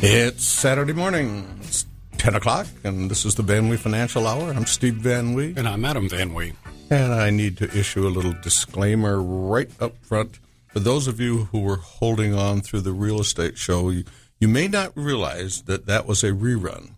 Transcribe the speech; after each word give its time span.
It's 0.00 0.44
Saturday 0.44 0.92
morning. 0.92 1.58
It's 1.64 1.84
10 2.18 2.36
o'clock, 2.36 2.68
and 2.84 3.10
this 3.10 3.24
is 3.24 3.34
the 3.34 3.42
Van 3.42 3.68
Wee 3.68 3.76
Financial 3.76 4.28
Hour. 4.28 4.52
I'm 4.52 4.64
Steve 4.64 4.94
Van 4.94 5.34
Wee. 5.34 5.54
And 5.56 5.66
I'm 5.66 5.84
Adam 5.84 6.08
Van 6.08 6.34
Wee. 6.34 6.52
And 6.88 7.12
I 7.12 7.30
need 7.30 7.56
to 7.56 7.76
issue 7.76 8.06
a 8.06 8.08
little 8.08 8.32
disclaimer 8.32 9.20
right 9.20 9.68
up 9.80 9.96
front. 10.04 10.38
For 10.68 10.78
those 10.78 11.08
of 11.08 11.18
you 11.18 11.46
who 11.46 11.62
were 11.62 11.78
holding 11.78 12.32
on 12.32 12.60
through 12.60 12.82
the 12.82 12.92
real 12.92 13.20
estate 13.20 13.58
show, 13.58 13.90
you, 13.90 14.04
you 14.38 14.46
may 14.46 14.68
not 14.68 14.92
realize 14.94 15.62
that 15.62 15.86
that 15.86 16.06
was 16.06 16.22
a 16.22 16.30
rerun. 16.30 16.92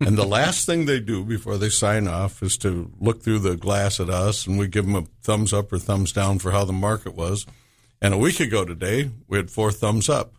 And 0.00 0.16
the 0.16 0.26
last 0.38 0.64
thing 0.64 0.86
they 0.86 0.98
do 0.98 1.22
before 1.22 1.58
they 1.58 1.68
sign 1.68 2.08
off 2.08 2.42
is 2.42 2.56
to 2.58 2.90
look 2.98 3.22
through 3.22 3.40
the 3.40 3.56
glass 3.56 4.00
at 4.00 4.08
us, 4.08 4.46
and 4.46 4.58
we 4.58 4.66
give 4.66 4.86
them 4.86 4.96
a 4.96 5.04
thumbs 5.22 5.52
up 5.52 5.70
or 5.74 5.78
thumbs 5.78 6.10
down 6.10 6.38
for 6.38 6.52
how 6.52 6.64
the 6.64 6.72
market 6.72 7.14
was. 7.14 7.44
And 8.00 8.14
a 8.14 8.18
week 8.18 8.40
ago 8.40 8.64
today, 8.64 9.10
we 9.28 9.36
had 9.36 9.50
four 9.50 9.70
thumbs 9.72 10.08
up. 10.08 10.32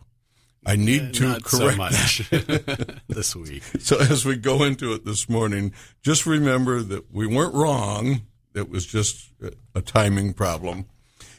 I 0.64 0.76
need 0.76 1.14
to 1.14 1.24
Not 1.24 1.42
correct 1.42 1.72
so 1.72 1.76
much 1.76 2.28
this 3.08 3.34
week. 3.34 3.62
So 3.80 3.98
as 3.98 4.24
we 4.24 4.36
go 4.36 4.62
into 4.62 4.92
it 4.92 5.04
this 5.04 5.28
morning, 5.28 5.72
just 6.02 6.24
remember 6.24 6.82
that 6.82 7.12
we 7.12 7.26
weren't 7.26 7.54
wrong. 7.54 8.22
It 8.54 8.70
was 8.70 8.86
just 8.86 9.30
a 9.74 9.80
timing 9.80 10.34
problem. 10.34 10.86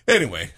Anyway, 0.07 0.51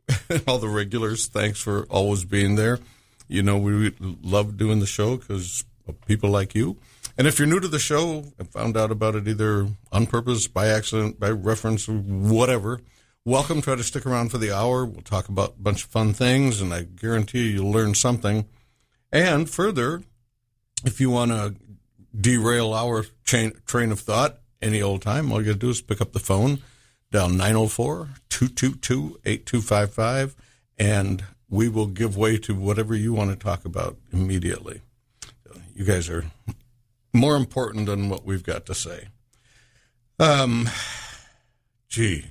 all 0.46 0.58
the 0.58 0.68
regulars, 0.68 1.26
thanks 1.26 1.60
for 1.60 1.84
always 1.84 2.24
being 2.24 2.54
there. 2.54 2.78
You 3.26 3.42
know, 3.42 3.58
we 3.58 3.92
love 4.00 4.56
doing 4.56 4.78
the 4.78 4.86
show 4.86 5.16
because 5.16 5.64
of 5.88 6.00
people 6.06 6.30
like 6.30 6.54
you. 6.54 6.76
And 7.18 7.26
if 7.26 7.38
you're 7.38 7.48
new 7.48 7.60
to 7.60 7.68
the 7.68 7.78
show 7.78 8.24
and 8.38 8.48
found 8.48 8.76
out 8.76 8.90
about 8.90 9.16
it 9.16 9.26
either 9.26 9.68
on 9.90 10.06
purpose, 10.06 10.46
by 10.46 10.68
accident, 10.68 11.18
by 11.18 11.30
reference, 11.30 11.88
whatever, 11.88 12.80
welcome. 13.24 13.62
Try 13.62 13.76
to 13.76 13.84
stick 13.84 14.06
around 14.06 14.30
for 14.30 14.38
the 14.38 14.54
hour. 14.54 14.84
We'll 14.84 15.02
talk 15.02 15.28
about 15.28 15.54
a 15.58 15.62
bunch 15.62 15.84
of 15.84 15.90
fun 15.90 16.12
things, 16.12 16.60
and 16.60 16.72
I 16.72 16.82
guarantee 16.82 17.52
you'll 17.52 17.70
learn 17.70 17.94
something. 17.94 18.46
And 19.12 19.48
further, 19.48 20.02
if 20.84 21.00
you 21.00 21.10
want 21.10 21.30
to 21.30 21.54
derail 22.18 22.72
our 22.72 23.04
chain, 23.24 23.52
train 23.66 23.92
of 23.92 24.00
thought 24.00 24.40
any 24.60 24.82
old 24.82 25.02
time, 25.02 25.30
all 25.30 25.40
you 25.40 25.46
got 25.46 25.52
to 25.52 25.58
do 25.58 25.70
is 25.70 25.82
pick 25.82 26.00
up 26.00 26.12
the 26.12 26.18
phone, 26.18 26.62
dial 27.10 27.28
904 27.28 28.08
222 28.28 29.20
8255, 29.24 30.36
and 30.78 31.24
we 31.48 31.68
will 31.68 31.86
give 31.86 32.16
way 32.16 32.38
to 32.38 32.54
whatever 32.54 32.94
you 32.94 33.12
want 33.12 33.30
to 33.30 33.36
talk 33.36 33.64
about 33.64 33.96
immediately. 34.12 34.80
You 35.74 35.84
guys 35.84 36.08
are 36.08 36.24
more 37.12 37.36
important 37.36 37.86
than 37.86 38.08
what 38.08 38.24
we've 38.24 38.42
got 38.42 38.66
to 38.66 38.74
say. 38.74 39.08
Um, 40.18 40.68
gee, 41.88 42.26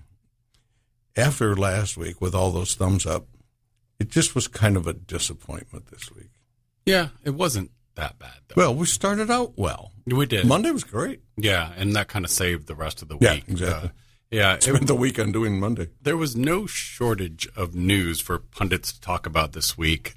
after 1.16 1.56
last 1.56 1.98
week 1.98 2.22
with 2.22 2.34
all 2.36 2.52
those 2.52 2.76
thumbs 2.76 3.06
up, 3.06 3.28
it 4.00 4.10
just 4.10 4.34
was 4.36 4.48
kind 4.48 4.78
of 4.78 4.88
a 4.88 4.94
disappointment 4.94 5.88
this 5.92 6.12
week. 6.12 6.30
Yeah, 6.86 7.10
it 7.24 7.32
wasn't 7.32 7.72
that 7.96 8.18
bad 8.18 8.38
though. 8.48 8.56
Well, 8.58 8.76
we 8.76 8.86
started 8.86 9.30
out 9.30 9.54
well. 9.58 9.92
we 10.06 10.26
did. 10.26 10.46
Monday 10.48 10.72
was 10.72 10.84
great. 10.84 11.22
Yeah, 11.38 11.72
and 11.78 11.96
that 11.96 12.08
kind 12.08 12.26
of 12.26 12.32
saved 12.32 12.68
the 12.68 12.76
rest 12.76 13.02
of 13.02 13.08
the 13.10 13.18
Yeah, 13.22 13.36
week. 13.36 13.44
exactly. 13.48 13.90
Uh, 13.90 13.92
yeah, 14.32 14.54
it, 14.56 14.64
Spent 14.64 14.88
the 14.88 14.96
weekend 14.96 15.34
doing 15.34 15.60
Monday. 15.60 15.90
there 16.02 16.18
was 16.18 16.36
no 16.36 16.66
shortage 16.66 17.48
of 17.56 17.76
news 17.76 18.20
for 18.22 18.40
pundits 18.40 18.94
to 18.94 19.02
talk 19.02 19.26
about 19.26 19.52
this 19.54 19.78
week. 19.78 20.16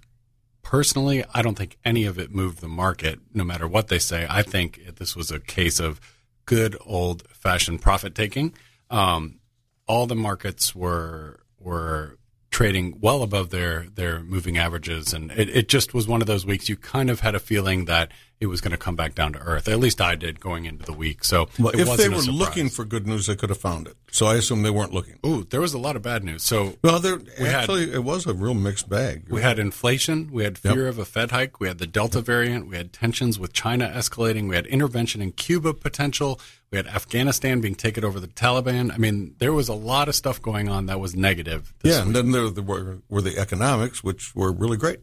Personally, 0.62 1.24
I 1.34 1.42
don't 1.42 1.56
think 1.58 1.76
any 1.84 2.04
of 2.06 2.18
it 2.18 2.34
moved 2.34 2.60
the 2.60 2.68
market, 2.68 3.18
no 3.34 3.44
matter 3.44 3.68
what 3.68 3.88
they 3.88 3.98
say. 3.98 4.26
I 4.30 4.42
think 4.42 4.80
this 4.96 5.14
was 5.14 5.30
a 5.30 5.38
case 5.38 5.78
of 5.78 6.00
good 6.46 6.76
old 6.86 7.28
fashioned 7.28 7.82
profit 7.82 8.14
taking. 8.14 8.54
Um, 8.88 9.40
all 9.86 10.06
the 10.06 10.14
markets 10.14 10.74
were 10.74 11.40
were 11.58 12.18
trading 12.50 12.98
well 13.00 13.22
above 13.22 13.50
their 13.50 13.86
their 13.94 14.20
moving 14.20 14.56
averages, 14.56 15.12
and 15.12 15.30
it, 15.32 15.48
it 15.48 15.68
just 15.68 15.94
was 15.94 16.06
one 16.06 16.20
of 16.20 16.26
those 16.26 16.46
weeks. 16.46 16.68
You 16.68 16.76
kind 16.76 17.10
of 17.10 17.20
had 17.20 17.34
a 17.34 17.40
feeling 17.40 17.86
that 17.86 18.12
it 18.40 18.46
was 18.46 18.60
going 18.60 18.72
to 18.72 18.76
come 18.76 18.96
back 18.96 19.14
down 19.14 19.32
to 19.32 19.38
earth. 19.38 19.68
At 19.68 19.78
least 19.78 20.00
I 20.00 20.16
did 20.16 20.38
going 20.40 20.64
into 20.66 20.84
the 20.84 20.92
week. 20.92 21.24
So 21.24 21.48
Well, 21.58 21.68
it 21.72 21.80
if 21.80 21.96
they 21.96 22.08
were 22.08 22.16
looking 22.18 22.68
for 22.68 22.84
good 22.84 23.06
news, 23.06 23.26
they 23.26 23.36
could 23.36 23.48
have 23.48 23.58
found 23.60 23.86
it. 23.86 23.96
So 24.10 24.26
I 24.26 24.34
assume 24.34 24.62
they 24.62 24.70
weren't 24.70 24.92
looking. 24.92 25.18
ooh, 25.24 25.44
there 25.44 25.60
was 25.60 25.72
a 25.72 25.78
lot 25.78 25.96
of 25.96 26.02
bad 26.02 26.24
news. 26.24 26.42
So 26.42 26.76
Well, 26.82 26.98
there 27.00 27.16
We 27.16 27.46
had- 27.46 27.54
actually 27.60 27.92
it 27.92 28.04
was 28.04 28.26
a 28.26 28.34
real 28.34 28.54
mixed 28.54 28.88
bag. 28.88 29.26
We 29.30 29.40
had 29.40 29.58
inflation. 29.58 30.30
We 30.32 30.44
had 30.44 30.58
fear 30.58 30.88
of 30.88 30.98
a 30.98 31.04
Fed 31.04 31.30
hike. 31.30 31.58
We 31.60 31.68
had 31.68 31.78
the 31.78 31.86
Delta 31.86 32.20
variant. 32.20 32.68
We 32.68 32.76
had 32.76 32.92
tensions 32.92 33.38
with 33.38 33.52
China 33.52 33.90
escalating. 33.94 34.48
We 34.48 34.56
had 34.56 34.66
intervention 34.66 35.22
in 35.22 35.32
Cuba 35.32 35.72
potential. 35.72 36.40
We 36.70 36.76
had 36.76 36.86
Afghanistan 36.88 37.60
being 37.60 37.76
taken 37.76 38.04
over 38.04 38.18
the 38.20 38.26
Taliban. 38.28 38.92
I 38.92 38.98
mean, 38.98 39.36
there 39.38 39.52
was 39.52 39.68
a 39.68 39.74
lot 39.74 40.08
of 40.08 40.14
stuff 40.16 40.42
going 40.42 40.68
on 40.68 40.86
that 40.86 40.98
was 41.00 41.14
negative. 41.14 41.72
Yeah, 41.84 42.02
and 42.02 42.14
then 42.14 42.32
there 42.32 42.50
were, 42.50 42.98
were 43.08 43.22
the 43.22 43.38
economics, 43.38 44.02
which 44.02 44.34
were 44.34 44.52
really 44.52 44.76
great. 44.76 44.98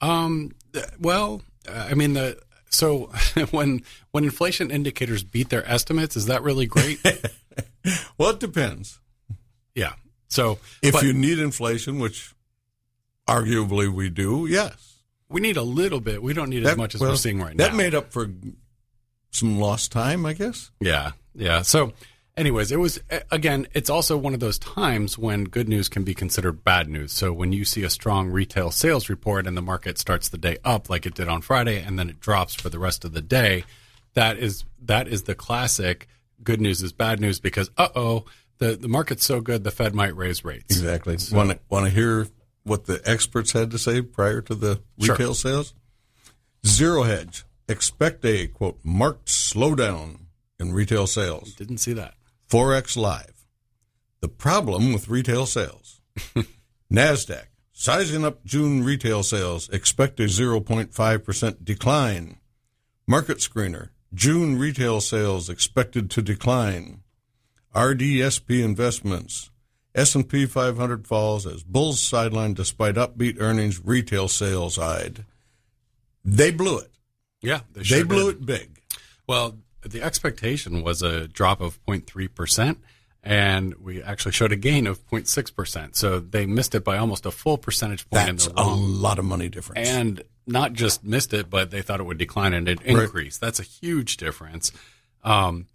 Um. 0.00 0.52
Well, 1.00 1.42
I 1.68 1.94
mean 1.94 2.14
the 2.14 2.38
so 2.70 3.10
when 3.50 3.82
when 4.10 4.24
inflation 4.24 4.70
indicators 4.70 5.22
beat 5.24 5.48
their 5.48 5.66
estimates, 5.68 6.16
is 6.16 6.26
that 6.26 6.42
really 6.42 6.66
great? 6.66 7.00
Well, 8.18 8.30
it 8.30 8.40
depends. 8.40 8.98
yeah. 9.74 9.92
So 10.28 10.58
If 10.82 10.94
but 10.94 11.04
you 11.04 11.12
need 11.12 11.38
inflation, 11.38 12.00
which 12.00 12.34
arguably 13.28 13.88
we 13.88 14.10
do, 14.10 14.46
yes. 14.50 14.96
we 15.28 15.40
need 15.40 15.56
a 15.56 15.62
little 15.62 16.00
bit. 16.00 16.20
We 16.20 16.34
don't 16.34 16.50
need 16.50 16.66
as 16.66 16.76
much 16.76 16.96
as 16.96 17.00
well, 17.00 17.10
we're 17.10 17.16
seeing 17.16 17.38
right 17.40 17.56
that 17.56 17.70
now. 17.70 17.70
That 17.70 17.76
made 17.76 17.94
up 17.94 18.12
for 18.12 18.28
some 19.30 19.60
lost 19.60 19.92
time, 19.92 20.26
I 20.26 20.32
guess. 20.32 20.72
Yeah, 20.80 21.12
yeah. 21.34 21.62
So, 21.62 21.92
anyways, 22.36 22.70
it 22.72 22.78
was 22.78 23.00
again. 23.30 23.66
It's 23.74 23.90
also 23.90 24.16
one 24.16 24.34
of 24.34 24.40
those 24.40 24.58
times 24.58 25.16
when 25.18 25.44
good 25.44 25.68
news 25.68 25.88
can 25.88 26.04
be 26.04 26.14
considered 26.14 26.64
bad 26.64 26.88
news. 26.88 27.12
So 27.12 27.32
when 27.32 27.52
you 27.52 27.64
see 27.64 27.82
a 27.82 27.90
strong 27.90 28.28
retail 28.30 28.70
sales 28.70 29.08
report 29.08 29.46
and 29.46 29.56
the 29.56 29.62
market 29.62 29.98
starts 29.98 30.28
the 30.28 30.38
day 30.38 30.58
up 30.64 30.88
like 30.90 31.06
it 31.06 31.14
did 31.14 31.28
on 31.28 31.42
Friday, 31.42 31.80
and 31.80 31.98
then 31.98 32.08
it 32.08 32.20
drops 32.20 32.54
for 32.54 32.68
the 32.68 32.78
rest 32.78 33.04
of 33.04 33.12
the 33.12 33.22
day, 33.22 33.64
that 34.14 34.38
is 34.38 34.64
that 34.82 35.08
is 35.08 35.24
the 35.24 35.34
classic 35.34 36.06
good 36.42 36.60
news 36.60 36.82
is 36.82 36.92
bad 36.92 37.20
news 37.20 37.40
because 37.40 37.70
uh 37.76 37.88
oh. 37.94 38.24
The, 38.58 38.74
the 38.74 38.88
market's 38.88 39.26
so 39.26 39.42
good, 39.42 39.64
the 39.64 39.70
Fed 39.70 39.94
might 39.94 40.16
raise 40.16 40.42
rates. 40.42 40.74
Exactly. 40.74 41.18
Want 41.30 41.50
to 41.50 41.58
want 41.68 41.84
to 41.84 41.90
hear 41.90 42.26
what 42.62 42.86
the 42.86 43.02
experts 43.04 43.52
had 43.52 43.70
to 43.72 43.78
say 43.78 44.00
prior 44.00 44.40
to 44.40 44.54
the 44.54 44.80
Sure. 44.98 45.14
retail 45.14 45.34
sales? 45.34 45.74
Zero 46.66 47.02
hedge. 47.02 47.44
Expect 47.68 48.24
a 48.24 48.46
quote 48.46 48.78
marked 48.82 49.26
slowdown 49.26 50.20
in 50.58 50.72
retail 50.72 51.06
sales. 51.06 51.52
Didn't 51.52 51.78
see 51.78 51.92
that. 51.92 52.14
Forex 52.48 52.96
Live. 52.96 53.46
The 54.20 54.28
problem 54.28 54.92
with 54.92 55.08
retail 55.08 55.46
sales. 55.46 56.00
NASDAQ. 56.92 57.46
Sizing 57.72 58.24
up 58.24 58.44
June 58.44 58.82
retail 58.82 59.22
sales. 59.22 59.68
Expect 59.68 60.18
a 60.20 60.24
0.5% 60.24 61.64
decline. 61.64 62.38
Market 63.06 63.38
Screener. 63.38 63.90
June 64.14 64.58
retail 64.58 65.00
sales 65.00 65.50
expected 65.50 66.10
to 66.10 66.22
decline. 66.22 67.02
RDSP 67.74 68.64
Investments. 68.64 69.50
S&P 69.94 70.46
500 70.46 71.06
falls 71.06 71.46
as 71.46 71.62
bulls 71.62 72.00
sideline 72.02 72.54
despite 72.54 72.94
upbeat 72.96 73.36
earnings. 73.40 73.82
Retail 73.84 74.28
sales 74.28 74.78
eyed. 74.78 75.24
They 76.24 76.50
blew 76.50 76.78
it. 76.78 76.90
Yeah, 77.42 77.60
they, 77.72 77.82
They 77.82 78.02
blew 78.02 78.32
did. 78.32 78.42
it 78.42 78.46
big. 78.46 78.80
Well, 79.26 79.58
the 79.90 80.02
expectation 80.02 80.82
was 80.82 81.02
a 81.02 81.28
drop 81.28 81.60
of 81.60 81.84
0.3%, 81.86 82.76
and 83.22 83.74
we 83.76 84.02
actually 84.02 84.32
showed 84.32 84.52
a 84.52 84.56
gain 84.56 84.86
of 84.86 85.04
0.6%. 85.08 85.96
So 85.96 86.20
they 86.20 86.46
missed 86.46 86.74
it 86.74 86.84
by 86.84 86.98
almost 86.98 87.26
a 87.26 87.30
full 87.30 87.58
percentage 87.58 88.08
point 88.08 88.26
That's 88.26 88.46
in 88.46 88.52
a 88.56 88.68
lot 88.74 89.18
of 89.18 89.24
money 89.24 89.48
difference. 89.48 89.88
And 89.88 90.22
not 90.46 90.72
just 90.74 91.02
missed 91.04 91.34
it, 91.34 91.50
but 91.50 91.70
they 91.70 91.82
thought 91.82 92.00
it 92.00 92.04
would 92.04 92.18
decline 92.18 92.52
and 92.52 92.68
it 92.68 92.80
increased. 92.82 93.40
That's 93.40 93.58
a 93.58 93.64
huge 93.64 94.16
difference. 94.16 94.70
Um, 95.24 95.66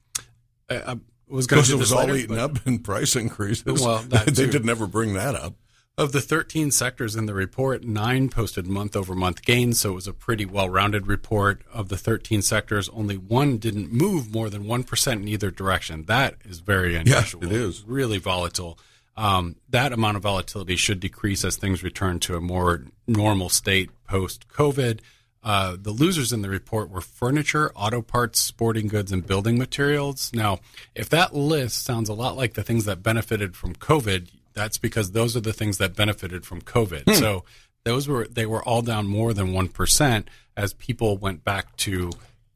I, 0.69 0.75
I 0.75 0.99
was 1.27 1.47
going 1.47 1.59
Because 1.61 1.67
to 1.67 1.75
it 1.75 1.79
was 1.79 1.89
this 1.89 1.91
all 1.91 2.05
later, 2.05 2.15
eaten 2.15 2.37
up 2.37 2.65
in 2.65 2.79
price 2.79 3.15
increases. 3.15 3.81
Well, 3.81 3.97
they 4.07 4.31
too. 4.31 4.47
did 4.47 4.65
never 4.65 4.87
bring 4.87 5.13
that 5.15 5.35
up. 5.35 5.55
Of 6.01 6.13
the 6.13 6.19
13 6.19 6.71
sectors 6.71 7.15
in 7.15 7.27
the 7.27 7.33
report, 7.35 7.83
nine 7.83 8.29
posted 8.29 8.65
month 8.65 8.95
over 8.95 9.13
month 9.13 9.43
gains, 9.43 9.79
so 9.81 9.91
it 9.91 9.93
was 9.93 10.07
a 10.07 10.13
pretty 10.13 10.45
well 10.45 10.67
rounded 10.67 11.05
report. 11.05 11.61
Of 11.71 11.89
the 11.89 11.95
13 11.95 12.41
sectors, 12.41 12.89
only 12.89 13.17
one 13.17 13.59
didn't 13.59 13.93
move 13.93 14.33
more 14.33 14.49
than 14.49 14.63
1% 14.63 15.11
in 15.11 15.27
either 15.27 15.51
direction. 15.51 16.05
That 16.05 16.37
is 16.43 16.59
very 16.59 16.95
unusual. 16.95 17.43
Yes, 17.43 17.51
it 17.51 17.55
is. 17.55 17.83
Really 17.85 18.17
volatile. 18.17 18.79
Um, 19.15 19.57
that 19.69 19.93
amount 19.93 20.17
of 20.17 20.23
volatility 20.23 20.75
should 20.75 20.99
decrease 20.99 21.45
as 21.45 21.55
things 21.55 21.83
return 21.83 22.17
to 22.21 22.35
a 22.35 22.41
more 22.41 22.87
normal 23.05 23.49
state 23.49 23.91
post 24.07 24.47
COVID. 24.47 25.01
Uh, 25.43 25.77
the 25.79 25.91
losers 25.91 26.33
in 26.33 26.41
the 26.41 26.49
report 26.49 26.89
were 26.89 27.01
furniture, 27.01 27.71
auto 27.75 28.01
parts, 28.01 28.41
sporting 28.41 28.87
goods, 28.87 29.11
and 29.11 29.27
building 29.27 29.59
materials. 29.59 30.31
Now, 30.33 30.61
if 30.95 31.09
that 31.09 31.35
list 31.35 31.83
sounds 31.83 32.09
a 32.09 32.15
lot 32.15 32.35
like 32.35 32.55
the 32.55 32.63
things 32.63 32.85
that 32.85 33.03
benefited 33.03 33.55
from 33.55 33.75
COVID, 33.75 34.29
that's 34.53 34.77
because 34.77 35.11
those 35.11 35.35
are 35.35 35.41
the 35.41 35.53
things 35.53 35.77
that 35.77 35.95
benefited 35.95 36.45
from 36.45 36.61
COVID. 36.61 37.15
So 37.15 37.43
those 37.83 38.07
were 38.07 38.27
they 38.27 38.45
were 38.45 38.63
all 38.63 38.81
down 38.81 39.07
more 39.07 39.33
than 39.33 39.53
one 39.53 39.67
percent 39.67 40.29
as 40.55 40.73
people 40.73 41.17
went 41.17 41.43
back 41.43 41.75
to 41.77 42.11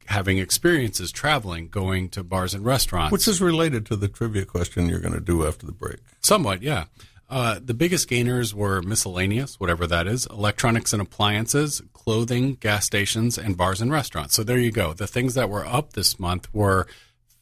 having 0.06 0.38
experiences 0.38 1.10
traveling, 1.10 1.68
going 1.68 2.08
to 2.10 2.22
bars 2.22 2.54
and 2.54 2.64
restaurants. 2.64 3.12
Which 3.12 3.26
is 3.26 3.40
related 3.40 3.84
to 3.86 3.96
the 3.96 4.08
trivia 4.08 4.44
question 4.44 4.88
you're 4.88 5.00
going 5.00 5.14
to 5.14 5.20
do 5.20 5.46
after 5.46 5.66
the 5.66 5.72
break. 5.72 5.98
Somewhat, 6.20 6.62
yeah. 6.62 6.84
Uh, 7.28 7.58
the 7.60 7.74
biggest 7.74 8.08
gainers 8.08 8.54
were 8.54 8.80
miscellaneous, 8.82 9.58
whatever 9.58 9.84
that 9.88 10.06
is, 10.06 10.26
electronics 10.26 10.92
and 10.92 11.02
appliances, 11.02 11.82
clothing, 11.92 12.54
gas 12.54 12.86
stations, 12.86 13.36
and 13.36 13.56
bars 13.56 13.80
and 13.80 13.90
restaurants. 13.90 14.34
So 14.34 14.44
there 14.44 14.58
you 14.58 14.70
go. 14.70 14.92
The 14.92 15.08
things 15.08 15.34
that 15.34 15.50
were 15.50 15.66
up 15.66 15.94
this 15.94 16.20
month 16.20 16.46
were 16.54 16.86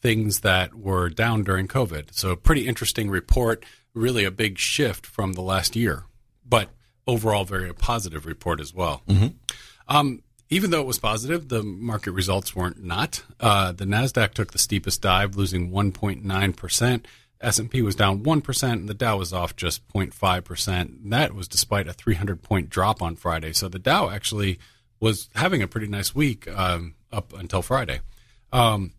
things 0.01 0.39
that 0.39 0.73
were 0.73 1.09
down 1.09 1.43
during 1.43 1.67
COVID. 1.67 2.13
So 2.13 2.31
a 2.31 2.37
pretty 2.37 2.67
interesting 2.67 3.11
report, 3.11 3.63
really 3.95 4.23
a 4.25 4.31
big 4.31 4.59
shift 4.59 5.05
from 5.05 5.33
the 5.33 5.41
last 5.41 5.75
year, 5.75 6.03
but 6.47 6.69
overall 7.07 7.45
very 7.45 7.73
positive 7.73 8.25
report 8.25 8.59
as 8.59 8.73
well. 8.73 9.01
Um, 9.87 10.21
even 10.49 10.69
though 10.69 10.81
it 10.81 10.87
was 10.87 10.99
positive, 10.99 11.47
the 11.49 11.63
market 11.63 12.11
results 12.11 12.55
weren't 12.55 12.83
not. 12.83 13.23
Uh, 13.39 13.71
the 13.71 13.85
Nasdaq 13.85 14.33
took 14.33 14.51
the 14.51 14.59
steepest 14.59 15.01
dive, 15.01 15.35
losing 15.35 15.71
1.9 15.71 16.55
percent. 16.55 17.07
S&P 17.41 17.81
was 17.81 17.95
down 17.95 18.23
1%, 18.23 18.71
and 18.71 18.89
the 18.89 18.93
Dow 18.93 19.17
was 19.17 19.33
off 19.33 19.55
just 19.55 19.87
0.5%. 19.89 21.09
That 21.09 21.33
was 21.35 21.47
despite 21.47 21.87
a 21.87 21.93
300 21.93 22.41
point 22.41 22.69
drop 22.69 23.01
on 23.01 23.15
Friday. 23.15 23.53
So 23.53 23.67
the 23.67 23.79
Dow 23.79 24.09
actually 24.09 24.57
was 24.99 25.29
having 25.35 25.61
a 25.61 25.67
pretty 25.67 25.87
nice 25.87 26.15
week 26.15 26.47
um, 26.47 26.95
up 27.11 27.33
until 27.33 27.61
Friday. 27.61 27.99
Um, 28.51 28.93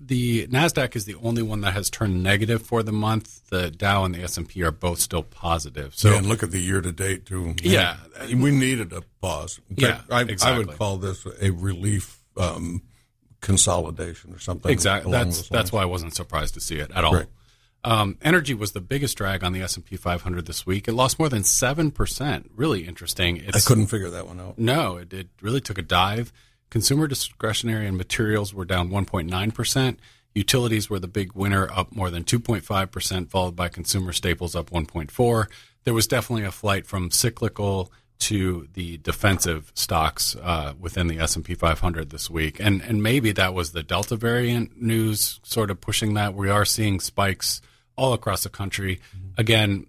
the 0.00 0.46
Nasdaq 0.46 0.96
is 0.96 1.04
the 1.04 1.14
only 1.16 1.42
one 1.42 1.60
that 1.60 1.74
has 1.74 1.90
turned 1.90 2.22
negative 2.22 2.62
for 2.62 2.82
the 2.82 2.92
month. 2.92 3.48
The 3.50 3.70
Dow 3.70 4.04
and 4.04 4.14
the 4.14 4.22
S&P 4.22 4.62
are 4.62 4.70
both 4.70 4.98
still 4.98 5.22
positive. 5.22 5.94
So 5.94 6.16
and 6.16 6.26
look 6.26 6.42
at 6.42 6.50
the 6.50 6.60
year 6.60 6.80
to 6.80 6.90
date 6.90 7.26
too. 7.26 7.54
Yeah. 7.62 7.96
we 8.34 8.50
needed 8.50 8.92
a 8.92 9.02
pause. 9.20 9.60
Yeah, 9.68 10.00
I, 10.10 10.26
I 10.42 10.58
would 10.58 10.78
call 10.78 10.96
this 10.96 11.26
a 11.40 11.50
relief 11.50 12.18
um, 12.36 12.82
consolidation 13.40 14.34
or 14.34 14.38
something. 14.38 14.72
Exactly. 14.72 15.12
That's 15.12 15.48
that's 15.48 15.70
why 15.70 15.82
I 15.82 15.86
wasn't 15.86 16.14
surprised 16.14 16.54
to 16.54 16.60
see 16.60 16.76
it 16.76 16.90
at 16.94 17.04
all. 17.04 17.14
Right. 17.14 17.26
Um, 17.82 18.18
energy 18.20 18.52
was 18.52 18.72
the 18.72 18.80
biggest 18.80 19.16
drag 19.16 19.42
on 19.42 19.52
the 19.52 19.62
S 19.62 19.76
and 19.76 19.84
P 19.84 19.96
500 19.96 20.46
this 20.46 20.66
week. 20.66 20.86
It 20.86 20.92
lost 20.92 21.18
more 21.18 21.28
than 21.28 21.44
seven 21.44 21.90
percent. 21.90 22.50
Really 22.54 22.86
interesting. 22.86 23.42
I 23.52 23.60
couldn't 23.60 23.86
figure 23.86 24.10
that 24.10 24.26
one 24.26 24.40
out. 24.40 24.58
No, 24.58 24.96
it, 24.96 25.12
it 25.12 25.28
really 25.40 25.60
took 25.60 25.78
a 25.78 25.82
dive. 25.82 26.32
Consumer 26.70 27.06
discretionary 27.06 27.86
and 27.86 27.96
materials 27.96 28.54
were 28.54 28.64
down 28.64 28.90
1.9 28.90 29.54
percent. 29.54 30.00
Utilities 30.34 30.88
were 30.88 31.00
the 31.00 31.08
big 31.08 31.32
winner, 31.32 31.68
up 31.72 31.94
more 31.94 32.10
than 32.10 32.22
2.5 32.24 32.90
percent, 32.90 33.30
followed 33.30 33.56
by 33.56 33.68
consumer 33.68 34.12
staples 34.12 34.54
up 34.54 34.70
1.4. 34.70 35.46
There 35.84 35.94
was 35.94 36.06
definitely 36.06 36.44
a 36.44 36.52
flight 36.52 36.86
from 36.86 37.10
cyclical 37.10 37.92
to 38.20 38.68
the 38.74 38.98
defensive 38.98 39.72
stocks 39.74 40.36
uh, 40.36 40.74
within 40.78 41.08
the 41.08 41.18
S 41.18 41.36
and 41.36 41.44
P 41.44 41.54
500 41.54 42.10
this 42.10 42.30
week, 42.30 42.60
and 42.60 42.80
and 42.82 43.02
maybe 43.02 43.32
that 43.32 43.54
was 43.54 43.72
the 43.72 43.82
Delta 43.82 44.14
variant 44.14 44.80
news 44.80 45.40
sort 45.42 45.70
of 45.70 45.80
pushing 45.80 46.14
that. 46.14 46.34
We 46.34 46.48
are 46.48 46.64
seeing 46.64 47.00
spikes 47.00 47.60
all 47.96 48.12
across 48.12 48.44
the 48.44 48.48
country. 48.48 49.00
Again, 49.36 49.86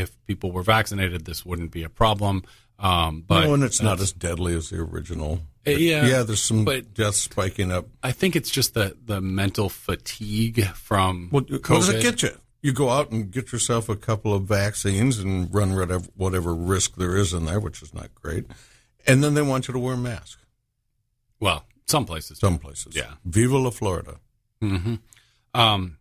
if 0.00 0.10
people 0.26 0.50
were 0.52 0.62
vaccinated, 0.62 1.24
this 1.24 1.44
wouldn't 1.46 1.70
be 1.70 1.82
a 1.82 1.88
problem. 1.88 2.42
Um, 2.78 3.24
but 3.26 3.44
no, 3.44 3.54
and 3.54 3.62
it's 3.62 3.82
not 3.82 4.00
as 4.00 4.12
deadly 4.12 4.54
as 4.54 4.70
the 4.70 4.78
original. 4.80 5.40
Uh, 5.66 5.72
yeah, 5.72 6.06
yeah. 6.06 6.22
There's 6.22 6.42
some 6.42 6.64
but- 6.64 6.94
deaths 6.94 7.18
spiking 7.18 7.70
up. 7.70 7.86
I 8.02 8.12
think 8.12 8.34
it's 8.36 8.50
just 8.50 8.72
the 8.74 8.96
the 9.04 9.20
mental 9.20 9.68
fatigue 9.68 10.64
from 10.68 11.28
What, 11.30 11.46
COVID. 11.48 11.70
what 11.70 11.76
does 11.80 11.88
it 11.90 12.02
get 12.02 12.22
you? 12.22 12.30
You 12.62 12.72
go 12.72 12.88
out 12.90 13.10
and 13.10 13.30
get 13.30 13.52
yourself 13.52 13.88
a 13.88 13.96
couple 13.96 14.34
of 14.34 14.42
vaccines 14.44 15.18
and 15.18 15.52
run 15.52 15.74
whatever, 15.74 16.04
whatever 16.16 16.54
risk 16.54 16.96
there 16.96 17.16
is 17.16 17.32
in 17.32 17.46
there, 17.46 17.58
which 17.60 17.82
is 17.82 17.94
not 17.94 18.14
great. 18.14 18.44
And 19.06 19.24
then 19.24 19.32
they 19.34 19.40
want 19.42 19.66
you 19.68 19.72
to 19.72 19.78
wear 19.78 19.94
a 19.94 19.96
mask. 19.96 20.38
Well, 21.38 21.64
some 21.86 22.04
places. 22.04 22.38
Some 22.38 22.58
places. 22.58 22.94
Yeah. 22.94 23.14
Viva 23.24 23.56
la 23.56 23.70
Florida. 23.70 24.16
hmm 24.60 24.96
Um, 25.54 25.96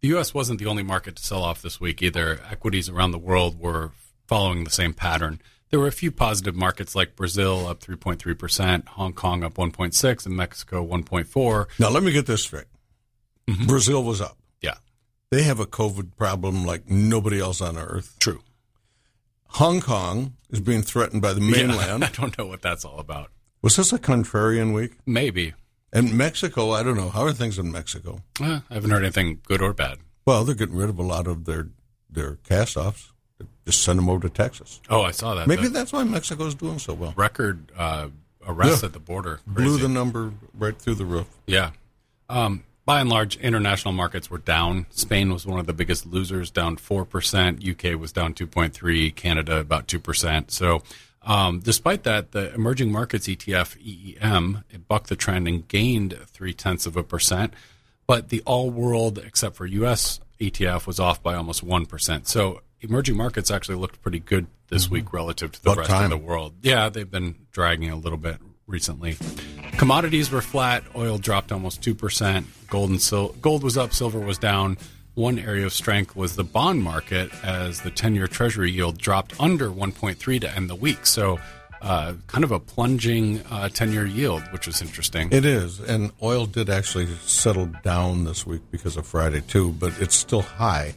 the 0.00 0.08
U.S. 0.08 0.32
wasn't 0.34 0.58
the 0.60 0.66
only 0.66 0.82
market 0.82 1.16
to 1.16 1.22
sell 1.22 1.42
off 1.42 1.62
this 1.62 1.80
week 1.80 2.02
either. 2.02 2.40
Equities 2.50 2.88
around 2.88 3.10
the 3.12 3.18
world 3.18 3.58
were 3.58 3.92
following 4.26 4.64
the 4.64 4.70
same 4.70 4.94
pattern. 4.94 5.40
There 5.70 5.80
were 5.80 5.86
a 5.86 5.92
few 5.92 6.10
positive 6.10 6.54
markets 6.56 6.94
like 6.94 7.14
Brazil 7.16 7.66
up 7.66 7.80
3.3 7.80 8.38
percent, 8.38 8.88
Hong 8.90 9.12
Kong 9.12 9.42
up 9.44 9.54
1.6, 9.54 10.24
and 10.26 10.36
Mexico 10.36 10.86
1.4. 10.86 11.66
Now, 11.78 11.90
let 11.90 12.02
me 12.02 12.10
get 12.12 12.26
this 12.26 12.42
straight. 12.42 12.64
Mm-hmm. 13.46 13.66
Brazil 13.66 14.02
was 14.02 14.20
up. 14.20 14.38
Yeah, 14.62 14.74
They 15.30 15.42
have 15.42 15.60
a 15.60 15.66
COVID 15.66 16.16
problem 16.16 16.64
like 16.64 16.88
nobody 16.90 17.38
else 17.40 17.60
on 17.60 17.76
earth. 17.76 18.16
true. 18.18 18.40
Hong 19.52 19.80
Kong 19.80 20.34
is 20.50 20.60
being 20.60 20.82
threatened 20.82 21.22
by 21.22 21.32
the 21.32 21.40
mainland. 21.40 22.04
I 22.04 22.10
don't 22.10 22.36
know 22.38 22.46
what 22.46 22.60
that's 22.62 22.84
all 22.84 22.98
about. 22.98 23.30
Was 23.62 23.76
this 23.76 23.92
a 23.92 23.98
contrarian 23.98 24.74
week? 24.74 24.92
Maybe. 25.06 25.54
And 25.92 26.12
Mexico, 26.16 26.72
I 26.72 26.82
don't 26.82 26.96
know. 26.96 27.08
How 27.08 27.22
are 27.24 27.32
things 27.32 27.58
in 27.58 27.72
Mexico? 27.72 28.20
Eh, 28.40 28.60
I 28.70 28.74
haven't 28.74 28.90
heard 28.90 29.02
anything 29.02 29.40
good 29.46 29.62
or 29.62 29.72
bad. 29.72 29.98
Well, 30.26 30.44
they're 30.44 30.54
getting 30.54 30.76
rid 30.76 30.90
of 30.90 30.98
a 30.98 31.02
lot 31.02 31.26
of 31.26 31.44
their 31.46 31.68
their 32.10 32.36
cast 32.44 32.76
offs. 32.76 33.12
Just 33.66 33.82
send 33.82 33.98
them 33.98 34.08
over 34.10 34.28
to 34.28 34.34
Texas. 34.34 34.80
Oh, 34.90 35.02
I 35.02 35.10
saw 35.12 35.34
that. 35.34 35.46
Maybe 35.46 35.68
that's 35.68 35.92
why 35.92 36.02
Mexico's 36.04 36.54
doing 36.54 36.78
so 36.78 36.92
well. 36.94 37.12
record 37.16 37.70
uh, 37.76 38.08
arrests 38.46 38.82
Yeah. 38.82 38.86
at 38.86 38.92
the 38.92 38.98
border. 38.98 39.40
Blew 39.46 39.64
Crazy. 39.72 39.82
the 39.82 39.88
number 39.88 40.32
right 40.54 40.76
through 40.76 40.96
the 40.96 41.04
roof. 41.04 41.26
Yeah. 41.46 41.70
Um, 42.28 42.64
by 42.84 43.00
and 43.00 43.10
large, 43.10 43.36
international 43.36 43.92
markets 43.92 44.30
were 44.30 44.38
down. 44.38 44.86
Spain 44.90 45.30
was 45.32 45.46
one 45.46 45.60
of 45.60 45.66
the 45.66 45.74
biggest 45.74 46.06
losers, 46.06 46.50
down 46.50 46.76
4%. 46.76 47.62
UK 47.62 47.98
was 48.00 48.12
down 48.12 48.32
2.3 48.34 49.14
Canada 49.14 49.58
about 49.58 49.86
2%. 49.86 50.50
So, 50.50 50.82
um, 51.22 51.60
despite 51.60 52.04
that, 52.04 52.32
the 52.32 52.52
emerging 52.54 52.90
markets 52.92 53.26
ETF, 53.28 53.76
EEM, 53.82 54.64
it 54.70 54.88
bucked 54.88 55.08
the 55.08 55.16
trend 55.16 55.46
and 55.48 55.66
gained 55.68 56.18
three 56.28 56.54
tenths 56.54 56.86
of 56.86 56.96
a 56.96 57.02
percent. 57.02 57.52
But 58.06 58.30
the 58.30 58.42
all 58.46 58.70
world, 58.70 59.18
except 59.18 59.56
for 59.56 59.66
US 59.66 60.20
ETF, 60.40 60.86
was 60.86 60.98
off 60.98 61.22
by 61.22 61.34
almost 61.34 61.64
1%. 61.66 62.26
So, 62.26 62.62
emerging 62.80 63.16
markets 63.16 63.50
actually 63.50 63.74
looked 63.76 64.00
pretty 64.00 64.20
good 64.20 64.46
this 64.68 64.88
week 64.90 65.12
relative 65.12 65.52
to 65.52 65.62
the 65.62 65.70
About 65.70 65.78
rest 65.80 65.90
time. 65.90 66.04
of 66.04 66.10
the 66.10 66.16
world. 66.16 66.54
Yeah, 66.62 66.88
they've 66.88 67.10
been 67.10 67.34
dragging 67.50 67.90
a 67.90 67.96
little 67.96 68.18
bit 68.18 68.38
recently. 68.66 69.16
Commodities 69.76 70.30
were 70.30 70.40
flat. 70.40 70.84
Oil 70.96 71.18
dropped 71.18 71.52
almost 71.52 71.82
two 71.82 71.94
percent. 71.94 72.46
Gold 72.68 72.90
and 72.90 73.00
sil- 73.02 73.34
gold 73.40 73.62
was 73.62 73.76
up. 73.78 73.92
Silver 73.92 74.20
was 74.20 74.38
down. 74.38 74.78
One 75.18 75.40
area 75.40 75.66
of 75.66 75.72
strength 75.72 76.14
was 76.14 76.36
the 76.36 76.44
bond 76.44 76.80
market, 76.84 77.32
as 77.42 77.80
the 77.80 77.90
ten-year 77.90 78.28
Treasury 78.28 78.70
yield 78.70 78.98
dropped 78.98 79.34
under 79.40 79.68
1.3 79.68 80.40
to 80.42 80.56
end 80.56 80.70
the 80.70 80.76
week. 80.76 81.06
So, 81.06 81.40
uh, 81.82 82.14
kind 82.28 82.44
of 82.44 82.52
a 82.52 82.60
plunging 82.60 83.42
uh, 83.50 83.68
ten-year 83.68 84.06
yield, 84.06 84.44
which 84.52 84.68
is 84.68 84.80
interesting. 84.80 85.28
It 85.32 85.44
is, 85.44 85.80
and 85.80 86.12
oil 86.22 86.46
did 86.46 86.70
actually 86.70 87.06
settle 87.22 87.66
down 87.82 88.26
this 88.26 88.46
week 88.46 88.62
because 88.70 88.96
of 88.96 89.08
Friday 89.08 89.40
too, 89.40 89.72
but 89.72 89.92
it's 90.00 90.14
still 90.14 90.42
high. 90.42 90.94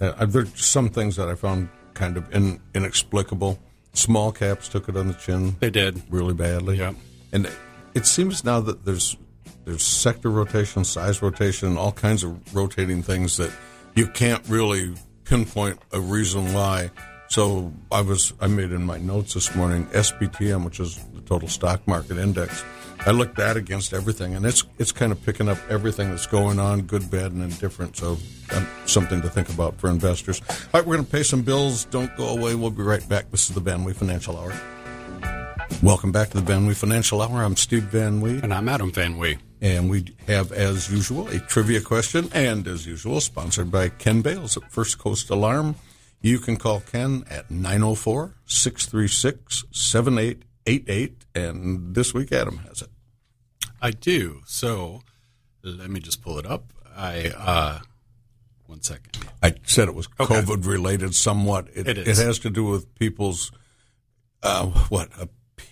Uh, 0.00 0.24
there's 0.24 0.64
some 0.64 0.88
things 0.88 1.16
that 1.16 1.28
I 1.28 1.34
found 1.34 1.68
kind 1.94 2.16
of 2.16 2.32
in, 2.32 2.60
inexplicable. 2.76 3.58
Small 3.92 4.30
caps 4.30 4.68
took 4.68 4.88
it 4.88 4.96
on 4.96 5.08
the 5.08 5.14
chin 5.14 5.56
they 5.58 5.70
did. 5.70 6.00
really 6.10 6.34
badly. 6.34 6.78
Yeah. 6.78 6.92
and 7.32 7.50
it 7.92 8.06
seems 8.06 8.44
now 8.44 8.60
that 8.60 8.84
there's 8.84 9.16
there's 9.64 9.82
sector 9.82 10.30
rotation, 10.30 10.84
size 10.84 11.22
rotation, 11.22 11.76
all 11.76 11.92
kinds 11.92 12.22
of 12.22 12.54
rotating 12.54 13.02
things 13.02 13.36
that 13.38 13.52
you 13.94 14.06
can't 14.06 14.46
really 14.48 14.94
pinpoint 15.24 15.78
a 15.92 16.00
reason 16.00 16.52
why. 16.52 16.90
So 17.28 17.72
I 17.90 18.02
was 18.02 18.32
I 18.40 18.46
made 18.46 18.72
in 18.72 18.84
my 18.84 18.98
notes 18.98 19.34
this 19.34 19.54
morning 19.54 19.86
SPTM, 19.86 20.64
which 20.64 20.80
is 20.80 21.02
the 21.14 21.20
total 21.22 21.48
stock 21.48 21.86
market 21.88 22.18
index. 22.18 22.62
I 23.06 23.10
looked 23.10 23.36
that 23.36 23.56
against 23.56 23.92
everything, 23.92 24.34
and 24.34 24.46
it's 24.46 24.64
it's 24.78 24.92
kind 24.92 25.12
of 25.12 25.22
picking 25.24 25.48
up 25.48 25.58
everything 25.68 26.10
that's 26.10 26.26
going 26.26 26.58
on, 26.58 26.82
good, 26.82 27.10
bad, 27.10 27.32
and 27.32 27.42
indifferent. 27.42 27.96
So 27.96 28.18
um, 28.54 28.66
something 28.86 29.20
to 29.22 29.28
think 29.28 29.48
about 29.48 29.76
for 29.76 29.90
investors. 29.90 30.40
All 30.48 30.56
right, 30.74 30.86
we're 30.86 30.96
going 30.96 31.06
to 31.06 31.12
pay 31.12 31.22
some 31.22 31.42
bills. 31.42 31.86
Don't 31.86 32.14
go 32.16 32.28
away. 32.28 32.54
We'll 32.54 32.70
be 32.70 32.82
right 32.82 33.06
back. 33.08 33.30
This 33.30 33.48
is 33.48 33.54
the 33.54 33.60
Van 33.60 33.92
Financial 33.92 34.38
Hour. 34.38 34.52
Welcome 35.82 36.12
back 36.12 36.30
to 36.30 36.38
the 36.38 36.42
Van 36.42 36.66
Wee 36.66 36.72
Financial 36.74 37.20
Hour. 37.20 37.42
I'm 37.44 37.56
Steve 37.56 37.84
Van 37.84 38.20
Wee. 38.22 38.40
And 38.42 38.54
I'm 38.54 38.68
Adam 38.70 38.90
Van 38.90 39.18
Wee. 39.18 39.36
And 39.60 39.90
we 39.90 40.06
have, 40.26 40.50
as 40.50 40.90
usual, 40.90 41.28
a 41.28 41.38
trivia 41.40 41.80
question, 41.82 42.30
and 42.32 42.66
as 42.66 42.86
usual, 42.86 43.20
sponsored 43.20 43.70
by 43.70 43.90
Ken 43.90 44.22
Bales 44.22 44.56
at 44.56 44.70
First 44.72 44.98
Coast 44.98 45.28
Alarm. 45.28 45.74
You 46.22 46.38
can 46.38 46.56
call 46.56 46.80
Ken 46.80 47.24
at 47.28 47.50
904 47.50 48.34
636 48.46 49.64
7888. 49.72 51.24
And 51.34 51.94
this 51.94 52.14
week, 52.14 52.32
Adam 52.32 52.58
has 52.68 52.80
it. 52.80 52.88
I 53.82 53.90
do. 53.90 54.40
So, 54.46 55.02
let 55.62 55.90
me 55.90 56.00
just 56.00 56.22
pull 56.22 56.38
it 56.38 56.46
up. 56.46 56.72
I 56.96 57.30
uh, 57.36 57.78
one 58.66 58.80
second. 58.80 59.18
I 59.42 59.54
said 59.64 59.88
it 59.88 59.94
was 59.94 60.08
Okay. 60.18 60.34
COVID 60.40 60.64
related 60.66 61.14
somewhat. 61.14 61.68
It, 61.74 61.86
It 61.88 62.06
has 62.06 62.38
to 62.40 62.48
do 62.50 62.64
with 62.64 62.94
people's, 62.98 63.52
uh, 64.42 64.66
what, 64.88 65.10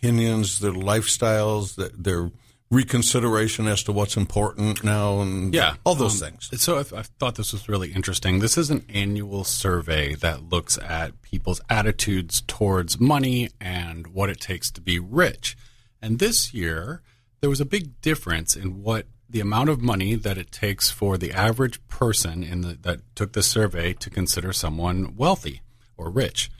opinions, 0.02 0.58
their 0.58 0.72
lifestyles, 0.72 1.76
their, 1.76 1.90
their 1.96 2.30
reconsideration 2.70 3.68
as 3.68 3.82
to 3.84 3.92
what's 3.92 4.16
important 4.16 4.82
now, 4.82 5.20
and 5.20 5.54
Yeah, 5.54 5.74
all 5.84 5.94
those 5.94 6.20
um, 6.22 6.30
things. 6.30 6.50
So 6.60 6.78
I, 6.78 6.80
I 6.80 7.02
thought 7.02 7.36
this 7.36 7.52
was 7.52 7.68
really 7.68 7.92
interesting. 7.92 8.40
This 8.40 8.58
is 8.58 8.70
an 8.70 8.84
annual 8.88 9.44
survey 9.44 10.14
that 10.16 10.48
looks 10.48 10.78
at 10.78 11.20
people's 11.22 11.60
attitudes 11.68 12.42
towards 12.46 12.98
money 12.98 13.50
and 13.60 14.08
what 14.08 14.30
it 14.30 14.40
takes 14.40 14.70
to 14.72 14.80
be 14.80 14.98
rich. 14.98 15.56
And 16.00 16.18
this 16.18 16.52
year, 16.52 17.02
there 17.40 17.50
was 17.50 17.60
a 17.60 17.66
big 17.66 18.00
difference 18.00 18.56
in 18.56 18.82
what 18.82 19.06
the 19.28 19.40
amount 19.40 19.68
of 19.68 19.80
money 19.80 20.14
that 20.14 20.36
it 20.36 20.50
takes 20.50 20.90
for 20.90 21.16
the 21.16 21.32
average 21.32 21.86
person 21.88 22.42
in 22.42 22.62
the, 22.62 22.78
that 22.82 23.00
took 23.14 23.32
the 23.34 23.42
survey 23.42 23.92
to 23.92 24.10
consider 24.10 24.52
someone 24.52 25.14
wealthy 25.16 25.62
or 25.96 26.10
rich. 26.10 26.50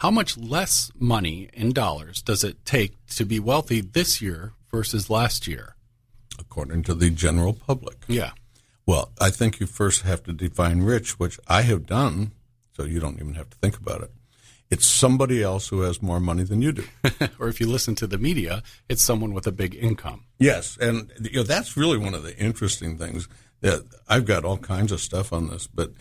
How 0.00 0.10
much 0.10 0.36
less 0.36 0.90
money 0.98 1.48
in 1.54 1.72
dollars 1.72 2.20
does 2.20 2.44
it 2.44 2.66
take 2.66 2.94
to 3.14 3.24
be 3.24 3.40
wealthy 3.40 3.80
this 3.80 4.20
year 4.20 4.52
versus 4.70 5.08
last 5.08 5.46
year? 5.46 5.74
According 6.38 6.82
to 6.84 6.94
the 6.94 7.08
general 7.08 7.54
public. 7.54 7.96
Yeah. 8.06 8.32
Well, 8.84 9.12
I 9.18 9.30
think 9.30 9.58
you 9.58 9.66
first 9.66 10.02
have 10.02 10.22
to 10.24 10.34
define 10.34 10.82
rich, 10.82 11.18
which 11.18 11.40
I 11.48 11.62
have 11.62 11.86
done, 11.86 12.32
so 12.74 12.84
you 12.84 13.00
don't 13.00 13.18
even 13.18 13.34
have 13.34 13.48
to 13.48 13.56
think 13.56 13.78
about 13.78 14.02
it. 14.02 14.12
It's 14.68 14.84
somebody 14.84 15.42
else 15.42 15.68
who 15.68 15.80
has 15.80 16.02
more 16.02 16.20
money 16.20 16.42
than 16.42 16.60
you 16.60 16.72
do. 16.72 16.84
or 17.38 17.48
if 17.48 17.58
you 17.58 17.66
listen 17.66 17.94
to 17.94 18.06
the 18.06 18.18
media, 18.18 18.62
it's 18.90 19.02
someone 19.02 19.32
with 19.32 19.46
a 19.46 19.52
big 19.52 19.74
income. 19.74 20.24
Yes, 20.38 20.76
and 20.78 21.10
you 21.22 21.38
know 21.38 21.42
that's 21.42 21.76
really 21.76 21.96
one 21.96 22.14
of 22.14 22.22
the 22.22 22.36
interesting 22.36 22.98
things 22.98 23.28
that 23.60 23.84
I've 24.08 24.26
got 24.26 24.44
all 24.44 24.58
kinds 24.58 24.92
of 24.92 25.00
stuff 25.00 25.32
on 25.32 25.48
this, 25.48 25.66
but 25.66 25.92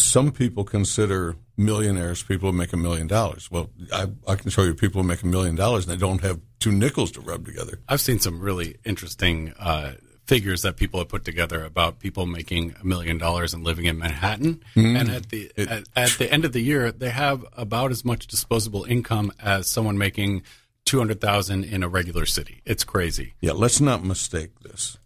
some 0.00 0.32
people 0.32 0.64
consider 0.64 1.36
millionaires 1.56 2.22
people 2.22 2.50
who 2.50 2.56
make 2.56 2.72
a 2.72 2.76
million 2.76 3.06
dollars. 3.06 3.50
Well, 3.50 3.70
I, 3.92 4.06
I 4.26 4.34
can 4.36 4.50
show 4.50 4.62
you 4.62 4.74
people 4.74 5.02
who 5.02 5.08
make 5.08 5.22
a 5.22 5.26
million 5.26 5.54
dollars 5.54 5.86
and 5.86 5.92
they 5.92 6.00
don't 6.00 6.22
have 6.22 6.40
two 6.58 6.72
nickels 6.72 7.10
to 7.12 7.20
rub 7.20 7.44
together. 7.44 7.78
I've 7.88 8.00
seen 8.00 8.18
some 8.18 8.40
really 8.40 8.76
interesting 8.84 9.52
uh, 9.58 9.92
figures 10.26 10.62
that 10.62 10.76
people 10.76 11.00
have 11.00 11.08
put 11.08 11.24
together 11.24 11.64
about 11.64 11.98
people 11.98 12.24
making 12.24 12.74
a 12.80 12.86
million 12.86 13.18
dollars 13.18 13.52
and 13.52 13.64
living 13.64 13.86
in 13.86 13.98
Manhattan, 13.98 14.62
mm. 14.76 14.98
and 14.98 15.10
at 15.10 15.28
the 15.30 15.50
it, 15.56 15.68
at, 15.68 15.84
at 15.96 16.10
the 16.18 16.32
end 16.32 16.44
of 16.44 16.52
the 16.52 16.60
year, 16.60 16.92
they 16.92 17.10
have 17.10 17.44
about 17.56 17.90
as 17.90 18.04
much 18.04 18.28
disposable 18.28 18.84
income 18.84 19.32
as 19.40 19.68
someone 19.68 19.98
making 19.98 20.42
two 20.84 20.98
hundred 20.98 21.20
thousand 21.20 21.64
in 21.64 21.82
a 21.82 21.88
regular 21.88 22.26
city. 22.26 22.62
It's 22.64 22.84
crazy. 22.84 23.34
Yeah, 23.40 23.52
let's 23.52 23.80
not 23.80 24.04
mistake 24.04 24.60
this. 24.60 24.98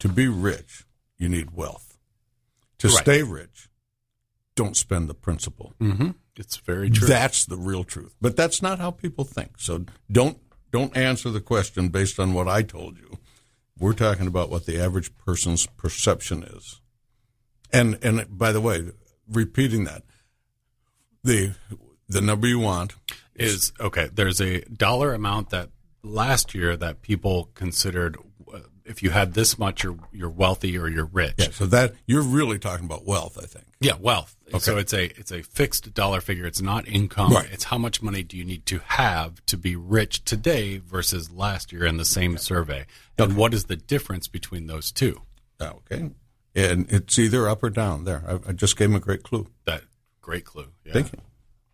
To 0.00 0.08
be 0.08 0.26
rich, 0.26 0.84
you 1.16 1.28
need 1.28 1.52
wealth. 1.52 1.85
To 2.78 2.88
right. 2.88 2.96
stay 2.96 3.22
rich, 3.22 3.68
don't 4.54 4.76
spend 4.76 5.08
the 5.08 5.14
principal. 5.14 5.74
Mm-hmm. 5.80 6.10
It's 6.36 6.56
very 6.58 6.90
true. 6.90 7.08
That's 7.08 7.44
the 7.46 7.56
real 7.56 7.84
truth. 7.84 8.14
But 8.20 8.36
that's 8.36 8.60
not 8.60 8.78
how 8.78 8.90
people 8.90 9.24
think. 9.24 9.58
So 9.58 9.86
don't 10.10 10.38
don't 10.70 10.96
answer 10.96 11.30
the 11.30 11.40
question 11.40 11.88
based 11.88 12.20
on 12.20 12.34
what 12.34 12.48
I 12.48 12.62
told 12.62 12.98
you. 12.98 13.18
We're 13.78 13.94
talking 13.94 14.26
about 14.26 14.50
what 14.50 14.66
the 14.66 14.78
average 14.78 15.14
person's 15.16 15.66
perception 15.66 16.42
is. 16.42 16.80
And 17.72 17.98
and 18.02 18.26
by 18.28 18.52
the 18.52 18.60
way, 18.60 18.90
repeating 19.28 19.84
that, 19.84 20.02
the 21.24 21.54
the 22.08 22.20
number 22.20 22.46
you 22.46 22.58
want 22.58 22.94
is 23.34 23.72
okay. 23.80 24.08
There's 24.12 24.40
a 24.40 24.60
dollar 24.62 25.14
amount 25.14 25.50
that 25.50 25.70
last 26.02 26.54
year 26.54 26.76
that 26.76 27.02
people 27.02 27.50
considered 27.54 28.16
if 28.86 29.02
you 29.02 29.10
had 29.10 29.34
this 29.34 29.58
much, 29.58 29.84
you're 29.84 29.98
you're 30.12 30.30
wealthy 30.30 30.78
or 30.78 30.88
you're 30.88 31.06
rich. 31.06 31.34
Yeah, 31.38 31.50
so 31.50 31.66
that 31.66 31.94
you're 32.06 32.22
really 32.22 32.58
talking 32.58 32.86
about 32.86 33.04
wealth, 33.04 33.38
I 33.40 33.46
think. 33.46 33.66
Yeah, 33.80 33.94
wealth. 34.00 34.36
Okay. 34.48 34.58
So 34.58 34.78
it's 34.78 34.92
a 34.92 35.06
it's 35.18 35.32
a 35.32 35.42
fixed 35.42 35.92
dollar 35.92 36.20
figure. 36.20 36.46
It's 36.46 36.62
not 36.62 36.86
income. 36.88 37.32
Right. 37.32 37.48
It's 37.50 37.64
how 37.64 37.78
much 37.78 38.02
money 38.02 38.22
do 38.22 38.36
you 38.36 38.44
need 38.44 38.66
to 38.66 38.78
have 38.78 39.44
to 39.46 39.56
be 39.56 39.76
rich 39.76 40.24
today 40.24 40.78
versus 40.78 41.30
last 41.30 41.72
year 41.72 41.84
in 41.84 41.96
the 41.96 42.04
same 42.04 42.32
okay. 42.32 42.40
survey, 42.40 42.86
and 43.18 43.32
okay. 43.32 43.38
what 43.38 43.54
is 43.54 43.64
the 43.64 43.76
difference 43.76 44.28
between 44.28 44.66
those 44.66 44.92
two? 44.92 45.22
Okay, 45.60 46.10
and 46.54 46.90
it's 46.90 47.18
either 47.18 47.48
up 47.48 47.62
or 47.62 47.70
down. 47.70 48.04
There, 48.04 48.22
I, 48.26 48.50
I 48.50 48.52
just 48.52 48.76
gave 48.76 48.90
him 48.90 48.96
a 48.96 49.00
great 49.00 49.22
clue. 49.22 49.48
That 49.64 49.82
great 50.20 50.44
clue. 50.44 50.68
Yeah. 50.84 50.92
Thank 50.92 51.12
you. 51.12 51.18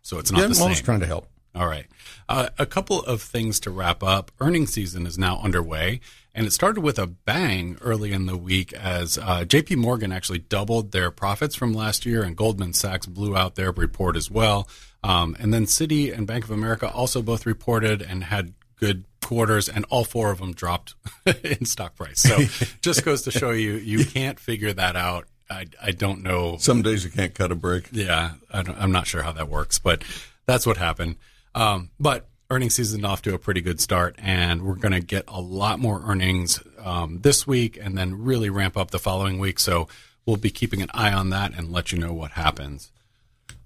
So 0.01 0.19
it's 0.19 0.31
not 0.31 0.39
yeah, 0.39 0.43
the 0.43 0.49
I'm 0.49 0.53
same. 0.55 0.63
always 0.63 0.81
trying 0.81 0.99
to 0.99 1.05
help. 1.05 1.27
All 1.55 1.67
right. 1.67 1.85
Uh, 2.27 2.49
a 2.57 2.65
couple 2.65 3.01
of 3.03 3.21
things 3.21 3.59
to 3.61 3.69
wrap 3.71 4.01
up. 4.01 4.31
Earnings 4.39 4.73
season 4.73 5.05
is 5.05 5.19
now 5.19 5.39
underway, 5.43 5.99
and 6.33 6.47
it 6.47 6.51
started 6.51 6.81
with 6.81 6.97
a 6.97 7.05
bang 7.05 7.77
early 7.81 8.11
in 8.11 8.25
the 8.25 8.37
week 8.37 8.73
as 8.73 9.19
uh, 9.19 9.43
JP 9.45 9.77
Morgan 9.77 10.11
actually 10.11 10.39
doubled 10.39 10.91
their 10.91 11.11
profits 11.11 11.55
from 11.55 11.73
last 11.73 12.05
year, 12.05 12.23
and 12.23 12.35
Goldman 12.35 12.73
Sachs 12.73 13.05
blew 13.05 13.37
out 13.37 13.53
their 13.55 13.71
report 13.71 14.15
as 14.15 14.31
well. 14.31 14.67
Um, 15.03 15.35
and 15.39 15.53
then 15.53 15.65
Citi 15.65 16.15
and 16.15 16.25
Bank 16.25 16.43
of 16.43 16.51
America 16.51 16.89
also 16.89 17.21
both 17.21 17.45
reported 17.45 18.01
and 18.01 18.23
had 18.23 18.53
good 18.79 19.05
quarters, 19.21 19.69
and 19.69 19.85
all 19.89 20.05
four 20.05 20.31
of 20.31 20.39
them 20.39 20.53
dropped 20.53 20.95
in 21.43 21.65
stock 21.65 21.95
price. 21.95 22.21
So 22.21 22.37
just 22.81 23.05
goes 23.05 23.21
to 23.23 23.31
show 23.31 23.51
you, 23.51 23.73
you 23.73 24.05
can't 24.05 24.39
figure 24.39 24.73
that 24.73 24.95
out. 24.95 25.27
I, 25.51 25.67
I 25.81 25.91
don't 25.91 26.23
know. 26.23 26.57
Some 26.57 26.81
days 26.81 27.03
you 27.03 27.11
can't 27.11 27.35
cut 27.35 27.51
a 27.51 27.55
break. 27.55 27.89
Yeah, 27.91 28.31
I 28.51 28.63
am 28.77 28.91
not 28.91 29.05
sure 29.05 29.21
how 29.21 29.33
that 29.33 29.49
works, 29.49 29.77
but 29.77 30.03
that's 30.47 30.65
what 30.65 30.77
happened. 30.77 31.17
Um, 31.55 31.89
but 31.99 32.27
earnings 32.49 32.75
season 32.75 33.03
off 33.03 33.21
to 33.23 33.33
a 33.33 33.39
pretty 33.39 33.61
good 33.61 33.81
start, 33.81 34.15
and 34.17 34.63
we're 34.63 34.75
going 34.75 34.93
to 34.93 35.01
get 35.01 35.25
a 35.27 35.41
lot 35.41 35.79
more 35.79 36.01
earnings 36.05 36.61
um, 36.79 37.19
this 37.21 37.45
week, 37.47 37.77
and 37.81 37.97
then 37.97 38.23
really 38.23 38.49
ramp 38.49 38.77
up 38.77 38.91
the 38.91 38.99
following 38.99 39.39
week. 39.39 39.59
So 39.59 39.87
we'll 40.25 40.37
be 40.37 40.51
keeping 40.51 40.81
an 40.81 40.89
eye 40.93 41.11
on 41.11 41.29
that 41.31 41.53
and 41.57 41.71
let 41.71 41.91
you 41.91 41.99
know 41.99 42.13
what 42.13 42.31
happens. 42.31 42.91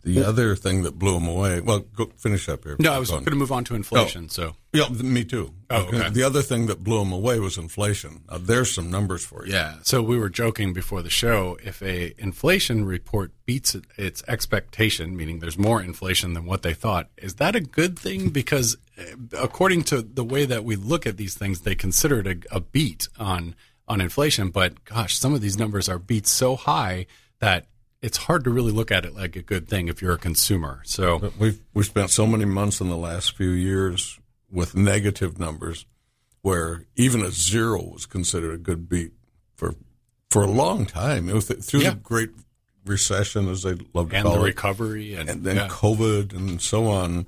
The 0.04 0.24
other 0.24 0.56
thing 0.56 0.84
that 0.84 0.98
blew 0.98 1.14
them 1.14 1.28
away. 1.28 1.60
Well, 1.60 1.80
go 1.80 2.06
finish 2.18 2.48
up 2.48 2.64
here. 2.64 2.78
No, 2.80 2.94
I 2.94 3.00
was 3.00 3.10
going 3.10 3.26
to 3.26 3.32
move 3.36 3.52
on 3.52 3.64
to 3.66 3.76
inflation. 3.76 4.26
Oh, 4.26 4.28
so 4.28 4.56
yeah, 4.74 4.88
me 4.90 5.26
too. 5.26 5.54
Oh, 5.70 5.86
okay. 5.86 6.10
The 6.10 6.24
other 6.24 6.42
thing 6.42 6.68
that 6.68 6.84
blew 6.84 7.00
them 7.00 7.12
away 7.12 7.40
was 7.40 7.58
inflation. 7.58 8.22
Now, 8.30 8.38
there's 8.38 8.74
some 8.74 8.90
numbers 8.90 9.26
for 9.26 9.46
you. 9.46 9.54
Yeah. 9.54 9.76
So 9.84 10.02
we 10.02 10.18
were 10.18 10.30
joking 10.30 10.72
before 10.72 11.02
the 11.02 11.10
show. 11.10 11.58
If 11.64 11.82
a 11.82 12.14
inflation 12.18 12.86
report 12.86 13.32
beats 13.46 13.76
its 13.98 14.24
expectation, 14.28 15.18
meaning 15.18 15.40
there's 15.40 15.58
more 15.58 15.82
inflation 15.82 16.34
than 16.34 16.46
what 16.46 16.62
they 16.62 16.74
thought, 16.74 17.10
is 17.18 17.36
that 17.36 17.56
a 17.56 17.62
good 17.62 17.98
thing? 18.00 18.30
Because 18.38 18.78
eh, 18.98 19.14
according 19.42 19.84
to 19.84 20.02
the 20.02 20.24
way 20.24 20.46
that 20.46 20.64
we 20.64 20.76
look 20.76 21.08
at 21.08 21.18
these 21.18 21.34
things, 21.36 21.62
they 21.62 21.76
consider 21.76 22.20
it 22.20 22.28
a, 22.28 22.56
a 22.58 22.60
beat 22.60 23.10
on 23.18 23.56
on 23.88 24.00
inflation. 24.00 24.50
But 24.50 24.86
gosh, 24.86 25.18
some 25.18 25.34
of 25.34 25.42
these 25.42 25.58
numbers 25.58 25.90
are 25.90 26.00
beat 26.00 26.28
so 26.28 26.56
high 26.56 27.08
that 27.40 27.66
it's 28.02 28.18
hard 28.18 28.44
to 28.44 28.50
really 28.50 28.72
look 28.72 28.92
at 28.92 29.06
it 29.06 29.16
like 29.16 29.36
a 29.36 29.42
good 29.42 29.68
thing 29.68 29.88
if 29.88 30.02
you're 30.02 30.14
a 30.14 30.20
consumer. 30.20 30.82
So 30.86 31.32
we've 31.40 31.60
we 31.74 31.84
spent 31.84 32.10
so 32.10 32.28
many 32.28 32.46
months 32.46 32.80
in 32.80 32.90
the 32.90 32.98
last 32.98 33.36
few 33.36 33.50
years 33.50 34.20
with 34.52 34.76
negative 34.76 35.40
numbers, 35.40 35.86
where 36.42 36.86
even 36.96 37.22
a 37.22 37.32
zero 37.32 37.84
was 37.84 38.06
considered 38.06 38.54
a 38.54 38.58
good 38.58 38.88
beat 38.88 39.14
for 39.56 39.76
for 40.30 40.44
a 40.44 40.52
long 40.52 40.86
time. 40.86 41.30
It 41.30 41.34
was 41.34 41.48
through 41.48 41.82
yeah. 41.82 41.92
the 41.92 41.96
Great 41.98 42.30
Recession, 42.86 43.50
as 43.50 43.64
they 43.64 43.76
love 43.94 44.12
to 44.12 44.16
and 44.16 44.24
call 44.24 44.36
the 44.36 44.42
it, 44.42 44.46
recovery, 44.46 45.14
and, 45.14 45.30
and 45.30 45.44
then 45.44 45.58
yeah. 45.58 45.68
COVID 45.68 46.34
and 46.34 46.62
so 46.62 46.88
on. 46.88 47.26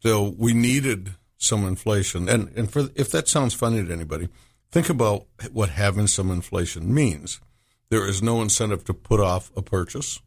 So 0.00 0.34
we 0.36 0.52
needed 0.52 1.14
some 1.38 1.66
inflation, 1.66 2.28
and 2.28 2.50
and 2.56 2.70
for 2.70 2.88
if 2.94 3.10
that 3.10 3.28
sounds 3.28 3.54
funny 3.54 3.84
to 3.84 3.92
anybody, 3.92 4.28
think 4.70 4.88
about 4.88 5.26
what 5.52 5.68
having 5.68 6.06
some 6.06 6.30
inflation 6.30 6.92
means 6.92 7.40
there 7.88 8.06
is 8.06 8.22
no 8.22 8.42
incentive 8.42 8.84
to 8.84 8.94
put 8.94 9.20
off 9.20 9.50
a 9.56 9.62
purchase. 9.62 10.20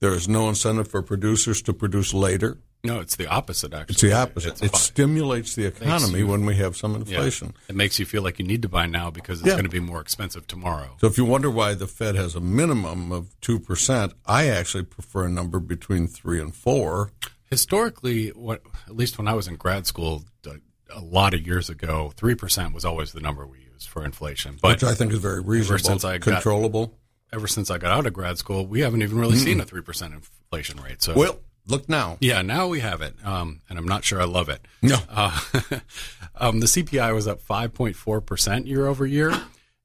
There 0.00 0.12
is 0.12 0.28
no 0.28 0.48
incentive 0.48 0.88
for 0.88 1.02
producers 1.02 1.62
to 1.62 1.72
produce 1.72 2.12
later. 2.12 2.58
No, 2.84 2.98
it's 2.98 3.14
the 3.14 3.28
opposite. 3.28 3.72
Actually, 3.72 3.92
it's 3.92 4.00
the 4.00 4.12
opposite. 4.12 4.50
It's 4.54 4.62
it 4.62 4.76
stimulates 4.76 5.54
the 5.54 5.66
economy 5.66 6.20
you, 6.20 6.26
when 6.26 6.44
we 6.44 6.56
have 6.56 6.76
some 6.76 6.96
inflation. 6.96 7.54
Yeah, 7.54 7.62
it 7.68 7.76
makes 7.76 8.00
you 8.00 8.04
feel 8.04 8.22
like 8.22 8.40
you 8.40 8.44
need 8.44 8.62
to 8.62 8.68
buy 8.68 8.86
now 8.86 9.10
because 9.10 9.38
it's 9.38 9.46
yeah. 9.46 9.54
going 9.54 9.64
to 9.64 9.70
be 9.70 9.78
more 9.78 10.00
expensive 10.00 10.48
tomorrow. 10.48 10.96
So, 11.00 11.06
if 11.06 11.16
you 11.16 11.24
wonder 11.24 11.48
why 11.48 11.74
the 11.74 11.86
Fed 11.86 12.16
has 12.16 12.34
a 12.34 12.40
minimum 12.40 13.12
of 13.12 13.38
two 13.40 13.60
percent, 13.60 14.14
I 14.26 14.48
actually 14.48 14.82
prefer 14.82 15.26
a 15.26 15.28
number 15.28 15.60
between 15.60 16.08
three 16.08 16.40
and 16.40 16.52
four. 16.52 17.12
Historically, 17.48 18.30
what 18.30 18.62
at 18.88 18.96
least 18.96 19.16
when 19.16 19.28
I 19.28 19.34
was 19.34 19.46
in 19.46 19.54
grad 19.54 19.86
school, 19.86 20.24
a 20.44 21.00
lot 21.00 21.34
of 21.34 21.46
years 21.46 21.70
ago, 21.70 22.12
three 22.16 22.34
percent 22.34 22.74
was 22.74 22.84
always 22.84 23.12
the 23.12 23.20
number 23.20 23.46
we 23.46 23.68
for 23.86 24.04
inflation. 24.04 24.58
But 24.60 24.82
Which 24.82 24.84
I 24.84 24.94
think 24.94 25.12
is 25.12 25.18
very 25.18 25.40
reasonable, 25.40 25.74
ever 25.74 25.78
since 25.78 26.04
I 26.04 26.18
controllable. 26.18 26.86
Got, 26.86 26.96
ever 27.32 27.46
since 27.46 27.70
I 27.70 27.78
got 27.78 27.92
out 27.92 28.06
of 28.06 28.12
grad 28.12 28.38
school, 28.38 28.66
we 28.66 28.80
haven't 28.80 29.02
even 29.02 29.18
really 29.18 29.36
mm 29.36 29.44
seen 29.44 29.60
a 29.60 29.64
three 29.64 29.82
percent 29.82 30.14
inflation 30.14 30.80
rate. 30.80 31.02
So 31.02 31.14
well, 31.14 31.38
look 31.66 31.88
now. 31.88 32.18
Yeah, 32.20 32.42
now 32.42 32.68
we 32.68 32.80
have 32.80 33.02
it, 33.02 33.14
um, 33.24 33.62
and 33.68 33.78
I'm 33.78 33.86
not 33.86 34.04
sure 34.04 34.20
I 34.20 34.24
love 34.24 34.48
it. 34.48 34.66
No, 34.82 34.98
uh, 35.08 35.38
um, 36.36 36.60
the 36.60 36.66
CPI 36.66 37.14
was 37.14 37.26
up 37.26 37.42
5.4 37.42 38.24
percent 38.24 38.66
year 38.66 38.86
over 38.86 39.06
year. 39.06 39.32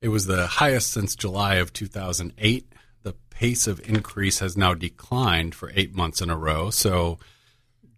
It 0.02 0.10
was 0.10 0.28
the 0.28 0.46
highest 0.48 0.92
since 0.92 1.16
July 1.16 1.56
of 1.56 1.74
2008. 1.74 2.74
The 3.04 3.14
pace 3.30 3.68
of 3.68 3.88
increase 3.88 4.40
has 4.40 4.56
now 4.56 4.74
declined 4.74 5.56
for 5.56 5.72
eight 5.76 5.96
months 5.96 6.22
in 6.22 6.30
a 6.30 6.38
row. 6.38 6.70
So 6.70 7.18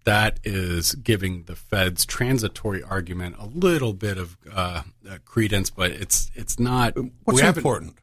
that 0.10 0.40
is 0.44 0.96
giving 0.96 1.44
the 1.44 1.56
Fed's 1.56 2.04
transitory 2.04 2.82
argument 2.82 3.36
a 3.38 3.46
little 3.46 3.94
bit 3.94 4.18
of 4.18 4.38
uh, 4.52 4.82
credence, 5.24 5.70
but 5.70 5.92
it's 5.92 6.32
it's 6.34 6.60
not. 6.60 6.98
What's 7.26 7.42
important? 7.42 8.00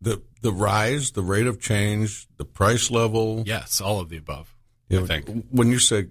The 0.00 0.22
the 0.42 0.52
rise, 0.52 1.12
the 1.12 1.22
rate 1.22 1.46
of 1.46 1.58
change, 1.58 2.28
the 2.36 2.44
price 2.44 2.90
level. 2.90 3.44
Yes, 3.46 3.80
all 3.80 3.98
of 3.98 4.10
the 4.10 4.18
above. 4.18 4.54
You 4.90 5.04
I 5.04 5.06
think 5.06 5.46
when 5.50 5.70
you 5.70 5.78
say 5.78 6.08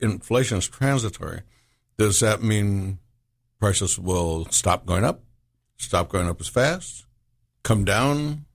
inflation 0.00 0.58
is 0.58 0.66
transitory, 0.66 1.42
does 1.98 2.20
that 2.20 2.42
mean 2.42 3.00
prices 3.60 3.98
will 3.98 4.46
stop 4.46 4.86
going 4.86 5.04
up, 5.04 5.22
stop 5.76 6.08
going 6.08 6.26
up 6.26 6.40
as 6.40 6.48
fast, 6.48 7.04
come 7.62 7.84
down? 7.84 8.46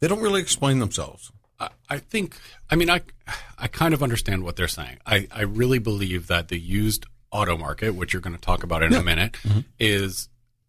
They 0.00 0.08
don't 0.08 0.20
really 0.20 0.42
explain 0.42 0.80
themselves. 0.80 1.30
I 1.88 1.98
think, 1.98 2.36
I 2.70 2.76
mean, 2.76 2.90
I, 2.90 3.02
I 3.58 3.68
kind 3.68 3.94
of 3.94 4.02
understand 4.02 4.42
what 4.42 4.56
they're 4.56 4.68
saying. 4.68 4.98
I, 5.06 5.28
I 5.30 5.42
really 5.42 5.78
believe 5.78 6.26
that 6.26 6.48
the 6.48 6.58
used 6.58 7.06
auto 7.30 7.56
market, 7.56 7.94
which 7.94 8.12
you're 8.12 8.22
going 8.22 8.36
to 8.36 8.40
talk 8.40 8.62
about 8.62 8.82
in 8.82 8.92
yeah. 8.92 8.98
a 8.98 9.02
minute, 9.02 9.32
mm-hmm. 9.42 9.60
is 9.78 10.28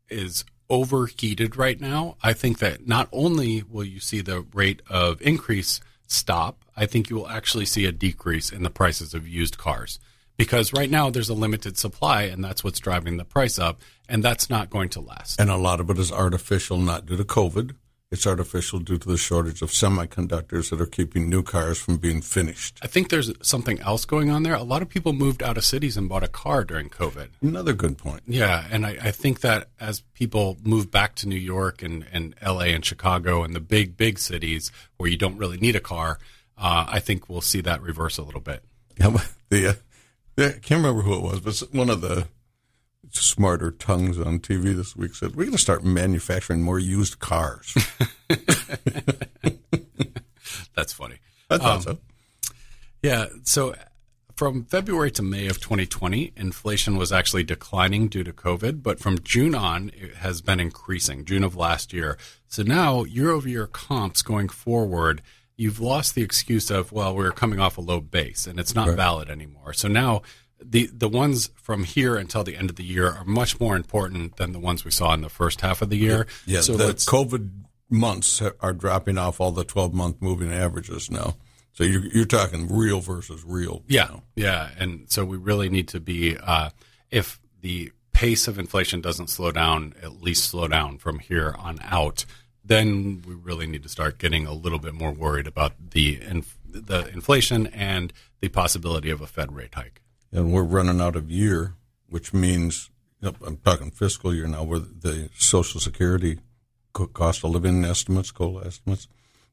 is 0.10 0.46
overheated 0.70 1.56
right 1.56 1.80
now. 1.80 2.18
I 2.24 2.34
think 2.34 2.60
that 2.60 2.88
not 2.88 3.08
only 3.12 3.64
will 3.64 3.84
you 3.84 4.00
see 4.00 4.22
the 4.22 4.46
rate 4.54 4.82
of 4.90 5.22
increase 5.22 5.80
stop, 6.08 6.64
I 6.76 6.86
think 6.86 7.10
you 7.10 7.16
will 7.16 7.30
actually 7.30 7.66
see 7.66 7.86
a 7.86 7.92
decrease 7.92 8.52
in 8.52 8.64
the 8.64 8.70
prices 8.70 9.14
of 9.14 9.28
used 9.28 9.58
cars 9.58 10.00
because 10.38 10.74
right 10.74 10.90
now 10.90 11.10
there's 11.10 11.30
a 11.30 11.34
limited 11.34 11.78
supply 11.78 12.24
and 12.24 12.44
that's 12.44 12.64
what's 12.64 12.80
driving 12.80 13.18
the 13.18 13.26
price 13.26 13.58
up 13.58 13.82
and 14.10 14.24
that's 14.24 14.50
not 14.50 14.70
going 14.70 14.90
to 14.90 15.02
last. 15.02 15.40
And 15.40 15.50
a 15.50 15.56
lot 15.56 15.80
of 15.80 15.90
it 15.90 15.98
is 15.98 16.12
artificial, 16.12 16.78
not 16.78 17.06
due 17.06 17.18
to 17.18 17.24
COVID. 17.24 17.76
It's 18.12 18.28
artificial 18.28 18.80
due 18.80 19.00
to 19.00 19.08
the 19.08 19.18
shortage 19.18 19.64
of 19.64 19.72
semiconductors 19.72 20.70
that 20.70 20.80
are 20.80 20.86
keeping 20.86 21.28
new 21.28 21.42
cars 21.42 21.80
from 21.80 21.98
being 21.98 22.22
finished. 22.22 22.78
I 22.84 22.88
think 22.88 23.10
there's 23.10 23.32
something 23.42 23.80
else 23.80 24.06
going 24.06 24.30
on 24.30 24.44
there. 24.44 24.54
A 24.54 24.62
lot 24.62 24.84
of 24.84 24.90
people 24.90 25.12
moved 25.12 25.42
out 25.42 25.58
of 25.58 25.66
cities 25.66 25.98
and 25.98 26.08
bought 26.08 26.22
a 26.22 26.28
car 26.28 26.64
during 26.64 26.90
COVID. 26.90 27.30
Another 27.42 27.74
good 27.74 27.98
point. 27.98 28.22
Yeah, 28.28 28.66
and 28.70 28.86
I, 28.86 28.98
I 29.02 29.12
think 29.12 29.42
that 29.42 29.70
as 29.80 30.02
people 30.14 30.58
move 30.64 30.92
back 30.92 31.16
to 31.16 31.28
New 31.28 31.36
York 31.36 31.82
and, 31.82 32.06
and 32.14 32.36
LA 32.46 32.66
and 32.66 32.86
Chicago 32.86 33.44
and 33.44 33.56
the 33.56 33.60
big, 33.60 33.98
big 33.98 34.20
cities 34.20 34.72
where 34.98 35.10
you 35.10 35.18
don't 35.18 35.38
really 35.38 35.58
need 35.58 35.76
a 35.76 35.82
car, 35.82 36.20
uh, 36.60 36.86
I 36.88 37.00
think 37.00 37.28
we'll 37.28 37.42
see 37.42 37.62
that 37.62 37.82
reverse 37.82 38.20
a 38.20 38.24
little 38.24 38.42
bit. 38.42 38.64
Yeah, 38.98 39.18
the, 39.50 39.68
uh, 39.68 39.74
I 40.38 40.60
can't 40.60 40.84
remember 40.84 41.02
who 41.02 41.16
it 41.16 41.22
was, 41.22 41.40
but 41.40 41.74
one 41.74 41.90
of 41.90 42.02
the 42.02 42.28
smarter 43.12 43.72
tongues 43.72 44.20
on 44.20 44.40
TV 44.40 44.76
this 44.76 44.96
week 44.96 45.16
said, 45.16 45.36
We're 45.36 45.46
going 45.46 45.54
to 45.54 45.58
start 45.58 45.84
manufacturing 45.84 46.62
more 46.62 46.80
used 46.80 47.20
cars. 47.20 47.76
That's 50.76 50.94
funny. 50.94 51.20
I 51.50 51.58
thought 51.58 51.76
um, 51.76 51.82
so. 51.82 51.98
Yeah. 53.02 53.28
So 53.44 53.76
from 54.36 54.66
February 54.66 55.12
to 55.12 55.22
May 55.22 55.48
of 55.48 55.62
2020, 55.62 56.34
inflation 56.36 56.98
was 56.98 57.14
actually 57.14 57.44
declining 57.44 58.10
due 58.10 58.24
to 58.24 58.34
COVID, 58.34 58.84
but 58.84 59.00
from 59.00 59.20
June 59.20 59.56
on, 59.56 59.92
it 59.96 60.16
has 60.16 60.42
been 60.42 60.60
increasing, 60.60 61.24
June 61.24 61.44
of 61.44 61.56
last 61.56 61.94
year. 61.94 62.18
So 62.48 62.62
now, 62.62 63.06
year 63.06 63.32
over 63.32 63.48
year 63.48 63.68
comps 63.68 64.22
going 64.22 64.50
forward, 64.50 65.22
you've 65.56 65.80
lost 65.80 66.16
the 66.16 66.22
excuse 66.22 66.70
of, 66.70 66.92
well, 66.92 67.16
we're 67.16 67.32
coming 67.32 67.60
off 67.60 67.78
a 67.78 67.82
low 67.82 68.02
base 68.02 68.46
and 68.46 68.60
it's 68.60 68.76
not 68.76 68.90
right. 68.90 68.98
valid 68.98 69.30
anymore. 69.30 69.72
So 69.72 69.88
now, 69.88 70.22
the 70.70 70.90
the 70.92 71.10
ones 71.10 71.50
from 71.56 71.84
here 71.84 72.16
until 72.16 72.44
the 72.44 72.56
end 72.56 72.70
of 72.70 72.76
the 72.76 72.84
year 72.84 73.12
are 73.12 73.26
much 73.26 73.60
more 73.60 73.76
important 73.76 74.38
than 74.38 74.52
the 74.52 74.60
ones 74.60 74.84
we 74.86 74.92
saw 74.92 75.14
in 75.14 75.22
the 75.22 75.30
first 75.30 75.62
half 75.62 75.82
of 75.82 75.90
the 75.90 75.98
year. 75.98 76.28
Yeah, 76.46 76.62
so 76.62 76.76
the 76.78 76.94
COVID 76.94 77.50
months 77.90 78.42
are 78.60 78.74
dropping 78.74 79.18
off 79.18 79.40
all 79.40 79.52
the 79.52 79.64
12 79.64 79.94
month 79.94 80.22
moving 80.22 80.52
averages 80.52 81.10
now. 81.10 81.36
So 81.74 81.84
you're, 81.84 82.06
you're 82.06 82.26
talking 82.26 82.74
real 82.74 83.02
versus 83.02 83.44
real. 83.46 83.84
Yeah. 83.88 84.06
Now. 84.06 84.24
Yeah. 84.36 84.70
And 84.78 85.10
so 85.10 85.26
we 85.26 85.38
really 85.38 85.70
need 85.70 85.90
to 85.90 86.00
be, 86.00 86.38
uh, 86.38 86.70
if 87.12 87.40
the 87.62 87.92
pace 88.14 88.48
of 88.48 88.58
inflation 88.58 89.02
doesn't 89.02 89.30
slow 89.30 89.52
down, 89.52 89.94
at 90.02 90.22
least 90.22 90.46
slow 90.46 90.68
down 90.68 90.98
from 90.98 91.20
here 91.20 91.54
on 91.60 91.80
out, 91.84 92.26
then 92.64 93.22
we 93.28 93.36
really 93.36 93.68
need 93.68 93.84
to 93.84 93.90
start 93.90 94.18
getting 94.18 94.48
a 94.48 94.54
little 94.54 94.80
bit 94.80 94.94
more 94.94 95.12
worried 95.12 95.48
about 95.48 95.74
the, 95.92 96.20
inf- 96.22 96.58
the 96.66 97.10
inflation 97.10 97.68
and 97.68 98.14
the 98.40 98.48
possibility 98.48 99.10
of 99.10 99.22
a 99.22 99.28
Fed 99.28 99.54
rate 99.54 99.76
hike. 99.76 100.02
And 100.36 100.52
we're 100.52 100.64
running 100.64 101.00
out 101.00 101.16
of 101.16 101.32
year, 101.32 101.76
which 102.10 102.34
means, 102.34 102.90
you 103.22 103.30
know, 103.30 103.36
I'm 103.48 103.58
talking 103.58 103.90
fiscal 103.90 104.34
year 104.34 104.48
now, 104.48 104.64
where 104.64 104.80
the 104.80 105.30
Social 105.38 105.80
Security 105.80 106.40
cost 106.92 107.44
of 107.44 107.52
living 107.52 107.86
estimates, 107.86 108.32
COLA 108.32 108.66
estimates, 108.66 109.08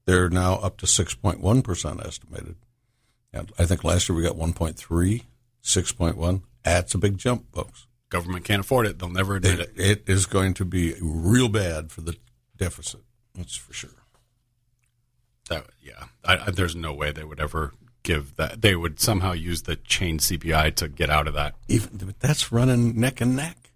they're 0.06 0.28
now 0.28 0.54
up 0.54 0.78
to 0.78 0.86
6.1% 0.86 2.04
estimated. 2.04 2.56
And 3.32 3.52
I 3.58 3.64
think 3.64 3.84
last 3.84 4.08
year 4.08 4.16
we 4.16 4.24
got 4.24 4.36
1.3, 4.36 5.22
6.1. 5.62 6.42
That's 6.64 6.94
a 6.94 6.98
big 6.98 7.16
jump, 7.16 7.52
folks. 7.54 7.86
Government 8.08 8.44
can't 8.44 8.60
afford 8.60 8.86
it. 8.86 8.98
They'll 8.98 9.08
never 9.08 9.36
admit 9.36 9.60
it. 9.60 9.72
It, 9.76 9.90
it 9.90 10.02
is 10.06 10.26
going 10.26 10.54
to 10.54 10.64
be 10.64 10.94
real 11.00 11.48
bad 11.48 11.92
for 11.92 12.00
the 12.00 12.16
deficit. 12.56 13.00
That's 13.36 13.56
for 13.56 13.72
sure. 13.72 13.90
That, 15.48 15.66
yeah. 15.80 16.06
I, 16.24 16.46
I, 16.46 16.50
there's 16.50 16.76
no 16.76 16.92
way 16.92 17.12
they 17.12 17.24
would 17.24 17.40
ever 17.40 17.72
give 18.02 18.37
that. 18.37 18.62
They 18.62 18.75
would 18.75 19.00
somehow 19.00 19.32
use 19.32 19.62
the 19.62 19.76
chain 19.76 20.18
CPI 20.18 20.75
to 20.76 20.88
get 20.88 21.11
out 21.11 21.26
of 21.26 21.35
that. 21.35 21.54
Even 21.68 22.14
that's 22.21 22.52
running 22.52 22.99
neck 22.99 23.21
and 23.21 23.37
neck. 23.37 23.73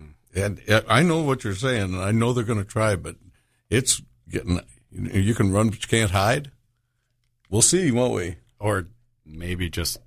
Mm-hmm. 0.00 0.38
And 0.68 0.84
I 0.88 1.02
know 1.02 1.22
what 1.22 1.44
you're 1.44 1.54
saying, 1.54 1.94
and 1.94 2.02
I 2.02 2.12
know 2.12 2.32
they're 2.32 2.44
going 2.44 2.58
to 2.58 2.64
try, 2.64 2.96
but 2.96 3.16
it's 3.68 4.02
getting. 4.28 4.60
You 4.92 5.34
can 5.34 5.52
run, 5.52 5.70
but 5.70 5.82
you 5.82 5.88
can't 5.88 6.10
hide. 6.10 6.50
We'll 7.48 7.62
see, 7.62 7.90
won't 7.90 8.14
we? 8.14 8.36
Or 8.58 8.88
maybe 9.24 9.70
just 9.70 9.98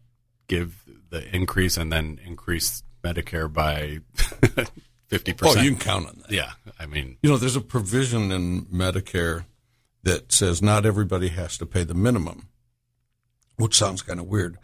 give 0.48 0.84
the 1.10 1.36
increase 1.36 1.78
and 1.78 1.92
then 1.92 2.20
increase 2.26 2.84
Medicare 3.04 3.52
by 3.52 4.00
fifty 5.08 5.34
percent. 5.34 5.60
Oh, 5.60 5.62
you 5.62 5.72
can 5.72 5.80
count 5.80 6.08
on 6.08 6.22
that. 6.22 6.32
Yeah, 6.32 6.52
I 6.80 6.86
mean, 6.86 7.18
you 7.22 7.30
know, 7.30 7.38
there's 7.38 7.56
a 7.56 7.62
provision 7.62 8.32
in 8.32 8.66
Medicare 8.66 9.46
that 10.04 10.32
says 10.32 10.62
not 10.62 10.86
everybody 10.86 11.30
has 11.30 11.58
to 11.58 11.66
pay 11.66 11.84
the 11.84 11.94
minimum, 11.94 12.50
which 13.58 13.78
sounds 13.78 14.02
kind 14.02 14.20
of 14.20 14.28
weird, 14.28 14.58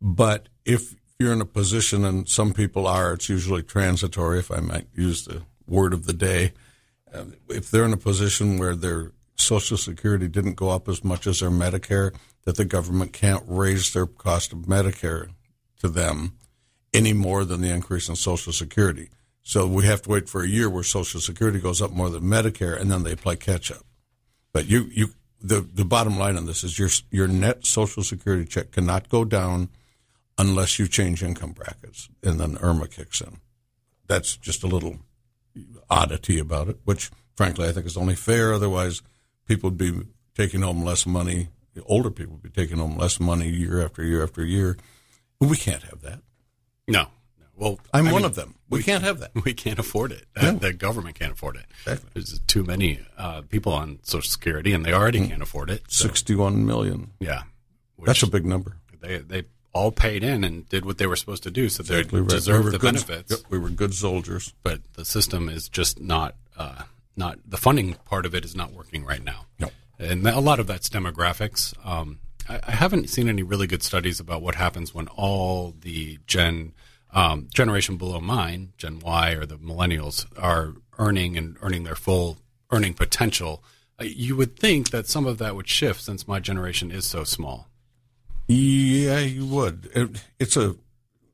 but 0.00 0.48
if 0.64 0.94
you're 1.18 1.32
in 1.32 1.40
a 1.40 1.46
position, 1.46 2.04
and 2.04 2.28
some 2.28 2.52
people 2.52 2.86
are, 2.86 3.12
it's 3.12 3.28
usually 3.28 3.62
transitory, 3.62 4.38
if 4.38 4.50
I 4.50 4.60
might 4.60 4.88
use 4.94 5.24
the 5.24 5.42
word 5.66 5.92
of 5.92 6.06
the 6.06 6.12
day. 6.12 6.52
Uh, 7.12 7.24
if 7.48 7.70
they're 7.70 7.84
in 7.84 7.92
a 7.92 7.98
position 7.98 8.58
where 8.58 8.74
their 8.74 9.12
Social 9.36 9.76
Security 9.76 10.28
didn't 10.28 10.54
go 10.54 10.70
up 10.70 10.88
as 10.88 11.04
much 11.04 11.26
as 11.26 11.40
their 11.40 11.50
Medicare, 11.50 12.14
that 12.44 12.56
the 12.56 12.64
government 12.64 13.12
can't 13.12 13.44
raise 13.46 13.92
their 13.92 14.06
cost 14.06 14.52
of 14.52 14.60
Medicare 14.60 15.28
to 15.80 15.88
them 15.88 16.32
any 16.92 17.12
more 17.12 17.44
than 17.44 17.60
the 17.60 17.70
increase 17.70 18.08
in 18.08 18.16
Social 18.16 18.52
Security. 18.52 19.08
So 19.42 19.66
we 19.66 19.86
have 19.86 20.02
to 20.02 20.10
wait 20.10 20.28
for 20.28 20.42
a 20.42 20.48
year 20.48 20.68
where 20.68 20.82
Social 20.82 21.20
Security 21.20 21.60
goes 21.60 21.80
up 21.82 21.90
more 21.90 22.10
than 22.10 22.22
Medicare, 22.24 22.78
and 22.80 22.90
then 22.90 23.02
they 23.02 23.16
play 23.16 23.36
catch 23.36 23.70
up. 23.70 23.84
But 24.52 24.66
you, 24.66 24.90
you, 24.92 25.08
the 25.42 25.60
the 25.60 25.84
bottom 25.84 26.18
line 26.18 26.36
on 26.36 26.46
this 26.46 26.64
is 26.64 26.78
your 26.78 26.88
your 27.10 27.28
net 27.28 27.66
Social 27.66 28.02
Security 28.02 28.44
check 28.44 28.70
cannot 28.70 29.08
go 29.08 29.24
down 29.24 29.68
unless 30.38 30.78
you 30.78 30.88
change 30.88 31.22
income 31.22 31.52
brackets, 31.52 32.08
and 32.22 32.40
then 32.40 32.56
IRMAA 32.56 32.90
kicks 32.90 33.20
in. 33.20 33.38
That's 34.06 34.36
just 34.36 34.62
a 34.62 34.66
little 34.66 34.98
oddity 35.90 36.38
about 36.38 36.68
it, 36.68 36.78
which 36.84 37.10
frankly 37.36 37.68
I 37.68 37.72
think 37.72 37.86
is 37.86 37.96
only 37.96 38.14
fair. 38.14 38.52
Otherwise, 38.52 39.02
people 39.46 39.70
would 39.70 39.78
be 39.78 39.92
taking 40.34 40.62
home 40.62 40.84
less 40.84 41.06
money. 41.06 41.48
The 41.74 41.82
Older 41.84 42.10
people 42.10 42.34
would 42.34 42.42
be 42.42 42.50
taking 42.50 42.78
home 42.78 42.96
less 42.96 43.18
money 43.18 43.48
year 43.48 43.84
after 43.84 44.02
year 44.02 44.22
after 44.22 44.44
year. 44.44 44.76
We 45.40 45.56
can't 45.56 45.82
have 45.84 46.02
that. 46.02 46.20
No. 46.86 47.06
Well, 47.62 47.78
I'm 47.94 48.08
I 48.08 48.12
one 48.12 48.22
mean, 48.22 48.26
of 48.26 48.34
them. 48.34 48.56
We, 48.68 48.78
we, 48.78 48.82
can't 48.82 49.04
have 49.04 49.20
that. 49.20 49.30
We 49.44 49.54
can't 49.54 49.78
afford 49.78 50.10
it. 50.10 50.26
No. 50.40 50.52
The 50.54 50.72
government 50.72 51.14
can't 51.14 51.30
afford 51.30 51.54
it. 51.54 51.66
Exactly. 51.82 52.10
There's 52.14 52.40
too 52.40 52.64
many 52.64 52.98
uh, 53.16 53.42
people 53.42 53.72
on 53.72 54.00
Social 54.02 54.28
Security, 54.28 54.72
and 54.72 54.84
they 54.84 54.92
already 54.92 55.20
mm. 55.20 55.28
can't 55.28 55.42
afford 55.42 55.70
it. 55.70 55.84
So. 55.86 56.08
Sixty-one 56.08 56.66
million. 56.66 57.12
Yeah, 57.20 57.42
that's 58.04 58.24
a 58.24 58.26
big 58.26 58.44
number. 58.44 58.78
They 59.00 59.18
they 59.18 59.44
all 59.72 59.92
paid 59.92 60.24
in 60.24 60.42
and 60.42 60.68
did 60.68 60.84
what 60.84 60.98
they 60.98 61.06
were 61.06 61.14
supposed 61.14 61.44
to 61.44 61.52
do, 61.52 61.68
so 61.68 61.84
they 61.84 62.00
exactly 62.00 62.20
right. 62.22 62.30
deserve 62.30 62.64
we 62.64 62.72
the 62.72 62.78
good, 62.78 62.94
benefits. 62.94 63.30
Yep, 63.30 63.40
we 63.48 63.58
were 63.58 63.70
good 63.70 63.94
soldiers, 63.94 64.54
but 64.64 64.80
the 64.94 65.04
system 65.04 65.48
is 65.48 65.68
just 65.68 66.00
not 66.00 66.34
uh, 66.56 66.82
not 67.16 67.38
the 67.46 67.56
funding 67.56 67.94
part 68.06 68.26
of 68.26 68.34
it 68.34 68.44
is 68.44 68.56
not 68.56 68.72
working 68.72 69.04
right 69.04 69.22
now. 69.22 69.46
No. 69.60 69.70
and 70.00 70.26
a 70.26 70.40
lot 70.40 70.58
of 70.58 70.66
that's 70.66 70.88
demographics. 70.88 71.74
Um, 71.86 72.18
I, 72.48 72.58
I, 72.66 72.72
haven't 72.72 73.08
seen 73.08 73.28
any 73.28 73.44
really 73.44 73.68
good 73.68 73.84
studies 73.84 74.18
about 74.18 74.42
what 74.42 74.56
happens 74.56 74.92
when 74.92 75.06
all 75.08 75.74
the 75.80 76.18
gen 76.26 76.72
um, 77.12 77.48
generation 77.52 77.96
below 77.96 78.20
mine, 78.20 78.72
Gen 78.76 79.00
Y 79.00 79.32
or 79.32 79.46
the 79.46 79.56
millennials, 79.56 80.26
are 80.38 80.74
earning 80.98 81.36
and 81.36 81.56
earning 81.60 81.84
their 81.84 81.94
full 81.94 82.38
earning 82.70 82.94
potential. 82.94 83.62
Uh, 84.00 84.04
you 84.04 84.36
would 84.36 84.56
think 84.56 84.90
that 84.90 85.06
some 85.06 85.26
of 85.26 85.38
that 85.38 85.54
would 85.54 85.68
shift 85.68 86.00
since 86.00 86.26
my 86.26 86.40
generation 86.40 86.90
is 86.90 87.04
so 87.04 87.24
small. 87.24 87.68
Yeah, 88.48 89.20
you 89.20 89.46
would. 89.46 89.90
It, 89.94 90.24
it's 90.38 90.56
a 90.56 90.76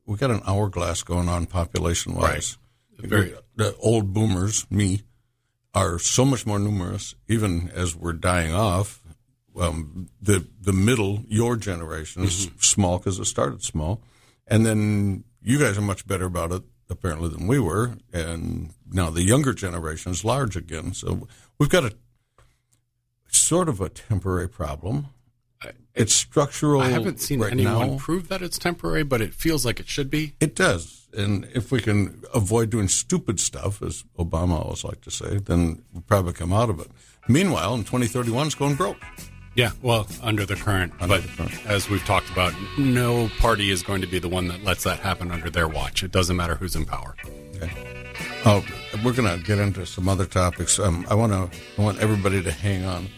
we 0.05 0.17
got 0.17 0.31
an 0.31 0.41
hourglass 0.45 1.03
going 1.03 1.29
on 1.29 1.45
population 1.45 2.15
wise. 2.15 2.57
Right. 2.99 3.09
Very 3.09 3.33
the 3.55 3.75
old 3.77 4.13
boomers, 4.13 4.69
me, 4.69 5.03
are 5.73 5.99
so 5.99 6.25
much 6.25 6.45
more 6.45 6.59
numerous. 6.59 7.15
Even 7.27 7.69
as 7.73 7.95
we're 7.95 8.13
dying 8.13 8.53
off, 8.53 9.01
um, 9.59 10.09
the 10.21 10.45
the 10.61 10.73
middle, 10.73 11.23
your 11.27 11.55
generation 11.55 12.23
is 12.23 12.47
mm-hmm. 12.47 12.59
small 12.59 12.97
because 12.97 13.19
it 13.19 13.25
started 13.25 13.63
small, 13.63 14.01
and 14.47 14.65
then 14.65 15.23
you 15.41 15.59
guys 15.59 15.77
are 15.77 15.81
much 15.81 16.07
better 16.07 16.25
about 16.25 16.51
it 16.51 16.63
apparently 16.89 17.29
than 17.29 17.47
we 17.47 17.59
were, 17.59 17.95
and 18.11 18.71
now 18.91 19.09
the 19.09 19.23
younger 19.23 19.53
generation 19.53 20.11
is 20.11 20.25
large 20.25 20.55
again. 20.55 20.93
So 20.93 21.27
we've 21.59 21.69
got 21.69 21.85
a 21.85 21.93
sort 23.31 23.69
of 23.69 23.79
a 23.79 23.89
temporary 23.89 24.49
problem 24.49 25.07
it's 25.99 26.13
structural. 26.13 26.81
I 26.81 26.89
haven't 26.89 27.19
seen 27.19 27.41
right 27.41 27.51
anyone 27.51 27.91
now. 27.91 27.97
prove 27.97 28.29
that 28.29 28.41
it's 28.41 28.57
temporary, 28.57 29.03
but 29.03 29.21
it 29.21 29.33
feels 29.33 29.65
like 29.65 29.79
it 29.79 29.87
should 29.87 30.09
be. 30.09 30.33
It 30.39 30.55
does. 30.55 31.07
And 31.17 31.45
if 31.53 31.71
we 31.71 31.81
can 31.81 32.23
avoid 32.33 32.69
doing 32.69 32.87
stupid 32.87 33.39
stuff, 33.39 33.81
as 33.81 34.05
Obama 34.17 34.63
always 34.63 34.83
liked 34.83 35.03
to 35.03 35.11
say, 35.11 35.39
then 35.39 35.83
we'll 35.91 36.03
probably 36.03 36.33
come 36.33 36.53
out 36.53 36.69
of 36.69 36.79
it. 36.79 36.87
Meanwhile, 37.27 37.75
in 37.75 37.81
2031, 37.81 38.47
it's 38.47 38.55
going 38.55 38.75
broke. 38.75 38.97
Yeah, 39.59 39.71
well, 39.81 40.07
under 40.23 40.45
the 40.45 40.55
current. 40.55 40.93
Under 41.01 41.17
but 41.17 41.23
the 41.23 41.35
current. 41.35 41.65
as 41.65 41.89
we've 41.89 42.05
talked 42.05 42.29
about, 42.29 42.53
no 42.77 43.27
party 43.39 43.71
is 43.71 43.83
going 43.83 43.99
to 43.99 44.07
be 44.07 44.17
the 44.17 44.29
one 44.29 44.47
that 44.47 44.63
lets 44.63 44.85
that 44.85 44.99
happen 44.99 45.31
under 45.31 45.49
their 45.49 45.67
watch. 45.67 46.01
It 46.01 46.13
doesn't 46.13 46.37
matter 46.37 46.55
who's 46.55 46.77
in 46.77 46.85
power. 46.85 47.13
Okay. 47.57 47.69
Oh, 48.45 48.65
we're 49.03 49.11
going 49.11 49.37
to 49.37 49.45
get 49.45 49.59
into 49.59 49.85
some 49.85 50.07
other 50.07 50.25
topics. 50.25 50.79
Um, 50.79 51.05
I 51.09 51.15
want 51.15 51.33
to. 51.33 51.59
I 51.77 51.81
want 51.81 51.99
everybody 51.99 52.41
to 52.41 52.53
hang 52.53 52.85
on. 52.85 53.09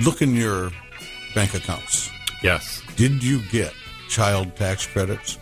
Look 0.00 0.22
in 0.22 0.34
your 0.34 0.72
bank 1.36 1.54
accounts. 1.54 2.10
Yes. 2.42 2.82
Did 2.96 3.22
you 3.22 3.40
get 3.50 3.72
child 4.08 4.56
tax 4.56 4.88
credits? 4.88 5.38